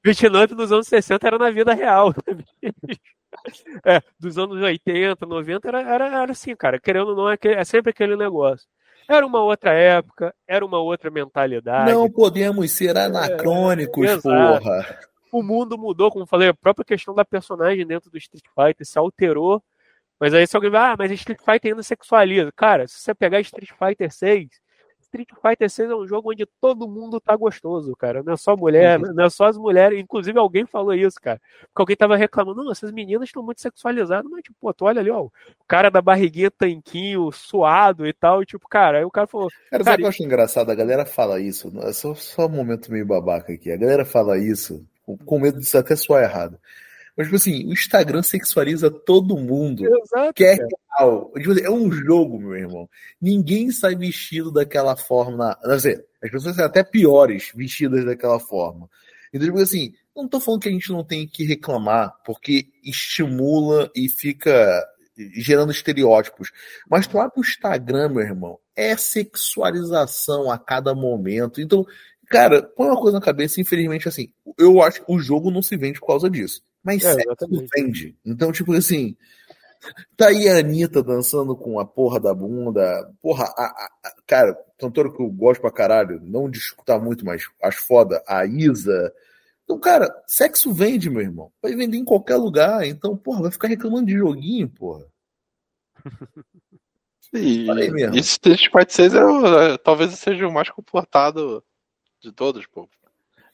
Beat'em 0.02 0.56
dos 0.56 0.72
anos 0.72 0.86
60 0.86 1.26
era 1.26 1.38
na 1.38 1.50
vida 1.50 1.74
real. 1.74 2.14
é, 3.84 4.00
dos 4.18 4.38
anos 4.38 4.62
80, 4.62 5.26
90 5.26 5.68
era, 5.68 5.82
era, 5.82 6.22
era 6.22 6.32
assim, 6.32 6.54
cara, 6.54 6.78
querendo 6.78 7.08
ou 7.08 7.16
não, 7.16 7.30
é, 7.30 7.36
é 7.42 7.64
sempre 7.64 7.90
aquele 7.90 8.16
negócio. 8.16 8.66
Era 9.08 9.26
uma 9.26 9.42
outra 9.42 9.72
época, 9.72 10.34
era 10.46 10.64
uma 10.64 10.78
outra 10.78 11.10
mentalidade. 11.10 11.92
Não 11.92 12.08
podemos 12.08 12.70
ser 12.70 12.96
anacrônicos, 12.96 14.06
é, 14.06 14.20
porra. 14.20 14.98
O 15.32 15.42
mundo 15.42 15.76
mudou, 15.78 16.10
como 16.10 16.26
falei, 16.26 16.48
a 16.48 16.54
própria 16.54 16.84
questão 16.84 17.14
da 17.14 17.24
personagem 17.24 17.86
dentro 17.86 18.10
do 18.10 18.18
Street 18.18 18.44
Fighter 18.54 18.86
se 18.86 18.98
alterou. 18.98 19.62
Mas 20.20 20.32
aí 20.34 20.46
se 20.46 20.54
alguém 20.54 20.70
vai, 20.70 20.92
ah, 20.92 20.96
mas 20.96 21.10
Street 21.10 21.40
Fighter 21.40 21.72
ainda 21.72 21.82
sexualiza. 21.82 22.52
Cara, 22.52 22.86
se 22.86 23.00
você 23.00 23.14
pegar 23.14 23.40
Street 23.40 23.70
Fighter 23.76 24.12
6, 24.12 24.48
Street 25.12 25.28
Fighter 25.42 25.68
6 25.68 25.90
é 25.90 25.94
um 25.94 26.06
jogo 26.06 26.30
onde 26.32 26.46
todo 26.60 26.88
mundo 26.88 27.20
tá 27.20 27.36
gostoso, 27.36 27.94
cara. 27.94 28.22
Não 28.22 28.32
é 28.32 28.36
só 28.36 28.56
mulher, 28.56 28.98
uhum. 28.98 29.12
não 29.12 29.24
é 29.24 29.30
só 29.30 29.46
as 29.46 29.58
mulheres. 29.58 30.00
Inclusive, 30.00 30.38
alguém 30.38 30.64
falou 30.64 30.94
isso, 30.94 31.20
cara. 31.20 31.40
Porque 31.66 31.82
alguém 31.82 31.96
tava 31.96 32.16
reclamando, 32.16 32.64
não, 32.64 32.72
essas 32.72 32.90
meninas 32.90 33.28
estão 33.28 33.42
muito 33.42 33.60
sexualizadas, 33.60 34.30
mas, 34.30 34.42
tipo, 34.42 34.56
pô, 34.58 34.72
tu 34.72 34.86
olha 34.86 35.00
ali, 35.00 35.10
ó, 35.10 35.24
o 35.24 35.32
cara 35.68 35.90
da 35.90 36.00
barriguinha 36.00 36.50
tanquinho, 36.50 37.30
suado 37.30 38.06
e 38.06 38.12
tal, 38.12 38.42
e, 38.42 38.46
tipo, 38.46 38.66
cara, 38.68 38.98
aí 38.98 39.04
o 39.04 39.10
cara 39.10 39.26
falou. 39.26 39.48
Cara, 39.70 39.84
sabe 39.84 39.94
o 39.94 39.98
que 39.98 40.04
eu 40.04 40.08
acho 40.08 40.22
engraçado? 40.22 40.70
A 40.70 40.74
galera 40.74 41.04
fala 41.04 41.38
isso, 41.38 41.70
é 41.82 41.92
só, 41.92 42.14
só 42.14 42.46
um 42.46 42.50
momento 42.50 42.90
meio 42.90 43.06
babaca 43.06 43.52
aqui. 43.52 43.70
A 43.70 43.76
galera 43.76 44.04
fala 44.04 44.38
isso 44.38 44.84
com 45.26 45.38
medo 45.38 45.60
de 45.60 45.76
até 45.76 45.94
soar 45.94 46.22
errado. 46.22 46.58
Mas, 47.16 47.26
tipo 47.26 47.36
assim, 47.36 47.66
o 47.66 47.72
Instagram 47.72 48.22
sexualiza 48.22 48.90
todo 48.90 49.36
mundo. 49.36 49.84
Exato, 49.84 50.32
que 50.34 50.44
é 50.44 50.56
real. 50.98 51.30
Tipo 51.36 51.52
assim, 51.52 51.62
é 51.62 51.70
um 51.70 51.90
jogo, 51.90 52.38
meu 52.38 52.56
irmão. 52.56 52.88
Ninguém 53.20 53.70
sai 53.70 53.94
vestido 53.94 54.50
daquela 54.50 54.96
forma. 54.96 55.56
Quer 55.62 55.76
dizer, 55.76 56.06
as 56.22 56.30
pessoas 56.30 56.56
saem 56.56 56.66
até 56.66 56.82
piores 56.82 57.52
vestidas 57.54 58.04
daquela 58.04 58.40
forma. 58.40 58.88
Então, 59.32 59.46
tipo 59.46 59.60
assim, 59.60 59.92
não 60.16 60.28
tô 60.28 60.40
falando 60.40 60.62
que 60.62 60.68
a 60.68 60.72
gente 60.72 60.90
não 60.90 61.04
tem 61.04 61.26
que 61.26 61.44
reclamar, 61.44 62.14
porque 62.24 62.66
estimula 62.82 63.90
e 63.94 64.08
fica 64.08 64.82
gerando 65.34 65.72
estereótipos. 65.72 66.50
Mas 66.88 67.06
tu 67.06 67.14
vai 67.14 67.30
pro 67.30 67.40
Instagram, 67.40 68.08
meu 68.10 68.22
irmão, 68.22 68.58
é 68.74 68.96
sexualização 68.96 70.50
a 70.50 70.58
cada 70.58 70.94
momento. 70.94 71.60
Então, 71.60 71.84
cara, 72.28 72.62
põe 72.62 72.88
uma 72.88 73.00
coisa 73.00 73.18
na 73.18 73.24
cabeça, 73.24 73.60
infelizmente, 73.60 74.08
assim, 74.08 74.32
eu 74.58 74.82
acho 74.82 75.04
que 75.04 75.12
o 75.12 75.18
jogo 75.18 75.50
não 75.50 75.62
se 75.62 75.76
vende 75.76 76.00
por 76.00 76.06
causa 76.06 76.30
disso. 76.30 76.62
Mas 76.82 77.04
é, 77.04 77.14
sexo 77.14 77.66
vende. 77.74 78.16
Então, 78.24 78.50
tipo 78.50 78.72
assim, 78.72 79.16
tá 80.16 80.28
aí 80.28 80.48
a 80.48 80.58
Anitta 80.58 81.02
dançando 81.02 81.56
com 81.56 81.78
a 81.78 81.84
porra 81.84 82.18
da 82.18 82.34
bunda. 82.34 83.12
Porra, 83.20 83.44
a, 83.56 83.64
a, 83.64 83.90
a 84.04 84.14
cara, 84.26 84.58
cantora 84.78 85.12
que 85.12 85.22
eu 85.22 85.30
gosto 85.30 85.60
pra 85.60 85.70
caralho, 85.70 86.20
não 86.22 86.50
discutar 86.50 86.98
muito, 86.98 87.24
mas 87.24 87.48
acho 87.62 87.86
foda, 87.86 88.22
a 88.26 88.44
Isa, 88.44 89.12
Então, 89.64 89.78
cara, 89.78 90.12
sexo 90.26 90.72
vende, 90.72 91.08
meu 91.08 91.22
irmão. 91.22 91.52
Vai 91.62 91.74
vender 91.74 91.96
em 91.96 92.04
qualquer 92.04 92.36
lugar. 92.36 92.84
Então, 92.86 93.16
porra, 93.16 93.42
vai 93.42 93.50
ficar 93.50 93.68
reclamando 93.68 94.06
de 94.06 94.16
joguinho, 94.16 94.68
porra. 94.68 95.06
E, 97.34 97.66
e 97.66 98.18
Street 98.18 98.66
Fighter 98.66 98.90
6 98.90 99.14
é, 99.14 99.78
talvez 99.78 100.12
seja 100.18 100.46
o 100.46 100.52
mais 100.52 100.68
comportado 100.68 101.64
de 102.20 102.30
todos, 102.30 102.66
pô. 102.66 102.86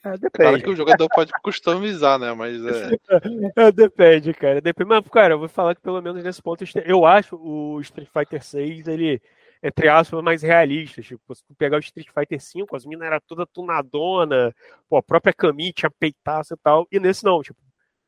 É, 0.08 0.12
depende. 0.12 0.30
Claro 0.30 0.62
que 0.62 0.70
o 0.70 0.76
jogador 0.76 1.08
pode 1.08 1.32
customizar, 1.42 2.18
né? 2.18 2.32
Mas 2.32 2.64
é... 2.64 2.90
é. 3.56 3.72
Depende, 3.72 4.32
cara. 4.32 4.60
Depende. 4.60 4.88
Mas, 4.88 5.04
cara, 5.08 5.34
eu 5.34 5.38
vou 5.38 5.48
falar 5.48 5.74
que 5.74 5.82
pelo 5.82 6.00
menos 6.00 6.22
nesse 6.24 6.42
ponto 6.42 6.64
eu 6.84 7.04
acho 7.04 7.36
o 7.36 7.80
Street 7.80 8.08
Fighter 8.12 8.42
6, 8.42 8.88
ele, 8.88 9.20
entre 9.62 9.88
aspas, 9.88 10.22
mais 10.22 10.42
realista. 10.42 11.02
Tipo, 11.02 11.34
se 11.34 11.44
tu 11.44 11.54
pegar 11.54 11.76
o 11.76 11.80
Street 11.80 12.08
Fighter 12.12 12.40
5, 12.40 12.74
as 12.74 12.86
minas 12.86 13.06
eram 13.06 13.20
toda 13.26 13.46
tunadona, 13.46 14.54
pô, 14.88 14.96
a 14.96 15.02
própria 15.02 15.32
Kami 15.32 15.72
tinha 15.72 15.90
peitaço 15.90 16.54
e 16.54 16.56
tal. 16.56 16.86
E 16.90 16.98
nesse 16.98 17.24
não, 17.24 17.42
tipo, 17.42 17.58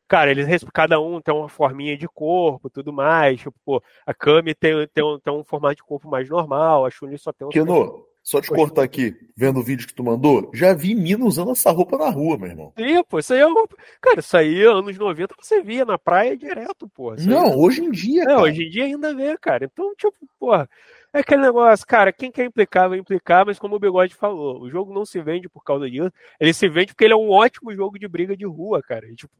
cara, 0.08 0.30
eles 0.30 0.64
cada 0.72 0.98
um 1.00 1.20
tem 1.20 1.34
uma 1.34 1.48
forminha 1.48 1.96
de 1.96 2.08
corpo 2.08 2.70
tudo 2.70 2.92
mais. 2.92 3.40
Tipo, 3.40 3.54
pô, 3.64 3.82
a 4.06 4.14
Kami 4.14 4.54
tem, 4.54 4.88
tem, 4.88 5.04
um, 5.04 5.18
tem 5.18 5.32
um 5.32 5.44
formato 5.44 5.76
de 5.76 5.82
corpo 5.82 6.08
mais 6.08 6.28
normal, 6.30 6.86
a 6.86 6.90
Chun-Li 6.90 7.18
só 7.18 7.32
tem 7.32 7.46
um. 7.46 7.50
Keno, 7.50 8.06
só 8.22 8.40
te 8.40 8.48
cortar 8.48 8.82
aqui, 8.82 9.16
vendo 9.36 9.60
o 9.60 9.62
vídeo 9.62 9.86
que 9.86 9.94
tu 9.94 10.04
mandou, 10.04 10.50
já 10.54 10.74
vi 10.74 10.94
mina 10.94 11.24
usando 11.24 11.52
essa 11.52 11.70
roupa 11.70 11.96
na 11.96 12.10
rua, 12.10 12.36
meu 12.36 12.48
irmão. 12.48 12.72
Sim, 12.78 13.02
pô, 13.08 13.18
isso 13.18 13.32
aí 13.32 13.40
é 13.40 13.44
roupa. 13.44 13.76
Cara, 14.00 14.20
isso 14.20 14.36
aí, 14.36 14.62
anos 14.62 14.98
90, 14.98 15.34
você 15.40 15.62
via 15.62 15.84
na 15.84 15.98
praia 15.98 16.36
direto, 16.36 16.88
pô. 16.88 17.14
Não, 17.16 17.46
aí... 17.46 17.56
hoje 17.56 17.82
em 17.82 17.90
dia. 17.90 18.24
Não, 18.24 18.42
hoje 18.42 18.64
em 18.64 18.70
dia 18.70 18.84
ainda 18.84 19.14
vê, 19.14 19.36
cara. 19.38 19.64
Então, 19.64 19.94
tipo, 19.96 20.16
porra. 20.38 20.68
É 21.12 21.20
aquele 21.20 21.42
negócio, 21.42 21.84
cara, 21.84 22.12
quem 22.12 22.30
quer 22.30 22.44
implicar 22.44 22.88
vai 22.88 22.98
implicar, 22.98 23.44
mas 23.44 23.58
como 23.58 23.74
o 23.74 23.80
Bigode 23.80 24.14
falou, 24.14 24.62
o 24.62 24.70
jogo 24.70 24.94
não 24.94 25.04
se 25.04 25.20
vende 25.20 25.48
por 25.48 25.64
causa 25.64 25.90
disso, 25.90 26.12
ele 26.38 26.54
se 26.54 26.68
vende 26.68 26.92
porque 26.92 27.02
ele 27.02 27.14
é 27.14 27.16
um 27.16 27.30
ótimo 27.30 27.74
jogo 27.74 27.98
de 27.98 28.06
briga 28.06 28.36
de 28.36 28.46
rua, 28.46 28.80
cara. 28.80 29.08
E, 29.08 29.16
tipo, 29.16 29.34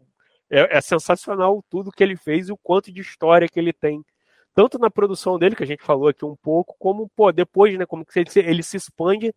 é, 0.50 0.78
é 0.78 0.80
sensacional 0.80 1.64
tudo 1.70 1.92
que 1.92 2.02
ele 2.02 2.16
fez 2.16 2.48
e 2.48 2.52
o 2.52 2.56
quanto 2.56 2.90
de 2.90 3.00
história 3.00 3.48
que 3.48 3.58
ele 3.58 3.72
tem 3.72 4.04
tanto 4.54 4.78
na 4.78 4.90
produção 4.90 5.38
dele, 5.38 5.56
que 5.56 5.62
a 5.62 5.66
gente 5.66 5.82
falou 5.82 6.08
aqui 6.08 6.24
um 6.24 6.36
pouco, 6.36 6.74
como 6.78 7.08
pô, 7.16 7.30
depois, 7.32 7.78
né, 7.78 7.86
como 7.86 8.04
que 8.04 8.18
ele 8.18 8.30
se, 8.30 8.40
ele 8.40 8.62
se 8.62 8.76
expande 8.76 9.32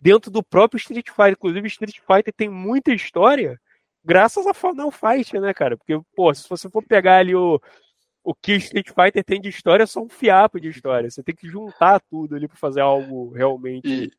dentro 0.00 0.30
do 0.30 0.42
próprio 0.42 0.78
Street 0.78 1.08
Fighter. 1.08 1.32
Inclusive, 1.32 1.66
Street 1.68 1.98
Fighter 2.00 2.34
tem 2.34 2.48
muita 2.48 2.92
história 2.92 3.60
graças 4.06 4.46
a 4.46 4.54
Final 4.54 4.90
Fight, 4.92 5.38
né, 5.38 5.52
cara? 5.52 5.76
Porque, 5.76 5.98
pô, 6.14 6.32
se 6.32 6.48
você 6.48 6.70
for 6.70 6.82
pegar 6.82 7.18
ali 7.18 7.34
o, 7.34 7.60
o 8.22 8.32
que 8.34 8.52
Street 8.52 8.88
Fighter 8.88 9.24
tem 9.24 9.40
de 9.40 9.48
história, 9.48 9.82
é 9.82 9.86
só 9.86 10.00
um 10.00 10.08
fiapo 10.08 10.60
de 10.60 10.68
história. 10.68 11.10
Você 11.10 11.22
tem 11.22 11.34
que 11.34 11.48
juntar 11.48 12.00
tudo 12.08 12.36
ali 12.36 12.46
para 12.46 12.56
fazer 12.56 12.80
algo 12.80 13.32
realmente. 13.32 13.88
E, 13.88 14.10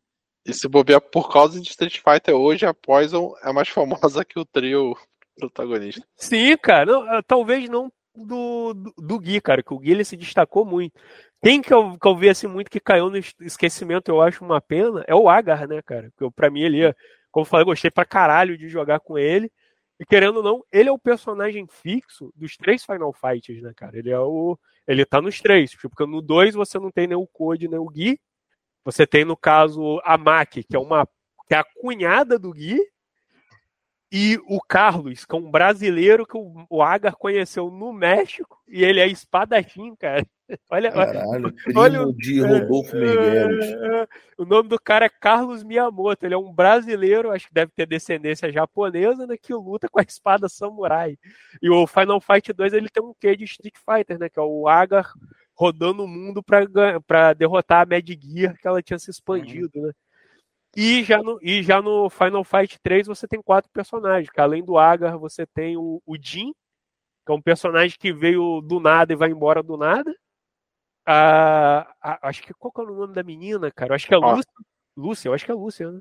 e 0.46 0.54
se 0.54 0.68
bobear 0.68 1.00
por 1.02 1.32
causa 1.32 1.60
de 1.60 1.70
Street 1.70 2.00
Fighter 2.00 2.36
hoje, 2.36 2.66
a 2.66 2.74
Poison 2.74 3.34
é 3.42 3.54
mais 3.54 3.70
famosa 3.70 4.26
que 4.26 4.38
o 4.38 4.46
trio 4.46 4.96
protagonista. 5.38 6.06
Sim, 6.18 6.58
cara. 6.58 6.86
Não, 6.86 7.24
talvez 7.24 7.70
não 7.70 7.90
do, 8.26 8.74
do, 8.74 8.94
do, 8.98 9.20
Gui, 9.20 9.40
cara, 9.42 9.62
que 9.62 9.74
o 9.74 9.80
Gui 9.80 9.92
ele 9.92 10.04
se 10.04 10.18
destacou 10.18 10.66
muito. 10.66 11.00
Quem 11.42 11.62
que 11.62 11.74
eu, 11.74 11.98
que 11.98 12.08
eu 12.08 12.16
vi 12.16 12.30
assim 12.30 12.48
muito 12.48 12.70
que 12.72 12.80
caiu 12.80 13.10
no 13.10 13.18
esquecimento, 13.18 14.10
eu 14.10 14.22
acho 14.22 14.44
uma 14.44 14.60
pena, 14.60 15.04
é 15.08 15.16
o 15.16 15.30
Agar, 15.30 15.68
né, 15.68 15.82
cara? 15.82 16.12
Porque 16.16 16.34
pra 16.36 16.50
mim 16.50 16.62
ele, 16.62 16.94
como 17.32 17.46
eu 17.46 17.50
falei, 17.50 17.66
gostei 17.66 17.92
pra 17.92 18.06
caralho 18.06 18.58
de 18.58 18.68
jogar 18.68 19.00
com 19.00 19.18
ele. 19.18 19.52
E 20.00 20.06
querendo 20.06 20.38
ou 20.38 20.44
não, 20.44 20.64
ele 20.72 20.90
é 20.90 20.92
o 20.92 21.00
personagem 21.00 21.68
fixo 21.68 22.32
dos 22.36 22.56
três 22.56 22.86
Final 22.86 23.14
Fights, 23.14 23.62
né, 23.62 23.74
cara? 23.76 23.98
Ele 23.98 24.12
é 24.12 24.20
o. 24.20 24.58
Ele 24.88 25.06
tá 25.06 25.22
nos 25.22 25.42
três. 25.42 25.72
Tipo, 25.72 25.90
porque 25.90 26.06
no 26.06 26.22
dois 26.22 26.54
você 26.54 26.78
não 26.80 26.92
tem 26.92 27.08
nem 27.08 27.18
o 27.18 27.28
Code, 27.28 27.68
nem 27.68 27.80
o 27.80 27.90
Gui. 27.90 28.20
Você 28.86 29.08
tem, 29.08 29.26
no 29.26 29.36
caso, 29.36 30.00
a 30.04 30.18
Maki, 30.18 30.64
que 30.64 30.76
é 30.76 30.80
uma. 30.80 31.08
que 31.48 31.56
é 31.56 31.58
a 31.58 31.64
cunhada 31.64 32.38
do 32.38 32.54
Gui, 32.54 32.80
e 34.12 34.40
o 34.48 34.62
Carlos, 34.62 35.26
que 35.26 35.36
é 35.36 35.38
um 35.38 35.52
brasileiro 35.52 36.26
que 36.26 36.38
o, 36.38 36.82
Agar 36.82 37.14
conheceu 37.16 37.70
no 37.70 37.92
México, 37.92 38.58
e 38.68 38.84
ele 38.84 39.02
é 39.02 39.08
espadachim, 39.08 39.96
cara. 39.96 40.26
Olha, 40.72 40.90
Caralho, 40.94 41.54
olha, 41.76 42.02
olha 42.04 42.14
de 42.14 42.40
Rodolfo 42.40 42.96
Migueles. 42.96 43.76
O 44.38 44.46
nome 44.46 44.70
do 44.70 44.80
cara 44.80 45.08
é 45.08 45.10
Carlos 45.10 45.62
Miyamoto, 45.62 46.26
ele 46.26 46.36
é 46.36 46.38
um 46.38 46.54
brasileiro, 46.54 47.32
acho 47.32 47.50
que 47.50 47.54
deve 47.54 47.74
ter 47.76 47.86
descendência 47.86 48.50
japonesa, 48.50 49.28
né, 49.28 49.36
que 49.36 49.54
luta 49.54 49.90
com 49.90 50.00
a 50.00 50.04
espada 50.04 50.48
samurai. 50.48 51.18
E 51.62 51.70
o 51.70 51.86
Final 51.86 52.22
Fight 52.22 52.54
2 52.54 52.72
ele 52.72 52.88
tem 52.88 53.04
um 53.04 53.14
quê 53.20 53.36
de 53.36 53.44
Street 53.44 53.76
Fighter, 53.76 54.18
né, 54.18 54.30
que 54.30 54.40
é 54.40 54.42
o 54.42 54.70
Agar 54.70 55.12
rodando 55.54 56.06
o 56.06 56.08
mundo 56.08 56.42
para 56.42 57.34
derrotar 57.34 57.82
a 57.82 57.86
Mad 57.86 58.08
Gear, 58.08 58.56
que 58.58 58.68
ela 58.68 58.82
tinha 58.82 59.00
se 59.00 59.12
expandido, 59.12 59.82
né. 59.82 59.92
E 60.76 61.04
já, 61.04 61.22
no, 61.24 61.40
e 61.42 61.64
já 61.64 61.82
no 61.82 62.10
Final 62.10 62.44
Fight 62.44 62.80
3 62.82 63.08
você 63.08 63.28
tem 63.28 63.42
quatro 63.42 63.70
personagens, 63.72 64.30
que 64.30 64.40
além 64.40 64.64
do 64.64 64.78
Agar 64.78 65.18
você 65.18 65.46
tem 65.46 65.76
o, 65.78 66.02
o 66.06 66.16
Jin, 66.20 66.54
que 67.26 67.32
é 67.32 67.36
um 67.36 67.42
personagem 67.42 67.98
que 68.00 68.14
veio 68.14 68.62
do 68.62 68.80
nada 68.80 69.14
e 69.14 69.16
vai 69.16 69.30
embora 69.30 69.64
do 69.64 69.76
nada. 69.76 70.14
A, 71.06 71.90
a, 72.02 72.28
acho 72.30 72.44
que 72.44 72.54
qual 72.54 72.72
que 72.72 72.82
é 72.82 72.84
o 72.84 72.88
nome 72.88 73.14
da 73.14 73.24
menina, 73.24 73.72
cara? 73.72 73.92
Eu 73.92 73.96
acho 73.96 74.08
que 74.08 74.14
é 74.14 74.18
Lúcia. 74.18 74.52
Lúcia, 74.96 75.30
eu 75.30 75.34
acho 75.34 75.46
que 75.46 75.52
é 75.52 75.54
Lúcia, 75.54 75.92
né? 75.92 76.00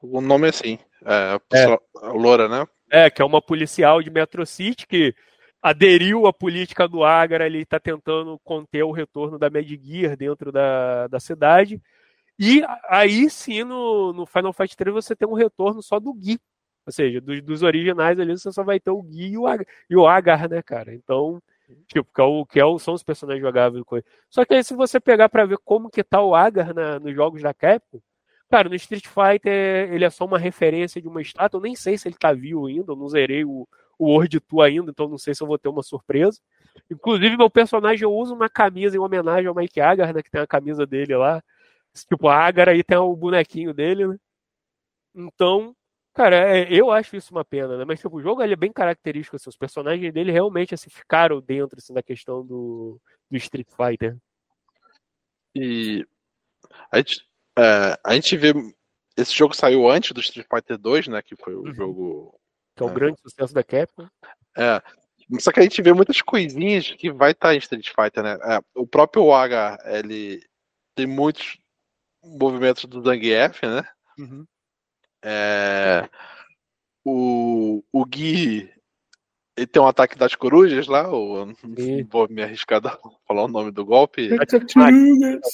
O 0.00 0.20
nome 0.20 0.46
é 0.46 0.50
assim, 0.50 0.78
é, 1.04 1.40
é. 1.52 1.78
Loura, 2.12 2.48
né? 2.48 2.66
É, 2.90 3.10
que 3.10 3.20
é 3.20 3.24
uma 3.24 3.42
policial 3.42 4.00
de 4.00 4.10
Metro 4.10 4.46
City 4.46 4.86
que 4.86 5.14
aderiu 5.60 6.26
à 6.26 6.32
política 6.32 6.86
do 6.86 7.04
Agar, 7.04 7.40
ele 7.40 7.62
está 7.62 7.80
tentando 7.80 8.38
conter 8.44 8.84
o 8.84 8.92
retorno 8.92 9.38
da 9.38 9.50
Mad 9.50 9.68
Gear 9.68 10.16
dentro 10.16 10.52
da, 10.52 11.08
da 11.08 11.18
cidade. 11.18 11.82
E 12.38 12.62
aí 12.88 13.28
sim, 13.28 13.64
no, 13.64 14.12
no 14.12 14.24
Final 14.24 14.52
Fight 14.52 14.76
3 14.76 14.94
você 14.94 15.16
tem 15.16 15.26
um 15.26 15.34
retorno 15.34 15.82
só 15.82 15.98
do 15.98 16.12
Gui. 16.14 16.38
Ou 16.86 16.92
seja, 16.92 17.20
dos, 17.20 17.42
dos 17.42 17.62
originais 17.62 18.18
ali 18.18 18.38
você 18.38 18.50
só 18.52 18.62
vai 18.62 18.80
ter 18.80 18.90
o 18.90 19.02
Gui 19.02 19.32
e 19.32 19.38
o, 19.38 19.46
Agar, 19.46 19.66
e 19.90 19.96
o 19.96 20.06
Agar 20.06 20.48
né, 20.48 20.62
cara? 20.62 20.94
Então, 20.94 21.42
tipo, 21.86 22.08
que, 22.14 22.20
é 22.20 22.24
o, 22.24 22.46
que 22.46 22.60
é 22.60 22.64
o, 22.64 22.78
são 22.78 22.94
os 22.94 23.02
personagens 23.02 23.42
jogáveis. 23.42 23.84
Só 24.30 24.44
que 24.44 24.54
aí 24.54 24.64
se 24.64 24.74
você 24.74 25.00
pegar 25.00 25.28
para 25.28 25.44
ver 25.44 25.58
como 25.64 25.90
que 25.90 26.02
tá 26.04 26.22
o 26.22 26.34
Agar 26.34 26.72
na, 26.72 26.98
nos 26.98 27.14
jogos 27.14 27.42
da 27.42 27.52
Capcom, 27.52 28.00
cara, 28.48 28.68
no 28.68 28.74
Street 28.76 29.06
Fighter 29.06 29.92
ele 29.92 30.04
é 30.04 30.10
só 30.10 30.24
uma 30.24 30.38
referência 30.38 31.02
de 31.02 31.08
uma 31.08 31.20
estátua. 31.20 31.58
Eu 31.58 31.62
nem 31.62 31.74
sei 31.74 31.98
se 31.98 32.08
ele 32.08 32.16
tá 32.16 32.32
vivo 32.32 32.66
ainda, 32.66 32.92
eu 32.92 32.96
não 32.96 33.08
zerei 33.08 33.44
o, 33.44 33.68
o 33.98 34.06
World 34.12 34.40
Tour 34.40 34.62
ainda, 34.62 34.90
então 34.90 35.08
não 35.08 35.18
sei 35.18 35.34
se 35.34 35.42
eu 35.42 35.46
vou 35.46 35.58
ter 35.58 35.68
uma 35.68 35.82
surpresa. 35.82 36.40
Inclusive, 36.90 37.36
meu 37.36 37.50
personagem 37.50 38.04
eu 38.04 38.12
uso 38.14 38.34
uma 38.34 38.48
camisa 38.48 38.96
em 38.96 39.00
homenagem 39.00 39.46
ao 39.46 39.54
Mike 39.54 39.80
Agar, 39.80 40.14
né? 40.14 40.22
Que 40.22 40.30
tem 40.30 40.40
a 40.40 40.46
camisa 40.46 40.86
dele 40.86 41.16
lá. 41.16 41.42
Tipo, 42.08 42.28
a 42.28 42.46
Agar 42.46 42.68
aí 42.68 42.82
tem 42.84 42.96
o 42.96 43.16
bonequinho 43.16 43.74
dele, 43.74 44.06
né? 44.06 44.16
Então, 45.14 45.74
cara, 46.14 46.36
é, 46.56 46.72
eu 46.72 46.90
acho 46.90 47.16
isso 47.16 47.32
uma 47.32 47.44
pena, 47.44 47.76
né? 47.76 47.84
Mas 47.84 48.00
tipo, 48.00 48.16
o 48.16 48.22
jogo 48.22 48.42
ele 48.42 48.52
é 48.52 48.56
bem 48.56 48.72
característico, 48.72 49.36
assim, 49.36 49.48
os 49.48 49.56
personagens 49.56 50.12
dele 50.12 50.30
realmente 50.30 50.74
assim, 50.74 50.90
ficaram 50.90 51.40
dentro 51.40 51.78
assim, 51.78 51.92
da 51.92 52.02
questão 52.02 52.46
do, 52.46 53.00
do 53.30 53.36
Street 53.36 53.68
Fighter. 53.68 54.16
E 55.54 56.06
a 56.90 56.98
gente, 56.98 57.26
é, 57.58 57.98
a 58.04 58.14
gente 58.14 58.36
vê. 58.36 58.52
Esse 59.16 59.34
jogo 59.34 59.54
saiu 59.54 59.90
antes 59.90 60.12
do 60.12 60.20
Street 60.20 60.46
Fighter 60.48 60.78
2, 60.78 61.08
né? 61.08 61.20
Que 61.20 61.34
foi 61.34 61.54
o 61.54 61.64
uhum. 61.64 61.74
jogo. 61.74 62.40
Que 62.76 62.84
é 62.84 62.86
o 62.86 62.90
é, 62.90 62.94
grande 62.94 63.20
sucesso 63.20 63.52
da 63.52 63.64
Capcom. 63.64 64.08
É. 64.56 64.80
Só 65.40 65.50
que 65.52 65.60
a 65.60 65.62
gente 65.62 65.82
vê 65.82 65.92
muitas 65.92 66.22
coisinhas 66.22 66.92
que 66.92 67.10
vai 67.10 67.32
estar 67.32 67.48
tá 67.48 67.54
em 67.54 67.58
Street 67.58 67.88
Fighter, 67.88 68.22
né? 68.22 68.38
É, 68.44 68.60
o 68.74 68.86
próprio 68.86 69.32
Agar, 69.32 69.78
ele 69.84 70.40
tem 70.94 71.06
muitos 71.06 71.58
movimentos 72.22 72.84
do 72.84 73.02
Zangief, 73.02 73.62
né? 73.64 73.82
Uhum. 74.18 74.46
É, 75.22 76.08
o, 77.04 77.82
o 77.92 78.04
Gui 78.04 78.70
ele 79.58 79.66
tem 79.66 79.82
um 79.82 79.88
ataque 79.88 80.16
das 80.16 80.36
corujas 80.36 80.86
lá, 80.86 81.08
ou 81.08 81.46
não 81.46 81.54
vou 82.10 82.28
me 82.28 82.42
arriscar 82.42 82.80
a 82.86 82.96
falar 83.26 83.44
o 83.44 83.48
nome 83.48 83.72
do 83.72 83.84
golpe. 83.84 84.28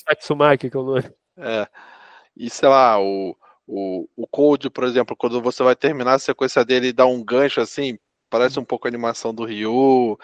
Tatsumaki, 0.04 0.70
que 0.70 0.76
é 0.76 0.80
o 0.80 0.84
nome. 0.84 1.10
É. 1.38 1.66
E 2.36 2.50
sei 2.50 2.68
lá, 2.68 3.00
o, 3.00 3.34
o, 3.66 4.06
o 4.14 4.26
Code, 4.26 4.68
por 4.68 4.84
exemplo, 4.84 5.16
quando 5.16 5.40
você 5.40 5.62
vai 5.62 5.74
terminar 5.74 6.14
a 6.14 6.18
sequência 6.18 6.64
dele 6.64 6.88
e 6.88 6.92
dá 6.92 7.06
um 7.06 7.24
gancho 7.24 7.60
assim, 7.60 7.98
parece 8.28 8.60
um 8.60 8.64
pouco 8.64 8.86
a 8.86 8.90
animação 8.90 9.34
do 9.34 9.44
Ryu. 9.44 10.18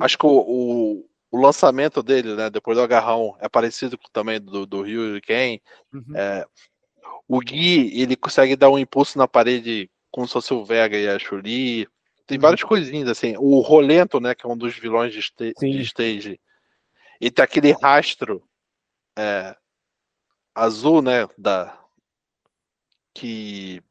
Acho 0.00 0.16
que 0.16 0.26
o, 0.26 0.30
o, 0.30 1.06
o 1.34 1.40
lançamento 1.40 2.00
dele, 2.00 2.36
né, 2.36 2.48
depois 2.48 2.78
do 2.78 2.82
agarrão, 2.84 3.36
é 3.40 3.48
parecido 3.48 3.98
com 3.98 4.08
também 4.12 4.40
do, 4.40 4.64
do 4.64 4.82
Ryu 4.82 5.20
Ken. 5.20 5.58
Uhum. 5.92 6.16
É, 6.16 6.46
o 7.26 7.40
Gui, 7.40 8.00
ele 8.00 8.14
consegue 8.14 8.54
dar 8.54 8.70
um 8.70 8.78
impulso 8.78 9.18
na 9.18 9.26
parede 9.26 9.90
como 10.12 10.28
se 10.28 10.32
fosse 10.32 10.54
o 10.54 10.64
Vega 10.64 10.96
e 10.96 11.08
a 11.08 11.18
Chuli. 11.18 11.88
Tem 12.24 12.38
uhum. 12.38 12.42
várias 12.42 12.62
coisinhas, 12.62 13.08
assim. 13.08 13.34
O 13.36 13.58
Rolento, 13.58 14.20
né, 14.20 14.32
que 14.32 14.46
é 14.46 14.48
um 14.48 14.56
dos 14.56 14.78
vilões 14.78 15.12
de, 15.12 15.20
de 15.58 15.80
stage, 15.82 16.40
ele 17.20 17.30
tem 17.32 17.44
aquele 17.44 17.72
rastro 17.72 18.40
é, 19.18 19.56
azul, 20.54 21.02
né, 21.02 21.26
da, 21.36 21.76
que 23.12 23.82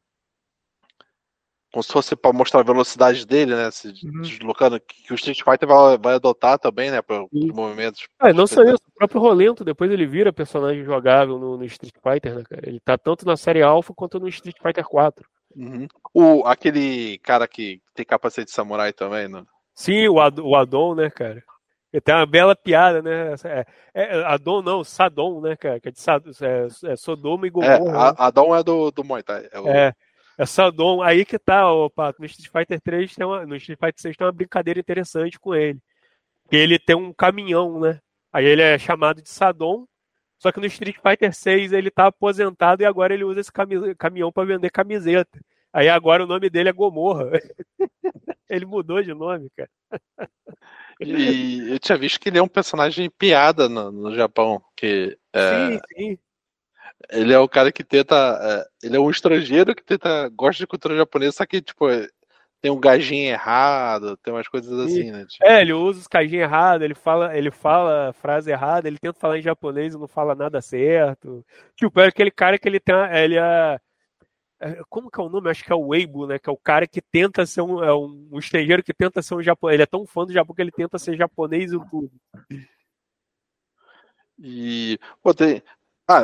como 1.74 1.82
se 1.82 1.92
fosse 1.92 2.14
para 2.14 2.32
mostrar 2.32 2.60
a 2.60 2.64
velocidade 2.64 3.26
dele, 3.26 3.52
né? 3.56 3.68
Se 3.72 3.88
uhum. 3.88 4.22
deslocando, 4.22 4.78
que 4.78 5.12
o 5.12 5.16
Street 5.16 5.42
Fighter 5.42 5.68
vai, 5.68 5.98
vai 5.98 6.14
adotar 6.14 6.56
também, 6.56 6.88
né? 6.88 7.02
Para 7.02 7.24
os 7.24 7.52
movimentos. 7.52 8.06
Ah, 8.16 8.32
não 8.32 8.46
só 8.46 8.62
isso, 8.62 8.78
o 8.86 8.94
próprio 8.96 9.20
Rolento, 9.20 9.64
depois 9.64 9.90
ele 9.90 10.06
vira 10.06 10.32
personagem 10.32 10.84
jogável 10.84 11.36
no, 11.36 11.58
no, 11.58 11.64
Street 11.64 11.94
Fighter, 12.00 12.36
né, 12.36 12.44
cara? 12.48 12.62
Ele 12.64 12.78
tá 12.78 12.96
tanto 12.96 13.26
na 13.26 13.36
série 13.36 13.60
Alpha 13.60 13.92
quanto 13.92 14.20
no 14.20 14.28
Street 14.28 14.56
Fighter 14.62 14.84
4. 14.84 15.26
Uhum. 15.56 15.88
O, 16.14 16.46
aquele 16.46 17.18
cara 17.18 17.48
que 17.48 17.80
tem 17.92 18.06
capacete 18.06 18.46
de 18.46 18.52
samurai 18.52 18.92
também, 18.92 19.26
não? 19.26 19.44
Sim, 19.74 20.06
o, 20.06 20.20
Ad, 20.20 20.40
o 20.40 20.54
Adon, 20.54 20.94
né, 20.94 21.10
cara? 21.10 21.42
Ele 21.92 22.00
tem 22.00 22.14
uma 22.14 22.26
bela 22.26 22.54
piada, 22.54 23.02
né? 23.02 23.34
É, 23.44 23.66
é, 23.94 24.24
Adon 24.26 24.62
não, 24.62 24.84
Sadon, 24.84 25.40
né, 25.40 25.56
cara? 25.56 25.80
Que 25.80 25.88
é 25.88 25.90
de 25.90 26.00
Sad, 26.00 26.24
é, 26.40 26.92
é 26.92 26.96
Sodoma 26.96 27.48
e 27.48 27.50
Gomorra. 27.50 27.74
É, 27.76 28.22
a, 28.22 28.26
Adon 28.26 28.54
é 28.54 28.62
do, 28.62 28.92
do 28.92 29.02
Muay 29.02 29.24
Thai. 29.24 29.48
É, 29.50 29.58
o... 29.58 29.68
é, 29.68 29.92
é 30.38 30.46
Sadon. 30.46 31.02
Aí 31.02 31.24
que 31.24 31.38
tá, 31.38 31.70
ó, 31.72 31.88
Pato. 31.88 32.20
No 32.20 32.26
Street 32.26 32.50
Fighter 32.50 32.80
3 32.80 33.14
tem 33.14 33.26
uma, 33.26 33.46
no 33.46 33.56
Street 33.56 33.78
Fighter 33.78 34.00
6 34.00 34.16
tem 34.16 34.26
uma 34.26 34.32
brincadeira 34.32 34.80
interessante 34.80 35.38
com 35.38 35.54
ele. 35.54 35.78
Que 36.48 36.56
ele 36.56 36.78
tem 36.78 36.96
um 36.96 37.12
caminhão, 37.12 37.80
né? 37.80 38.00
Aí 38.32 38.44
ele 38.44 38.62
é 38.62 38.78
chamado 38.78 39.22
de 39.22 39.28
Sadon. 39.28 39.86
Só 40.38 40.52
que 40.52 40.60
no 40.60 40.66
Street 40.66 40.96
Fighter 40.96 41.32
6 41.32 41.72
ele 41.72 41.90
tá 41.90 42.06
aposentado 42.06 42.82
e 42.82 42.86
agora 42.86 43.14
ele 43.14 43.24
usa 43.24 43.40
esse 43.40 43.52
caminhão 43.96 44.32
para 44.32 44.44
vender 44.44 44.70
camiseta. 44.70 45.40
Aí 45.72 45.88
agora 45.88 46.24
o 46.24 46.26
nome 46.26 46.50
dele 46.50 46.68
é 46.68 46.72
Gomorra. 46.72 47.30
ele 48.48 48.66
mudou 48.66 49.02
de 49.02 49.14
nome, 49.14 49.50
cara. 49.56 49.70
E 51.00 51.72
eu 51.72 51.78
tinha 51.78 51.98
visto 51.98 52.20
que 52.20 52.28
ele 52.28 52.38
é 52.38 52.42
um 52.42 52.48
personagem 52.48 53.10
piada 53.10 53.68
no, 53.68 53.90
no 53.90 54.14
Japão. 54.14 54.62
Que, 54.76 55.18
é, 55.32 55.70
sim, 55.70 55.80
sim. 55.96 56.18
Ele 57.10 57.32
é 57.32 57.38
o 57.38 57.48
cara 57.48 57.72
que 57.72 57.84
tenta. 57.84 58.14
É, 58.42 58.86
ele 58.86 58.96
é 58.96 59.00
um 59.00 59.10
estrangeiro 59.10 59.74
que 59.74 59.84
tenta. 59.84 60.28
gosta 60.30 60.62
de 60.62 60.66
cultura 60.66 60.96
japonesa, 60.96 61.32
só 61.32 61.46
que, 61.46 61.60
tipo, 61.60 61.86
tem 62.60 62.70
um 62.70 62.80
gajinho 62.80 63.30
errado, 63.30 64.16
tem 64.18 64.32
umas 64.32 64.48
coisas 64.48 64.72
assim, 64.80 65.10
né? 65.10 65.26
Tipo... 65.26 65.44
É, 65.44 65.60
ele 65.60 65.72
usa 65.72 66.00
os 66.00 66.06
gajinhos 66.06 66.44
errados, 66.44 66.84
ele 66.84 66.94
fala, 66.94 67.36
ele 67.36 67.50
fala 67.50 68.12
frase 68.14 68.50
errada, 68.50 68.88
ele 68.88 68.98
tenta 68.98 69.18
falar 69.18 69.38
em 69.38 69.42
japonês 69.42 69.94
e 69.94 69.98
não 69.98 70.08
fala 70.08 70.34
nada 70.34 70.62
certo. 70.62 71.44
Tipo, 71.76 72.00
é 72.00 72.06
aquele 72.06 72.30
cara 72.30 72.58
que 72.58 72.68
ele 72.68 72.80
tem. 72.80 72.94
Ele 73.12 73.36
é 73.36 73.78
é, 74.64 74.80
como 74.88 75.10
que 75.10 75.20
é 75.20 75.22
o 75.22 75.28
nome? 75.28 75.50
Acho 75.50 75.62
que 75.62 75.70
é 75.70 75.74
o 75.74 75.88
Weibo, 75.88 76.26
né? 76.26 76.38
Que 76.38 76.48
é 76.48 76.52
o 76.52 76.56
cara 76.56 76.86
que 76.86 77.02
tenta 77.02 77.44
ser 77.44 77.60
um, 77.60 77.84
é 77.84 77.94
um, 77.94 78.28
um 78.32 78.38
estrangeiro 78.38 78.82
que 78.82 78.94
tenta 78.94 79.20
ser 79.20 79.34
um 79.34 79.42
japonês. 79.42 79.74
Ele 79.74 79.82
é 79.82 79.86
tão 79.86 80.06
fã 80.06 80.24
do 80.24 80.32
Japão 80.32 80.54
que 80.54 80.62
ele 80.62 80.70
tenta 80.70 80.98
ser 80.98 81.16
japonês 81.16 81.70
e 81.70 81.78
tudo. 81.90 82.10
E. 84.38 84.98
Pô, 85.22 85.34
tem. 85.34 85.62
Ah, 86.06 86.22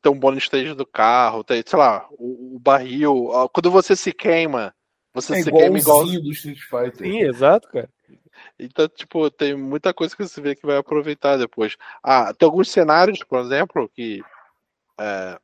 tem 0.00 0.12
um 0.12 0.18
bônus 0.18 0.44
stage 0.44 0.74
do 0.74 0.86
carro, 0.86 1.44
tem, 1.44 1.62
sei 1.66 1.78
lá, 1.78 2.06
o, 2.12 2.56
o 2.56 2.58
barril. 2.58 3.28
Quando 3.52 3.70
você 3.70 3.94
se 3.94 4.12
queima, 4.12 4.74
você 5.12 5.34
é 5.34 5.42
se 5.42 5.52
queima 5.52 5.78
igual. 5.78 6.04
do 6.04 6.32
Street 6.32 6.60
Fighter. 6.60 7.06
Sim, 7.06 7.20
exato, 7.20 7.68
cara. 7.68 7.90
Então, 8.58 8.88
tipo, 8.88 9.30
tem 9.30 9.56
muita 9.56 9.92
coisa 9.92 10.16
que 10.16 10.26
você 10.26 10.40
vê 10.40 10.54
que 10.54 10.66
vai 10.66 10.76
aproveitar 10.76 11.36
depois. 11.36 11.76
Ah, 12.02 12.32
tem 12.32 12.46
alguns 12.46 12.70
cenários, 12.70 13.22
por 13.24 13.40
exemplo, 13.40 13.88
que 13.88 14.22
é, 14.98 15.38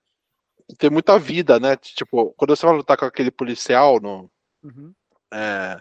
tem 0.79 0.91
muita 0.91 1.19
vida, 1.19 1.61
né? 1.61 1.77
Tipo, 1.77 2.33
quando 2.37 2.57
você 2.57 2.67
vai 2.67 2.75
lutar 2.75 2.97
com 2.97 3.05
aquele 3.05 3.31
policial 3.31 4.01
no. 4.01 4.31
Uhum. 4.63 4.93
É, 5.33 5.81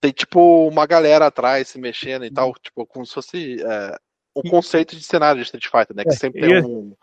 tem 0.00 0.10
tipo 0.10 0.68
uma 0.68 0.86
galera 0.86 1.26
atrás 1.26 1.68
se 1.68 1.78
mexendo 1.78 2.24
e 2.24 2.28
uhum. 2.28 2.34
tal, 2.34 2.52
tipo, 2.54 2.86
como 2.86 3.06
se 3.06 3.14
fosse 3.14 3.62
é, 3.62 3.98
um 4.36 4.42
conceito 4.42 4.96
de 4.96 5.02
cenário 5.02 5.40
de 5.40 5.44
Street 5.44 5.66
Fighter, 5.66 5.96
né? 5.96 6.04
Que 6.04 6.10
é, 6.10 6.16
sempre 6.16 6.40
tem 6.40 6.64
um, 6.64 6.94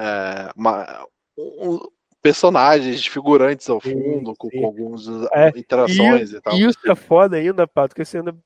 é, 0.00 0.50
uma, 0.56 1.06
um, 1.36 1.78
personagens, 2.22 3.06
figurantes 3.06 3.68
ao 3.68 3.80
fundo, 3.80 4.30
sim, 4.30 4.34
com, 4.36 4.48
sim. 4.50 4.60
com 4.60 4.66
algumas 4.66 5.06
é, 5.32 5.48
interações 5.56 6.32
e, 6.32 6.36
e, 6.36 6.40
tal. 6.40 6.54
E 6.54 6.64
isso 6.64 6.78
é 6.90 6.94
foda 6.94 7.36
ainda, 7.36 7.66
Pato, 7.66 7.94
que 7.94 8.04
você 8.04 8.18
anda 8.18 8.36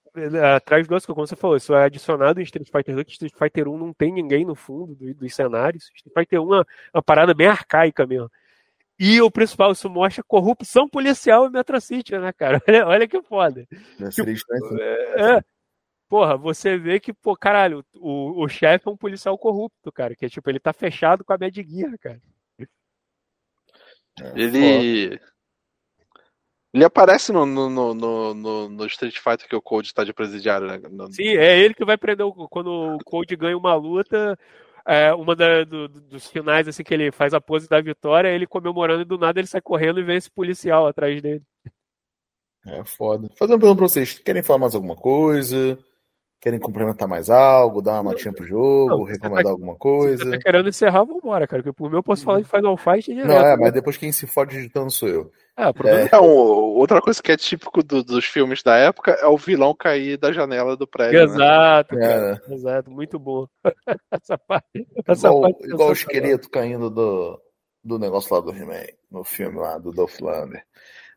atrás 0.54 0.86
do 0.86 1.14
como 1.14 1.26
você 1.26 1.34
falou, 1.34 1.56
isso 1.56 1.74
é 1.74 1.84
adicionado 1.84 2.38
em 2.38 2.44
Street 2.44 2.68
Fighter 2.70 2.94
2, 2.94 3.06
que 3.06 3.12
Street 3.12 3.34
Fighter 3.36 3.68
1 3.68 3.78
não 3.78 3.92
tem 3.92 4.12
ninguém 4.12 4.44
no 4.44 4.54
fundo 4.54 4.94
do, 4.94 5.14
dos 5.14 5.34
cenários. 5.34 5.90
Street 5.94 6.12
Fighter 6.14 6.42
1 6.42 6.54
é 6.54 6.64
uma 6.94 7.02
parada 7.02 7.32
bem 7.32 7.46
arcaica 7.46 8.06
mesmo. 8.06 8.30
E 8.98 9.20
o 9.20 9.30
principal, 9.30 9.72
isso 9.72 9.88
mostra 9.88 10.22
corrupção 10.22 10.88
policial 10.88 11.46
em 11.46 11.50
Metro 11.50 11.80
City, 11.80 12.16
né, 12.18 12.32
cara? 12.32 12.62
Olha, 12.68 12.86
olha 12.86 13.08
que 13.08 13.20
foda. 13.22 13.66
Tipo, 14.10 14.30
é, 14.80 15.36
é, 15.38 15.44
porra, 16.12 16.36
você 16.36 16.76
vê 16.76 17.00
que, 17.00 17.10
pô, 17.10 17.34
caralho, 17.34 17.82
o, 17.94 18.44
o 18.44 18.46
chefe 18.46 18.86
é 18.86 18.90
um 18.90 18.96
policial 18.98 19.38
corrupto, 19.38 19.90
cara, 19.90 20.14
que 20.14 20.26
é 20.26 20.28
tipo, 20.28 20.50
ele 20.50 20.60
tá 20.60 20.70
fechado 20.70 21.24
com 21.24 21.32
a 21.32 21.38
Mad 21.38 21.56
Gear, 21.56 21.98
cara. 21.98 22.20
É, 24.20 24.32
ele. 24.36 25.18
Ele 26.74 26.84
aparece 26.84 27.32
no, 27.32 27.46
no, 27.46 27.94
no, 27.94 28.34
no, 28.34 28.68
no 28.68 28.86
Street 28.86 29.16
Fighter 29.16 29.48
que 29.48 29.56
o 29.56 29.62
Code 29.62 29.86
está 29.86 30.04
de 30.04 30.12
presidiário, 30.12 30.66
né? 30.66 30.78
No... 30.90 31.10
Sim, 31.10 31.28
é 31.28 31.58
ele 31.58 31.72
que 31.72 31.84
vai 31.84 31.96
prender 31.96 32.26
o, 32.26 32.46
quando 32.46 32.68
o 32.68 32.98
Code 33.04 33.34
ganha 33.34 33.56
uma 33.56 33.74
luta. 33.74 34.38
É, 34.86 35.14
uma 35.14 35.34
da, 35.34 35.64
do, 35.64 35.88
dos 35.88 36.26
finais 36.26 36.68
assim 36.68 36.84
que 36.84 36.92
ele 36.92 37.10
faz 37.10 37.32
a 37.32 37.40
pose 37.40 37.66
da 37.70 37.80
vitória, 37.80 38.28
ele 38.28 38.46
comemorando 38.46 39.00
e 39.00 39.06
do 39.06 39.16
nada 39.16 39.40
ele 39.40 39.46
sai 39.46 39.62
correndo 39.62 39.98
e 39.98 40.02
vem 40.02 40.16
esse 40.18 40.30
policial 40.30 40.86
atrás 40.86 41.22
dele. 41.22 41.42
É 42.66 42.84
foda. 42.84 43.30
Fazendo 43.34 43.54
uma 43.54 43.60
pergunta 43.60 43.78
pra 43.78 43.88
vocês, 43.88 44.18
querem 44.18 44.42
falar 44.42 44.58
mais 44.58 44.74
alguma 44.74 44.96
coisa? 44.96 45.78
Querem 46.42 46.58
complementar 46.58 47.06
mais 47.06 47.30
algo, 47.30 47.80
dar 47.80 47.92
uma 47.92 48.10
matinha 48.10 48.34
pro 48.34 48.44
jogo, 48.44 48.88
não, 48.88 49.04
recomendar 49.04 49.44
tá, 49.44 49.50
alguma 49.50 49.76
coisa? 49.76 50.24
Se 50.24 50.30
tá 50.32 50.38
querendo 50.38 50.68
encerrar, 50.68 51.04
vambora, 51.04 51.46
cara. 51.46 51.62
Porque 51.62 51.72
por 51.72 51.88
mim 51.88 51.98
eu 51.98 52.02
posso 52.02 52.24
falar 52.24 52.40
de 52.40 52.48
Final 52.48 52.76
Fight 52.76 53.14
direto. 53.14 53.28
Não, 53.28 53.46
é, 53.46 53.56
mas 53.56 53.72
depois 53.72 53.96
quem 53.96 54.10
se 54.10 54.26
fode 54.26 54.56
digitando 54.56 54.90
sou 54.90 55.08
eu. 55.08 55.30
Ah, 55.56 55.72
é, 55.84 56.16
é. 56.16 56.18
outra 56.18 57.00
coisa 57.00 57.22
que 57.22 57.30
é 57.30 57.36
típico 57.36 57.80
do, 57.80 58.02
dos 58.02 58.24
filmes 58.24 58.60
da 58.60 58.76
época 58.76 59.12
é 59.12 59.26
o 59.28 59.36
vilão 59.36 59.72
cair 59.72 60.16
da 60.16 60.32
janela 60.32 60.76
do 60.76 60.84
prédio. 60.84 61.20
Né? 61.20 61.24
Exato, 61.26 61.94
né? 61.94 62.40
é. 62.48 62.54
exato, 62.54 62.90
muito 62.90 63.20
bom. 63.20 63.46
essa 64.10 64.36
parte, 64.36 64.84
essa 65.06 65.28
igual, 65.28 65.42
parte 65.42 65.64
igual 65.68 65.88
o 65.90 65.92
esqueleto 65.92 66.50
caindo 66.50 66.90
do, 66.90 67.40
do 67.84 68.00
negócio 68.00 68.34
lá 68.34 68.40
do 68.40 68.50
He-Man, 68.50 68.86
no 69.08 69.22
filme 69.22 69.60
lá 69.60 69.78
do 69.78 69.92
Dolph 69.92 70.18
Lundgren. 70.18 70.60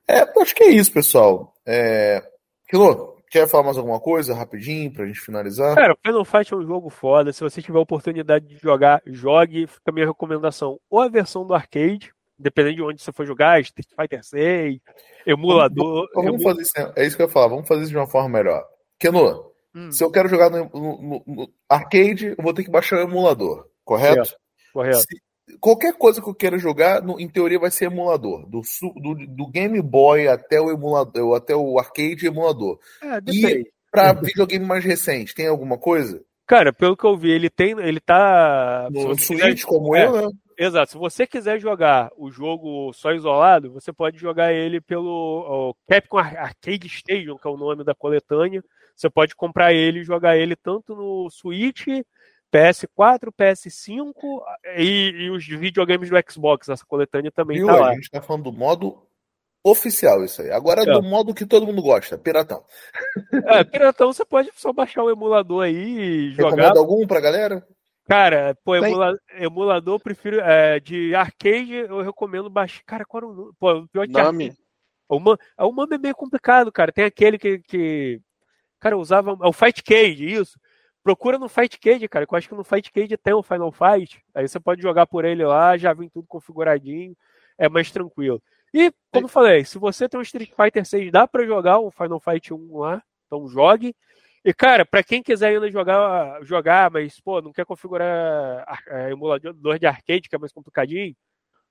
É, 0.07 0.39
acho 0.39 0.53
que 0.53 0.65
é 0.65 0.69
isso, 0.69 0.93
pessoal. 0.93 1.51
É... 1.65 2.21
Quilô, 2.67 3.14
Quer 3.35 3.49
falar 3.49 3.65
mais 3.65 3.77
alguma 3.77 3.99
coisa 3.99 4.33
rapidinho 4.33 4.89
pra 4.93 5.05
gente 5.05 5.19
finalizar? 5.19 5.75
Cara, 5.75 5.91
o 5.91 5.97
Final 5.97 6.23
Fight 6.23 6.53
é 6.53 6.55
um 6.55 6.65
jogo 6.65 6.89
foda. 6.89 7.33
Se 7.33 7.41
você 7.41 7.61
tiver 7.61 7.77
a 7.77 7.81
oportunidade 7.81 8.47
de 8.47 8.57
jogar, 8.57 9.01
jogue. 9.05 9.67
Fica 9.67 9.81
a 9.87 9.91
minha 9.91 10.05
recomendação. 10.05 10.79
Ou 10.89 11.01
a 11.01 11.09
versão 11.09 11.45
do 11.45 11.53
arcade, 11.53 12.13
dependendo 12.39 12.77
de 12.77 12.81
onde 12.81 13.01
você 13.01 13.11
for 13.11 13.25
jogar, 13.25 13.59
Street 13.59 13.89
Fighter 13.93 14.23
6, 14.23 14.79
emulador. 15.27 16.07
Vamos, 16.15 16.31
vamos 16.31 16.43
fazer 16.43 16.61
isso, 16.61 16.93
é 16.95 17.05
isso 17.05 17.17
que 17.17 17.23
eu 17.23 17.27
ia 17.27 17.33
falar, 17.33 17.49
vamos 17.49 17.67
fazer 17.67 17.81
isso 17.81 17.91
de 17.91 17.97
uma 17.97 18.07
forma 18.07 18.29
melhor. 18.29 18.63
Keno, 18.97 19.51
hum. 19.75 19.91
se 19.91 20.01
eu 20.01 20.09
quero 20.09 20.29
jogar 20.29 20.49
no, 20.49 20.69
no, 20.73 21.23
no, 21.27 21.53
arcade, 21.67 22.27
eu 22.37 22.41
vou 22.41 22.53
ter 22.53 22.63
que 22.63 22.71
baixar 22.71 22.99
o 22.99 23.01
emulador, 23.01 23.67
correto? 23.83 24.33
correto. 24.71 24.99
Se, 24.99 25.21
qualquer 25.59 25.93
coisa 25.93 26.21
que 26.21 26.29
eu 26.29 26.33
queira 26.33 26.57
jogar, 26.57 27.01
no, 27.01 27.19
em 27.19 27.27
teoria, 27.27 27.59
vai 27.59 27.71
ser 27.71 27.85
emulador. 27.85 28.47
Do, 28.47 28.61
do, 28.95 29.27
do, 29.27 29.47
Game 29.47 29.81
Boy 29.81 30.27
até 30.27 30.59
o 30.59 30.71
emulador, 30.71 31.35
até 31.35 31.55
o 31.55 31.79
arcade 31.79 32.25
emulador. 32.25 32.79
É, 33.01 33.19
e 33.31 33.65
para 33.91 34.13
videogame 34.13 34.65
mais 34.65 34.83
recente, 34.83 35.33
tem 35.33 35.47
alguma 35.47 35.77
coisa? 35.77 36.21
Cara, 36.47 36.71
pelo 36.71 36.95
que 36.95 37.05
eu 37.05 37.17
vi, 37.17 37.31
ele 37.31 37.49
tem. 37.49 37.71
Ele 37.79 37.99
tá. 37.99 38.87
No 38.91 39.17
Switch, 39.17 39.41
quiser, 39.41 39.65
como 39.65 39.95
é, 39.95 40.05
eu, 40.05 40.11
né? 40.13 40.27
Exato. 40.57 40.91
Se 40.91 40.97
você 40.97 41.25
quiser 41.25 41.59
jogar 41.59 42.11
o 42.17 42.31
jogo 42.31 42.93
só 42.93 43.11
isolado, 43.11 43.71
você 43.71 43.91
pode 43.91 44.17
jogar 44.17 44.53
ele 44.53 44.79
pelo 44.79 45.75
Capcom 45.87 46.17
Arcade 46.17 46.87
Stadium, 46.87 47.37
que 47.37 47.47
é 47.47 47.51
o 47.51 47.57
nome 47.57 47.83
da 47.83 47.95
coletânea. 47.95 48.63
Você 48.95 49.09
pode 49.09 49.35
comprar 49.35 49.73
ele 49.73 49.99
e 49.99 50.05
jogar 50.05 50.37
ele 50.37 50.55
tanto 50.55 50.95
no 50.95 51.29
Switch 51.29 51.87
PS4, 52.53 53.31
PS5 53.37 54.13
e, 54.77 55.09
e, 55.25 55.29
os 55.29 55.45
videogames 55.45 56.09
do 56.09 56.15
Xbox. 56.31 56.69
Essa 56.69 56.85
coletânea 56.85 57.31
também 57.31 57.57
Viu? 57.57 57.67
tá 57.67 57.75
lá. 57.75 57.89
A 57.89 57.95
gente 57.95 58.09
tá 58.09 58.21
falando 58.21 58.43
do 58.43 58.53
modo 58.53 59.01
oficial 59.63 60.23
isso 60.23 60.41
aí. 60.41 60.51
Agora 60.51 60.83
é. 60.83 60.85
do 60.85 61.01
modo 61.01 61.33
que 61.33 61.45
todo 61.45 61.65
mundo 61.65 61.81
gosta, 61.81 62.17
piratão. 62.17 62.63
É, 63.47 63.63
piratão 63.63 64.13
você 64.13 64.23
pode 64.23 64.49
só 64.55 64.71
baixar 64.71 65.03
o 65.03 65.09
emulador 65.09 65.63
aí 65.63 65.75
e 65.75 66.31
jogar. 66.31 66.49
Recomenda 66.51 66.79
algum 66.79 67.05
pra 67.05 67.19
galera? 67.19 67.65
Cara, 68.07 68.55
pô, 68.63 68.75
emula, 68.75 69.17
emulador 69.39 69.99
prefiro 69.99 70.39
é, 70.39 70.79
de 70.79 71.15
arcade, 71.15 71.73
eu 71.73 72.01
recomendo 72.01 72.49
baixar. 72.49 72.83
Cara, 72.85 73.05
qual 73.05 73.23
é 73.23 73.25
o 73.25 73.33
nome? 73.33 73.51
Pô, 73.59 73.71
o 73.73 73.87
pior 73.87 74.05
que 74.05 74.13
nome? 74.13 74.53
O, 75.09 75.19
man, 75.19 75.37
o 75.59 75.71
nome 75.71 75.95
é 75.95 75.99
meio 75.99 76.15
complicado, 76.15 76.71
cara. 76.71 76.91
Tem 76.91 77.03
aquele 77.03 77.37
que, 77.37 77.59
que 77.59 78.21
cara 78.85 78.97
usava 78.97 79.31
é 79.31 79.47
o 79.47 79.53
Fight 79.53 79.83
Cage, 79.83 80.31
isso. 80.31 80.59
Procura 81.05 81.37
no 81.37 81.47
Fight 81.47 81.79
Cage, 81.79 82.07
cara, 82.07 82.25
que 82.25 82.33
eu 82.33 82.37
acho 82.39 82.49
que 82.49 82.55
no 82.55 82.63
Fight 82.63 82.91
Cage 82.91 83.15
tem 83.15 83.31
o 83.31 83.43
Final 83.43 83.71
Fight. 83.71 84.25
Aí 84.33 84.47
você 84.47 84.59
pode 84.59 84.81
jogar 84.81 85.05
por 85.05 85.23
ele 85.23 85.45
lá, 85.45 85.77
já 85.77 85.93
vem 85.93 86.09
tudo 86.09 86.27
configuradinho, 86.27 87.15
é 87.59 87.69
mais 87.69 87.91
tranquilo. 87.91 88.41
E, 88.73 88.91
como 89.11 89.25
eu 89.25 89.29
falei, 89.29 89.63
se 89.63 89.77
você 89.77 90.09
tem 90.09 90.19
um 90.19 90.23
Street 90.23 90.49
Fighter 90.49 90.83
6, 90.83 91.11
dá 91.11 91.27
para 91.27 91.45
jogar 91.45 91.77
o 91.77 91.91
Final 91.91 92.19
Fight 92.19 92.51
1 92.51 92.79
lá, 92.79 93.03
então 93.27 93.47
jogue. 93.47 93.95
E, 94.43 94.51
cara, 94.51 94.83
para 94.83 95.03
quem 95.03 95.21
quiser 95.21 95.49
ainda 95.49 95.69
jogar, 95.69 96.43
jogar, 96.43 96.89
mas, 96.89 97.19
pô, 97.19 97.39
não 97.39 97.53
quer 97.53 97.67
configurar 97.67 98.65
é, 98.87 99.11
emulador 99.11 99.77
de 99.77 99.85
arcade, 99.85 100.27
que 100.27 100.35
é 100.35 100.39
mais 100.39 100.51
complicadinho, 100.51 101.15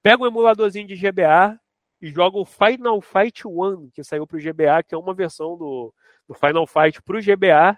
pega 0.01 0.22
um 0.22 0.28
emuladorzinho 0.28 0.87
de 0.87 0.95
GBA 0.95 1.59
e 2.01 2.07
joga 2.09 2.39
o 2.39 2.45
Final 2.45 3.01
Fight 3.01 3.49
1, 3.49 3.91
que 3.93 4.05
saiu 4.05 4.28
pro 4.28 4.39
GBA, 4.39 4.85
que 4.87 4.95
é 4.95 4.99
uma 4.99 5.12
versão 5.12 5.59
do, 5.59 5.93
do 6.28 6.35
Final 6.35 6.68
Fight 6.68 7.03
pro 7.03 7.20
GBA, 7.20 7.76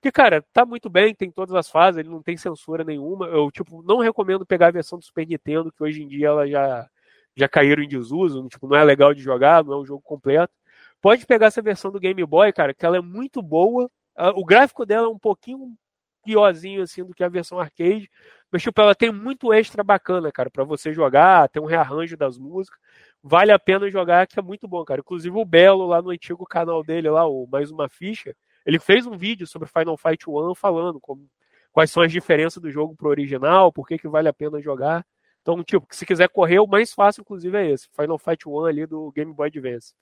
que, 0.00 0.10
cara, 0.10 0.42
tá 0.52 0.64
muito 0.64 0.88
bem, 0.88 1.14
tem 1.14 1.30
todas 1.30 1.54
as 1.54 1.68
fases, 1.70 1.98
ele 1.98 2.08
não 2.08 2.22
tem 2.22 2.36
censura 2.36 2.84
nenhuma. 2.84 3.26
Eu, 3.26 3.50
tipo, 3.50 3.82
não 3.82 3.98
recomendo 3.98 4.46
pegar 4.46 4.68
a 4.68 4.70
versão 4.70 4.98
do 4.98 5.04
Super 5.04 5.26
Nintendo, 5.26 5.72
que 5.72 5.82
hoje 5.82 6.02
em 6.02 6.08
dia 6.08 6.28
ela 6.28 6.46
já, 6.48 6.88
já 7.36 7.48
caíram 7.48 7.82
em 7.82 7.88
desuso, 7.88 8.46
tipo, 8.48 8.66
não 8.66 8.76
é 8.76 8.84
legal 8.84 9.12
de 9.14 9.22
jogar, 9.22 9.64
não 9.64 9.74
é 9.74 9.80
um 9.80 9.86
jogo 9.86 10.02
completo. 10.02 10.52
Pode 11.00 11.26
pegar 11.26 11.46
essa 11.46 11.62
versão 11.62 11.90
do 11.90 12.00
Game 12.00 12.24
Boy, 12.24 12.52
cara, 12.52 12.74
que 12.74 12.84
ela 12.84 12.96
é 12.96 13.00
muito 13.00 13.42
boa. 13.42 13.90
O 14.34 14.44
gráfico 14.44 14.84
dela 14.84 15.06
é 15.06 15.10
um 15.10 15.18
pouquinho 15.18 15.74
piorzinho 16.22 16.82
assim 16.82 17.02
do 17.02 17.14
que 17.14 17.24
a 17.24 17.28
versão 17.28 17.58
arcade, 17.58 18.10
mas 18.52 18.62
tipo, 18.62 18.78
ela 18.80 18.94
tem 18.94 19.10
muito 19.10 19.52
extra 19.52 19.82
bacana, 19.82 20.30
cara, 20.30 20.50
para 20.50 20.64
você 20.64 20.92
jogar, 20.92 21.48
tem 21.48 21.62
um 21.62 21.66
rearranjo 21.66 22.16
das 22.16 22.36
músicas. 22.36 22.78
Vale 23.22 23.52
a 23.52 23.58
pena 23.58 23.90
jogar, 23.90 24.26
que 24.26 24.38
é 24.38 24.42
muito 24.42 24.68
bom, 24.68 24.84
cara. 24.84 25.00
Inclusive 25.00 25.34
o 25.36 25.44
Belo 25.44 25.86
lá 25.86 26.02
no 26.02 26.10
antigo 26.10 26.44
canal 26.46 26.82
dele 26.82 27.08
lá, 27.08 27.26
o 27.26 27.46
Mais 27.46 27.70
uma 27.70 27.88
ficha, 27.88 28.34
ele 28.64 28.78
fez 28.78 29.06
um 29.06 29.16
vídeo 29.16 29.46
sobre 29.46 29.68
Final 29.68 29.96
Fight 29.96 30.28
One 30.28 30.54
falando 30.54 31.00
como, 31.00 31.28
quais 31.72 31.90
são 31.90 32.02
as 32.02 32.12
diferenças 32.12 32.62
do 32.62 32.70
jogo 32.70 32.94
pro 32.94 33.08
original, 33.08 33.72
por 33.72 33.86
que 33.86 33.98
que 33.98 34.08
vale 34.08 34.28
a 34.28 34.32
pena 34.32 34.60
jogar. 34.60 35.04
Então, 35.42 35.62
tipo, 35.64 35.86
se 35.90 36.04
quiser 36.04 36.28
correr, 36.28 36.58
o 36.58 36.66
mais 36.66 36.92
fácil, 36.92 37.22
inclusive, 37.22 37.56
é 37.56 37.70
esse. 37.70 37.88
Final 37.96 38.18
Fight 38.18 38.46
One 38.46 38.68
ali 38.68 38.86
do 38.86 39.10
Game 39.12 39.32
Boy 39.32 39.48
Advance. 39.48 39.94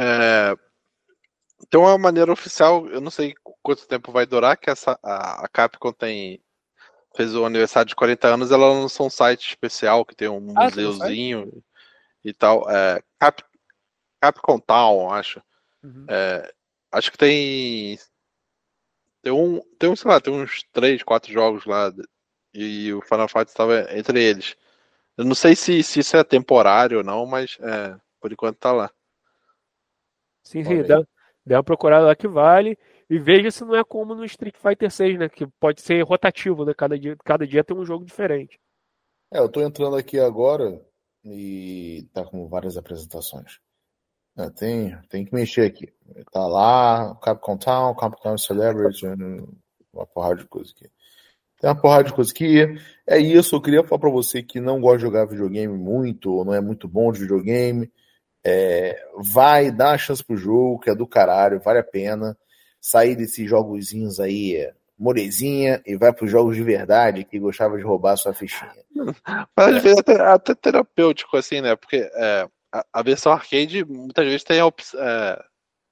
É, 0.00 0.54
tem 1.68 1.80
uma 1.80 1.98
maneira 1.98 2.32
oficial, 2.32 2.86
eu 2.88 3.00
não 3.00 3.10
sei 3.10 3.34
quanto 3.62 3.86
tempo 3.86 4.10
vai 4.10 4.26
durar, 4.26 4.56
que 4.56 4.70
essa, 4.70 4.98
a, 5.02 5.44
a 5.44 5.48
Capcom 5.48 5.92
tem 5.92 6.40
fez 7.14 7.34
o 7.34 7.44
aniversário 7.44 7.88
de 7.88 7.94
40 7.94 8.26
anos, 8.26 8.50
ela 8.50 8.72
lançou 8.72 9.06
um 9.06 9.10
site 9.10 9.48
especial 9.48 10.02
que 10.02 10.14
tem 10.14 10.28
um 10.28 10.54
ah, 10.56 10.64
museuzinho 10.64 11.62
e 12.24 12.32
tal. 12.32 12.68
É, 12.70 13.02
Cap, 13.20 13.44
Capcom 14.18 14.58
Town, 14.58 15.10
acho. 15.12 15.42
Uhum. 15.82 16.06
É, 16.08 16.50
acho 16.92 17.10
que 17.10 17.18
tem. 17.18 17.98
Tem 19.22 19.32
um, 19.32 19.60
tem 19.78 19.90
um, 19.90 19.96
sei 19.96 20.10
lá, 20.10 20.20
tem 20.20 20.32
uns 20.32 20.62
3, 20.72 21.02
4 21.02 21.32
jogos 21.32 21.64
lá. 21.64 21.92
E 22.54 22.92
o 22.92 23.00
Final 23.00 23.28
Fight 23.28 23.48
estava 23.48 23.86
entre 23.96 24.22
eles. 24.22 24.56
Eu 25.16 25.24
não 25.24 25.34
sei 25.34 25.56
se, 25.56 25.82
se 25.82 26.00
isso 26.00 26.16
é 26.16 26.24
temporário 26.24 26.98
ou 26.98 27.04
não, 27.04 27.26
mas 27.26 27.58
é, 27.60 27.96
por 28.20 28.32
enquanto 28.32 28.58
tá 28.58 28.72
lá. 28.72 28.90
Sim, 30.42 30.64
sim, 30.64 30.82
dá, 30.82 31.02
dá 31.46 31.56
uma 31.56 31.64
procurada 31.64 32.06
lá 32.06 32.16
que 32.16 32.28
vale. 32.28 32.78
E 33.08 33.18
veja 33.18 33.50
se 33.50 33.64
não 33.64 33.76
é 33.76 33.84
como 33.84 34.14
no 34.14 34.24
Street 34.24 34.56
Fighter 34.56 34.90
6, 34.90 35.18
né? 35.18 35.28
Que 35.28 35.46
pode 35.60 35.82
ser 35.82 36.02
rotativo, 36.02 36.64
né? 36.64 36.72
Cada 36.74 36.98
dia, 36.98 37.16
cada 37.24 37.46
dia 37.46 37.62
tem 37.62 37.76
um 37.76 37.84
jogo 37.84 38.04
diferente. 38.04 38.58
É, 39.30 39.38
eu 39.38 39.48
tô 39.48 39.60
entrando 39.60 39.96
aqui 39.96 40.18
agora 40.18 40.80
e 41.24 42.08
tá 42.12 42.24
com 42.24 42.48
várias 42.48 42.76
apresentações. 42.76 43.60
É, 44.36 44.48
tem, 44.50 44.96
tem 45.08 45.24
que 45.24 45.34
mexer 45.34 45.62
aqui. 45.62 45.92
Tá 46.32 46.46
lá, 46.46 47.14
Capcom 47.22 47.56
Town, 47.56 47.94
Capcom 47.94 48.36
Celebrity, 48.38 49.06
uma 49.92 50.06
porrada 50.06 50.36
de 50.36 50.46
coisa 50.46 50.72
aqui. 50.74 50.90
Tem 51.60 51.70
uma 51.70 51.80
porrada 51.80 52.04
de 52.04 52.12
coisa 52.12 52.30
aqui. 52.30 52.60
É 53.06 53.18
isso, 53.18 53.54
eu 53.54 53.60
queria 53.60 53.84
falar 53.84 54.00
pra 54.00 54.10
você 54.10 54.42
que 54.42 54.60
não 54.60 54.80
gosta 54.80 54.98
de 54.98 55.04
jogar 55.04 55.26
videogame 55.26 55.76
muito, 55.76 56.32
ou 56.32 56.44
não 56.44 56.54
é 56.54 56.60
muito 56.60 56.88
bom 56.88 57.12
de 57.12 57.20
videogame. 57.20 57.90
É, 58.44 59.00
vai, 59.16 59.70
dá 59.70 59.92
a 59.92 59.98
chance 59.98 60.24
pro 60.24 60.36
jogo, 60.36 60.80
que 60.80 60.90
é 60.90 60.94
do 60.94 61.06
caralho, 61.06 61.60
vale 61.60 61.78
a 61.78 61.84
pena 61.84 62.36
sair 62.80 63.14
desses 63.14 63.48
jogozinhos 63.48 64.18
aí, 64.18 64.68
morezinha, 64.98 65.80
e 65.86 65.96
vai 65.96 66.12
para 66.12 66.24
os 66.24 66.30
jogos 66.30 66.56
de 66.56 66.62
verdade 66.64 67.24
que 67.24 67.38
gostava 67.38 67.76
de 67.76 67.84
roubar 67.84 68.16
sua 68.16 68.34
fichinha. 68.34 68.72
Mas 69.56 69.76
às 69.76 69.82
vezes 69.82 69.98
até, 70.00 70.20
até 70.20 70.54
terapêutico, 70.54 71.36
assim, 71.36 71.60
né? 71.60 71.76
Porque 71.76 72.10
é, 72.14 72.48
a, 72.72 72.84
a, 72.92 73.02
versão 73.02 73.32
arcade 73.32 73.84
muitas 73.84 74.24
vezes 74.24 74.44
tem, 74.44 74.60
a, 74.60 74.66
é, 74.66 75.44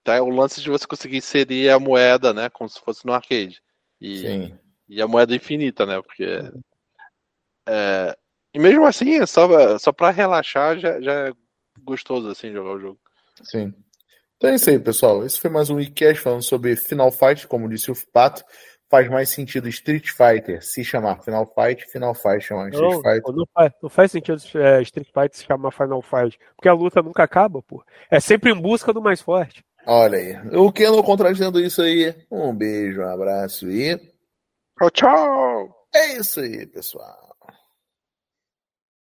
tem 0.03 0.20
o 0.20 0.31
lance 0.31 0.61
de 0.62 0.70
você 0.70 0.87
conseguir 0.87 1.18
inserir 1.18 1.70
a 1.70 1.78
moeda, 1.78 2.33
né? 2.33 2.49
Como 2.49 2.68
se 2.68 2.81
fosse 2.81 3.05
no 3.05 3.12
arcade. 3.12 3.62
E, 4.01 4.18
Sim. 4.18 4.59
e 4.89 5.03
a 5.03 5.07
moeda 5.07 5.35
infinita, 5.35 5.85
né? 5.85 6.01
Porque. 6.01 6.24
É, 7.68 8.16
e 8.55 8.59
mesmo 8.59 8.85
assim, 8.87 9.20
é 9.20 9.26
só, 9.26 9.78
só 9.78 9.93
para 9.93 10.11
relaxar 10.11 10.78
já, 10.78 11.01
já 11.01 11.28
é 11.28 11.33
gostoso 11.83 12.28
assim 12.28 12.53
jogar 12.53 12.72
o 12.72 12.81
jogo. 12.81 13.01
Sim. 13.43 13.74
Então 14.37 14.51
é 14.51 14.55
isso 14.55 14.70
aí, 14.70 14.78
pessoal. 14.78 15.24
Esse 15.24 15.39
foi 15.39 15.51
mais 15.51 15.68
um 15.68 15.76
Wikicast 15.76 16.22
falando 16.22 16.43
sobre 16.43 16.74
Final 16.74 17.12
Fight, 17.12 17.47
como 17.47 17.68
disse 17.68 17.91
o 17.91 17.95
Pato. 18.12 18.43
Faz 18.91 19.09
mais 19.09 19.28
sentido 19.28 19.68
Street 19.68 20.09
Fighter 20.11 20.64
se 20.64 20.82
chamar 20.82 21.22
Final 21.22 21.47
Fight, 21.47 21.86
Final 21.86 22.12
Fight 22.12 22.41
chamar 22.41 22.70
Street 22.70 22.93
não, 22.93 23.01
Fighter. 23.01 23.34
Não 23.34 23.47
faz, 23.55 23.72
não 23.80 23.88
faz 23.88 24.11
sentido 24.11 24.43
é, 24.57 24.82
Street 24.82 25.07
Fighter 25.07 25.36
se 25.36 25.45
chamar 25.45 25.70
Final 25.70 26.03
Fight, 26.03 26.36
porque 26.57 26.68
a 26.68 26.72
luta 26.72 27.01
nunca 27.01 27.22
acaba, 27.22 27.62
pô. 27.62 27.84
É 28.11 28.18
sempre 28.18 28.51
em 28.51 28.61
busca 28.61 28.93
do 28.93 29.01
mais 29.01 29.20
forte. 29.20 29.64
Olha 29.86 30.18
aí. 30.18 30.36
O 30.57 30.72
Keno 30.72 31.03
contradizendo 31.05 31.61
isso 31.61 31.80
aí. 31.80 32.14
Um 32.30 32.55
beijo, 32.55 33.01
um 33.01 33.09
abraço 33.09 33.70
e. 33.70 33.97
Tchau, 34.76 34.91
tchau! 34.91 35.86
É 35.95 36.18
isso 36.18 36.41
aí, 36.41 36.66
pessoal. 36.66 37.30